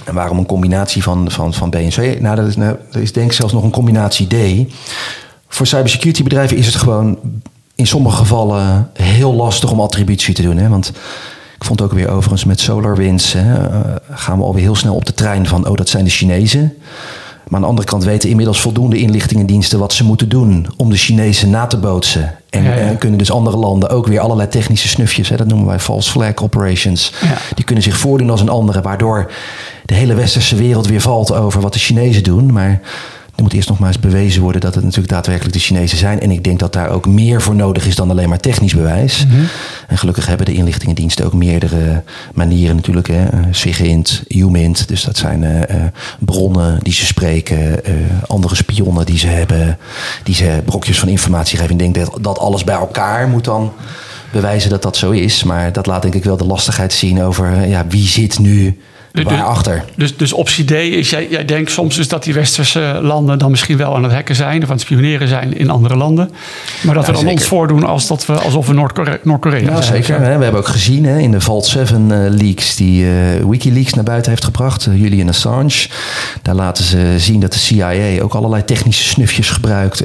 En 0.04 0.14
waarom 0.14 0.38
een 0.38 0.46
combinatie 0.46 1.02
van, 1.02 1.30
van, 1.30 1.54
van 1.54 1.70
B 1.70 1.74
en 1.74 1.88
C? 1.88 2.20
Nou, 2.20 2.36
dat 2.36 2.46
is, 2.46 2.56
nou, 2.56 2.76
is 2.92 3.12
denk 3.12 3.26
ik 3.26 3.32
zelfs 3.32 3.52
nog 3.52 3.62
een 3.62 3.70
combinatie 3.70 4.26
D. 4.26 4.34
Voor 5.48 5.66
cybersecurity 5.66 6.22
bedrijven 6.22 6.56
is 6.56 6.66
het 6.66 6.74
gewoon 6.74 7.18
in 7.74 7.86
sommige 7.86 8.16
gevallen 8.16 8.90
heel 8.92 9.34
lastig 9.34 9.70
om 9.70 9.80
attributie 9.80 10.34
te 10.34 10.42
doen. 10.42 10.56
Hè? 10.56 10.68
Want 10.68 10.92
ik 11.58 11.64
vond 11.64 11.80
ook 11.80 11.92
weer 11.92 12.08
overigens 12.08 12.44
met 12.44 12.60
SolarWinds 12.60 13.32
hè, 13.32 13.70
uh, 13.70 13.80
gaan 14.10 14.38
we 14.38 14.44
alweer 14.44 14.62
heel 14.62 14.74
snel 14.74 14.94
op 14.94 15.04
de 15.04 15.14
trein 15.14 15.46
van, 15.46 15.68
oh 15.68 15.76
dat 15.76 15.88
zijn 15.88 16.04
de 16.04 16.10
Chinezen. 16.10 16.76
Maar 17.44 17.54
aan 17.54 17.60
de 17.60 17.66
andere 17.66 17.88
kant 17.88 18.04
weten 18.04 18.28
inmiddels 18.28 18.60
voldoende 18.60 18.96
inlichtingendiensten 18.98 19.78
wat 19.78 19.92
ze 19.92 20.04
moeten 20.04 20.28
doen 20.28 20.66
om 20.76 20.90
de 20.90 20.96
Chinezen 20.96 21.50
na 21.50 21.66
te 21.66 21.76
bootsen. 21.76 22.34
En, 22.50 22.62
ja, 22.62 22.74
ja. 22.74 22.80
en 22.80 22.98
kunnen 22.98 23.18
dus 23.18 23.30
andere 23.30 23.56
landen 23.56 23.88
ook 23.88 24.06
weer 24.06 24.20
allerlei 24.20 24.48
technische 24.48 24.88
snufjes, 24.88 25.28
hè, 25.28 25.36
dat 25.36 25.46
noemen 25.46 25.66
wij 25.66 25.80
false 25.80 26.10
flag 26.10 26.42
operations. 26.42 27.12
Ja. 27.20 27.36
Die 27.54 27.64
kunnen 27.64 27.84
zich 27.84 27.96
voordoen 27.96 28.30
als 28.30 28.40
een 28.40 28.48
andere, 28.48 28.80
waardoor 28.80 29.30
de 29.84 29.94
hele 29.94 30.14
westerse 30.14 30.56
wereld 30.56 30.86
weer 30.86 31.00
valt 31.00 31.32
over 31.32 31.60
wat 31.60 31.72
de 31.72 31.78
Chinezen 31.78 32.22
doen. 32.22 32.52
Maar 32.52 32.80
er 33.42 33.48
moet 33.48 33.56
eerst 33.56 33.68
nog 33.68 33.78
maar 33.78 33.88
eens 33.88 33.98
bewezen 33.98 34.42
worden 34.42 34.60
dat 34.60 34.74
het 34.74 34.84
natuurlijk 34.84 35.12
daadwerkelijk 35.12 35.54
de 35.54 35.60
Chinezen 35.60 35.98
zijn. 35.98 36.20
En 36.20 36.30
ik 36.30 36.44
denk 36.44 36.58
dat 36.58 36.72
daar 36.72 36.88
ook 36.90 37.06
meer 37.06 37.42
voor 37.42 37.54
nodig 37.54 37.86
is 37.86 37.94
dan 37.96 38.10
alleen 38.10 38.28
maar 38.28 38.40
technisch 38.40 38.74
bewijs. 38.74 39.24
Mm 39.24 39.30
-hmm. 39.30 39.46
En 39.88 39.98
gelukkig 39.98 40.26
hebben 40.26 40.46
de 40.46 40.52
inlichtingendiensten 40.54 41.24
ook 41.24 41.32
meerdere 41.32 42.02
manieren 42.34 42.76
natuurlijk. 42.76 43.08
Hè. 43.08 43.24
SIGINT, 43.50 44.22
UMINT, 44.28 44.88
dus 44.88 45.04
dat 45.04 45.16
zijn 45.16 45.42
uh, 45.42 45.76
bronnen 46.18 46.78
die 46.82 46.92
ze 46.92 47.06
spreken. 47.06 47.90
Uh, 47.90 47.94
andere 48.26 48.54
spionnen 48.54 49.06
die 49.06 49.18
ze 49.18 49.26
hebben. 49.26 49.78
Die 50.22 50.34
ze 50.34 50.60
brokjes 50.64 50.98
van 50.98 51.08
informatie 51.08 51.58
geven. 51.58 51.72
Ik 51.72 51.78
denk 51.78 51.94
dat, 51.94 52.18
dat 52.20 52.38
alles 52.38 52.64
bij 52.64 52.74
elkaar 52.74 53.28
moet 53.28 53.44
dan 53.44 53.72
bewijzen 54.32 54.70
dat 54.70 54.82
dat 54.82 54.96
zo 54.96 55.10
is. 55.10 55.42
Maar 55.42 55.72
dat 55.72 55.86
laat 55.86 56.02
denk 56.02 56.14
ik 56.14 56.24
wel 56.24 56.36
de 56.36 56.46
lastigheid 56.46 56.92
zien 56.92 57.22
over 57.22 57.68
ja, 57.68 57.86
wie 57.88 58.06
zit 58.06 58.38
nu 58.38 58.78
Waarachter? 59.12 59.84
Dus, 59.96 60.16
dus 60.16 60.32
optie 60.32 60.64
D 60.64 60.70
is, 60.70 61.10
jij, 61.10 61.28
jij 61.30 61.44
denkt 61.44 61.70
soms 61.70 61.96
dus 61.96 62.08
dat 62.08 62.22
die 62.22 62.34
westerse 62.34 62.98
landen 63.02 63.38
dan 63.38 63.50
misschien 63.50 63.76
wel 63.76 63.94
aan 63.94 64.02
het 64.02 64.12
hacken 64.12 64.34
zijn 64.34 64.62
of 64.62 64.68
aan 64.68 64.74
het 64.74 64.80
spioneren 64.80 65.28
zijn 65.28 65.58
in 65.58 65.70
andere 65.70 65.96
landen. 65.96 66.30
Maar 66.82 66.94
dat 66.94 67.06
we 67.06 67.12
dan 67.12 67.20
zeker. 67.20 67.36
ons 67.36 67.46
voordoen 67.46 67.84
als 67.84 68.06
dat 68.06 68.26
we, 68.26 68.32
alsof 68.32 68.66
we 68.66 68.72
Noord-Korea 68.72 69.18
Noord 69.22 69.44
zijn. 69.44 69.82
Zeker. 69.82 70.20
We 70.20 70.26
hebben 70.26 70.54
ook 70.54 70.66
gezien 70.66 71.04
hè, 71.04 71.18
in 71.18 71.30
de 71.30 71.40
Vault 71.40 71.66
7 71.66 72.10
uh, 72.10 72.16
leaks 72.30 72.76
die 72.76 73.04
uh, 73.04 73.10
Wikileaks 73.48 73.94
naar 73.94 74.04
buiten 74.04 74.30
heeft 74.30 74.44
gebracht, 74.44 74.86
uh, 74.86 75.00
Julian 75.00 75.28
Assange. 75.28 75.88
Daar 76.42 76.54
laten 76.54 76.84
ze 76.84 77.14
zien 77.18 77.40
dat 77.40 77.52
de 77.52 77.58
CIA 77.58 78.22
ook 78.22 78.34
allerlei 78.34 78.64
technische 78.64 79.04
snufjes 79.04 79.50
gebruikt 79.50 80.04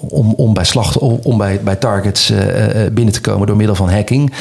om, 0.00 0.32
om 0.34 0.54
bij, 0.54 0.64
slacht, 0.64 0.98
om 0.98 1.38
bij, 1.38 1.60
bij 1.60 1.76
targets 1.76 2.32
binnen 2.92 3.14
te 3.14 3.20
komen 3.20 3.46
door 3.46 3.56
middel 3.56 3.74
van 3.74 3.90
hacking. 3.90 4.32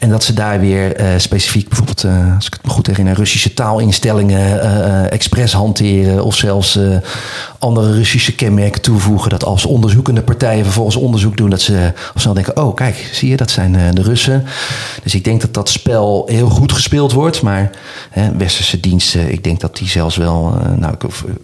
En 0.00 0.08
dat 0.08 0.24
ze 0.24 0.32
daar 0.32 0.60
weer 0.60 1.00
uh, 1.00 1.06
specifiek, 1.16 1.68
bijvoorbeeld, 1.68 2.04
uh, 2.04 2.34
als 2.34 2.46
ik 2.46 2.52
het 2.52 2.64
me 2.64 2.70
goed 2.70 2.86
herinner, 2.86 3.14
Russische 3.14 3.54
taalinstellingen 3.54 4.56
uh, 4.56 5.12
expres 5.12 5.52
hanteren. 5.52 6.24
Of 6.24 6.36
zelfs 6.36 6.78
andere 7.58 7.92
Russische 7.92 8.34
kenmerken 8.34 8.80
toevoegen. 8.80 9.30
Dat 9.30 9.44
als 9.44 9.64
onderzoekende 9.64 10.22
partijen 10.22 10.64
vervolgens 10.64 10.96
onderzoek 10.96 11.36
doen, 11.36 11.50
dat 11.50 11.60
ze 11.60 11.92
al 12.14 12.20
snel 12.20 12.34
denken: 12.34 12.56
oh, 12.56 12.74
kijk, 12.74 13.10
zie 13.12 13.28
je, 13.28 13.36
dat 13.36 13.50
zijn 13.50 13.94
de 13.94 14.02
Russen. 14.02 14.44
Dus 15.02 15.14
ik 15.14 15.24
denk 15.24 15.40
dat 15.40 15.54
dat 15.54 15.68
spel 15.68 16.24
heel 16.26 16.48
goed 16.48 16.72
gespeeld 16.72 17.12
wordt. 17.12 17.42
Maar 17.42 17.70
westerse 18.36 18.80
diensten, 18.80 19.32
ik 19.32 19.44
denk 19.44 19.60
dat 19.60 19.76
die 19.76 19.88
zelfs 19.88 20.16
wel, 20.16 20.58
nou, 20.76 20.94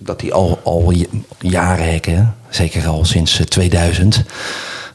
dat 0.02 0.20
die 0.20 0.32
al, 0.32 0.60
al 0.62 0.92
jaren 1.38 1.92
hacken 1.92 2.34
Zeker 2.48 2.86
al 2.86 3.04
sinds 3.04 3.40
2000 3.48 4.24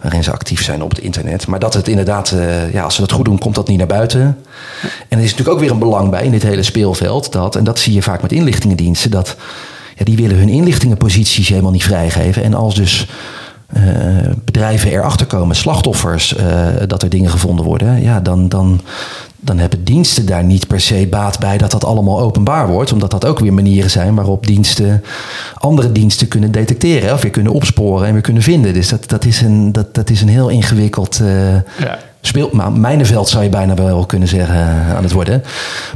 waarin 0.01 0.23
ze 0.23 0.31
actief 0.31 0.63
zijn 0.63 0.83
op 0.83 0.89
het 0.89 0.99
internet. 0.99 1.47
Maar 1.47 1.59
dat 1.59 1.73
het 1.73 1.87
inderdaad, 1.87 2.35
ja, 2.71 2.83
als 2.83 2.95
ze 2.95 3.01
dat 3.01 3.11
goed 3.11 3.25
doen, 3.25 3.37
komt 3.37 3.55
dat 3.55 3.67
niet 3.67 3.77
naar 3.77 3.87
buiten. 3.87 4.21
En 5.07 5.17
er 5.17 5.23
is 5.23 5.29
natuurlijk 5.29 5.49
ook 5.49 5.59
weer 5.59 5.71
een 5.71 5.79
belang 5.79 6.09
bij 6.09 6.23
in 6.23 6.31
dit 6.31 6.43
hele 6.43 6.63
speelveld. 6.63 7.31
Dat, 7.31 7.55
en 7.55 7.63
dat 7.63 7.79
zie 7.79 7.93
je 7.93 8.01
vaak 8.01 8.21
met 8.21 8.31
inlichtingendiensten, 8.31 9.11
dat 9.11 9.35
ja, 9.95 10.05
die 10.05 10.15
willen 10.15 10.37
hun 10.37 10.49
inlichtingenposities 10.49 11.47
helemaal 11.47 11.71
niet 11.71 11.83
vrijgeven. 11.83 12.43
En 12.43 12.53
als 12.53 12.75
dus 12.75 13.07
uh, 13.77 13.83
bedrijven 14.45 14.91
erachter 14.91 15.25
komen, 15.25 15.55
slachtoffers, 15.55 16.37
uh, 16.37 16.67
dat 16.87 17.03
er 17.03 17.09
dingen 17.09 17.29
gevonden 17.29 17.65
worden, 17.65 18.01
ja, 18.01 18.19
dan, 18.19 18.49
dan, 18.49 18.81
dan 19.43 19.57
hebben 19.57 19.83
diensten 19.83 20.25
daar 20.25 20.43
niet 20.43 20.67
per 20.67 20.81
se 20.81 21.07
baat 21.09 21.39
bij 21.39 21.57
dat 21.57 21.71
dat 21.71 21.85
allemaal 21.85 22.19
openbaar 22.19 22.67
wordt. 22.67 22.91
Omdat 22.91 23.11
dat 23.11 23.25
ook 23.25 23.39
weer 23.39 23.53
manieren 23.53 23.89
zijn 23.89 24.15
waarop 24.15 24.47
diensten 24.47 25.03
andere 25.53 25.91
diensten 25.91 26.27
kunnen 26.27 26.51
detecteren. 26.51 27.13
Of 27.13 27.21
weer 27.21 27.31
kunnen 27.31 27.53
opsporen 27.53 28.07
en 28.07 28.13
weer 28.13 28.21
kunnen 28.21 28.43
vinden. 28.43 28.73
Dus 28.73 28.89
dat, 28.89 29.09
dat, 29.09 29.25
is, 29.25 29.41
een, 29.41 29.71
dat, 29.71 29.93
dat 29.95 30.09
is 30.09 30.21
een 30.21 30.29
heel 30.29 30.49
ingewikkeld 30.49 31.19
uh, 31.21 31.53
ja 31.53 31.99
speelt, 32.21 32.51
maar 32.51 32.71
mijnenveld 32.71 33.29
zou 33.29 33.43
je 33.43 33.49
bijna 33.49 33.73
wel 33.73 34.05
kunnen 34.05 34.27
zeggen 34.27 34.55
eh, 34.55 34.95
aan 34.95 35.03
het 35.03 35.11
worden. 35.11 35.43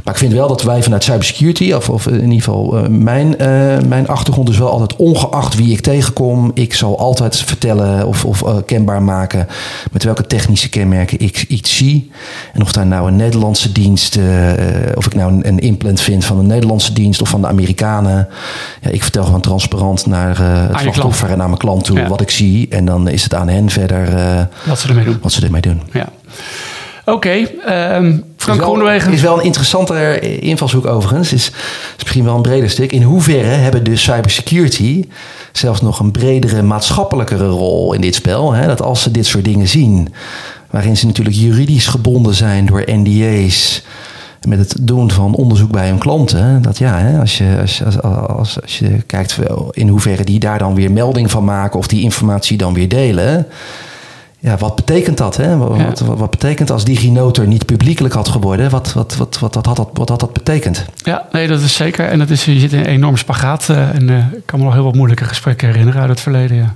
Maar 0.04 0.14
ik 0.14 0.20
vind 0.20 0.32
wel 0.32 0.48
dat 0.48 0.62
wij 0.62 0.82
vanuit 0.82 1.04
cybersecurity, 1.04 1.72
of, 1.72 1.88
of 1.88 2.06
in 2.06 2.20
ieder 2.20 2.38
geval 2.38 2.78
uh, 2.78 2.88
mijn, 2.88 3.34
uh, 3.40 3.88
mijn 3.88 4.08
achtergrond 4.08 4.48
is 4.48 4.58
wel 4.58 4.70
altijd 4.70 4.96
ongeacht 4.96 5.54
wie 5.54 5.72
ik 5.72 5.80
tegenkom, 5.80 6.50
ik 6.54 6.74
zal 6.74 6.98
altijd 6.98 7.36
vertellen 7.36 8.06
of, 8.06 8.24
of 8.24 8.42
uh, 8.42 8.56
kenbaar 8.66 9.02
maken 9.02 9.46
met 9.92 10.04
welke 10.04 10.26
technische 10.26 10.68
kenmerken 10.68 11.20
ik 11.20 11.44
iets 11.48 11.76
zie. 11.76 12.10
En 12.52 12.62
of 12.62 12.72
daar 12.72 12.86
nou 12.86 13.08
een 13.08 13.16
Nederlandse 13.16 13.72
dienst, 13.72 14.18
of 14.94 15.06
ik 15.06 15.14
nou 15.14 15.32
een, 15.32 15.48
een, 15.48 15.58
implant 15.58 16.00
vind 16.00 16.24
van 16.24 16.38
een 16.38 16.46
Nederlandse 16.46 16.92
dienst 16.92 17.20
of 17.20 17.28
van 17.28 17.40
de 17.40 17.46
Amerikanen. 17.46 18.28
Ja, 18.80 18.90
ik 18.90 19.02
vertel 19.02 19.24
gewoon 19.24 19.40
transparant 19.40 20.06
naar 20.06 20.38
het 20.38 20.80
slachtoffer 20.80 21.30
en 21.30 21.38
naar 21.38 21.46
mijn 21.46 21.58
klant 21.58 21.84
toe 21.84 21.98
ja. 21.98 22.08
wat 22.08 22.20
ik 22.20 22.30
zie. 22.30 22.68
En 22.68 22.84
dan 22.84 23.08
is 23.08 23.22
het 23.22 23.34
aan 23.34 23.48
hen 23.48 23.70
verder 23.70 24.08
wat 24.66 24.78
ze 24.78 24.88
ermee 24.88 25.04
doen. 25.04 25.18
Wat 25.22 25.32
ze 25.32 25.44
ermee 25.44 25.60
doen. 25.60 25.82
Ja. 25.92 26.08
Oké, 27.04 27.16
okay, 27.16 27.96
um, 27.96 28.24
Frank 28.36 28.62
Groenewegen. 28.62 29.12
is 29.12 29.22
wel 29.22 29.38
een 29.38 29.44
interessante 29.44 30.18
invalshoek 30.40 30.86
overigens. 30.86 31.32
Is, 31.32 31.46
is 31.96 32.02
misschien 32.02 32.24
wel 32.24 32.34
een 32.34 32.42
breder 32.42 32.70
stuk. 32.70 32.92
In 32.92 33.02
hoeverre 33.02 33.46
hebben 33.46 33.84
dus 33.84 34.02
cybersecurity 34.02 35.04
zelfs 35.52 35.80
nog 35.80 36.00
een 36.00 36.10
bredere 36.10 36.62
maatschappelijkere 36.62 37.46
rol 37.46 37.92
in 37.92 38.00
dit 38.00 38.14
spel? 38.14 38.52
Hè? 38.52 38.66
Dat 38.66 38.82
als 38.82 39.02
ze 39.02 39.10
dit 39.10 39.26
soort 39.26 39.44
dingen 39.44 39.68
zien, 39.68 40.14
waarin 40.70 40.96
ze 40.96 41.06
natuurlijk 41.06 41.36
juridisch 41.36 41.86
gebonden 41.86 42.34
zijn 42.34 42.66
door 42.66 42.82
NDA's 42.86 43.82
met 44.48 44.58
het 44.58 44.76
doen 44.80 45.10
van 45.10 45.34
onderzoek 45.34 45.70
bij 45.70 45.88
hun 45.88 45.98
klanten. 45.98 46.62
Dat 46.62 46.78
ja, 46.78 46.98
hè, 46.98 47.20
als, 47.20 47.38
je, 47.38 47.58
als, 47.60 47.84
als, 47.84 48.02
als, 48.02 48.62
als 48.62 48.78
je 48.78 49.02
kijkt 49.06 49.38
in 49.70 49.88
hoeverre 49.88 50.24
die 50.24 50.38
daar 50.38 50.58
dan 50.58 50.74
weer 50.74 50.92
melding 50.92 51.30
van 51.30 51.44
maken 51.44 51.78
of 51.78 51.86
die 51.86 52.02
informatie 52.02 52.56
dan 52.56 52.74
weer 52.74 52.88
delen 52.88 53.46
ja, 54.46 54.56
wat 54.56 54.74
betekent 54.74 55.18
dat? 55.18 55.36
Hè? 55.36 55.56
Wat, 55.56 56.00
wat, 56.00 56.30
betekent 56.30 56.70
als 56.70 56.84
DigiNotar 56.84 57.46
niet 57.46 57.66
publiekelijk 57.66 58.14
had 58.14 58.28
geworden? 58.28 58.70
Wat, 58.70 58.92
wat, 58.92 59.16
wat, 59.16 59.38
wat, 59.38 59.54
wat, 59.54 59.66
had 59.66 59.76
dat, 59.76 59.88
wat 59.92 60.08
had 60.08 60.20
dat 60.20 60.32
betekend? 60.32 60.84
Ja, 60.96 61.26
nee, 61.32 61.48
dat 61.48 61.60
is 61.60 61.74
zeker. 61.74 62.08
En 62.08 62.18
dat 62.18 62.30
is, 62.30 62.44
je 62.44 62.58
zit 62.58 62.72
in 62.72 62.78
een 62.78 62.86
enorm 62.86 63.16
spagaat. 63.16 63.68
Uh, 63.70 63.94
en 63.94 64.08
uh, 64.08 64.16
ik 64.16 64.42
kan 64.44 64.58
me 64.58 64.64
nog 64.64 64.74
heel 64.74 64.84
wat 64.84 64.94
moeilijke 64.94 65.24
gesprekken 65.24 65.68
herinneren 65.68 66.00
uit 66.00 66.10
het 66.10 66.20
verleden. 66.20 66.56
Ja. 66.56 66.74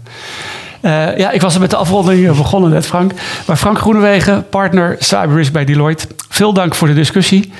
Uh, 0.83 1.19
ja, 1.19 1.31
ik 1.31 1.41
was 1.41 1.55
er 1.55 1.61
met 1.61 1.71
de 1.71 1.77
afronding 1.77 2.37
begonnen 2.37 2.71
net, 2.71 2.87
Frank. 2.87 3.13
Maar 3.47 3.57
Frank 3.57 3.79
Groenewegen, 3.79 4.49
partner 4.49 4.97
cyberrisk 4.99 5.53
bij 5.53 5.65
Deloitte. 5.65 6.07
Veel 6.29 6.53
dank 6.53 6.75
voor 6.75 6.89
de 6.89 6.95
discussie. 6.95 7.53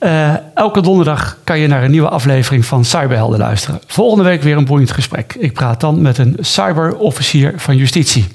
Uh, 0.00 0.32
elke 0.54 0.80
donderdag 0.80 1.38
kan 1.44 1.58
je 1.58 1.66
naar 1.66 1.84
een 1.84 1.90
nieuwe 1.90 2.08
aflevering 2.08 2.64
van 2.64 2.84
Cyberhelden 2.84 3.38
luisteren. 3.38 3.80
Volgende 3.86 4.24
week 4.24 4.42
weer 4.42 4.56
een 4.56 4.64
boeiend 4.64 4.90
gesprek. 4.90 5.34
Ik 5.38 5.52
praat 5.52 5.80
dan 5.80 6.02
met 6.02 6.18
een 6.18 6.36
cyberofficier 6.40 7.54
van 7.56 7.76
justitie. 7.76 8.26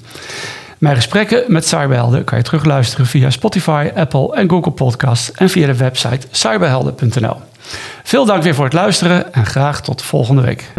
Mijn 0.80 0.96
gesprekken 0.96 1.44
met 1.46 1.66
cyberhelden 1.66 2.24
kan 2.24 2.38
je 2.38 2.44
terugluisteren 2.44 3.06
via 3.06 3.30
Spotify, 3.30 3.90
Apple 3.94 4.34
en 4.36 4.50
Google 4.50 4.72
Podcasts 4.72 5.32
en 5.32 5.48
via 5.48 5.66
de 5.66 5.76
website 5.76 6.26
cyberhelden.nl. 6.30 7.36
Veel 8.02 8.24
dank 8.24 8.42
weer 8.42 8.54
voor 8.54 8.64
het 8.64 8.72
luisteren 8.72 9.32
en 9.32 9.46
graag 9.46 9.82
tot 9.82 10.02
volgende 10.02 10.42
week. 10.42 10.72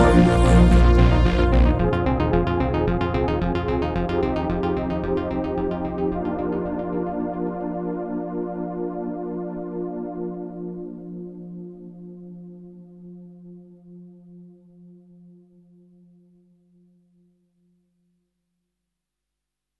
one. 0.00 0.39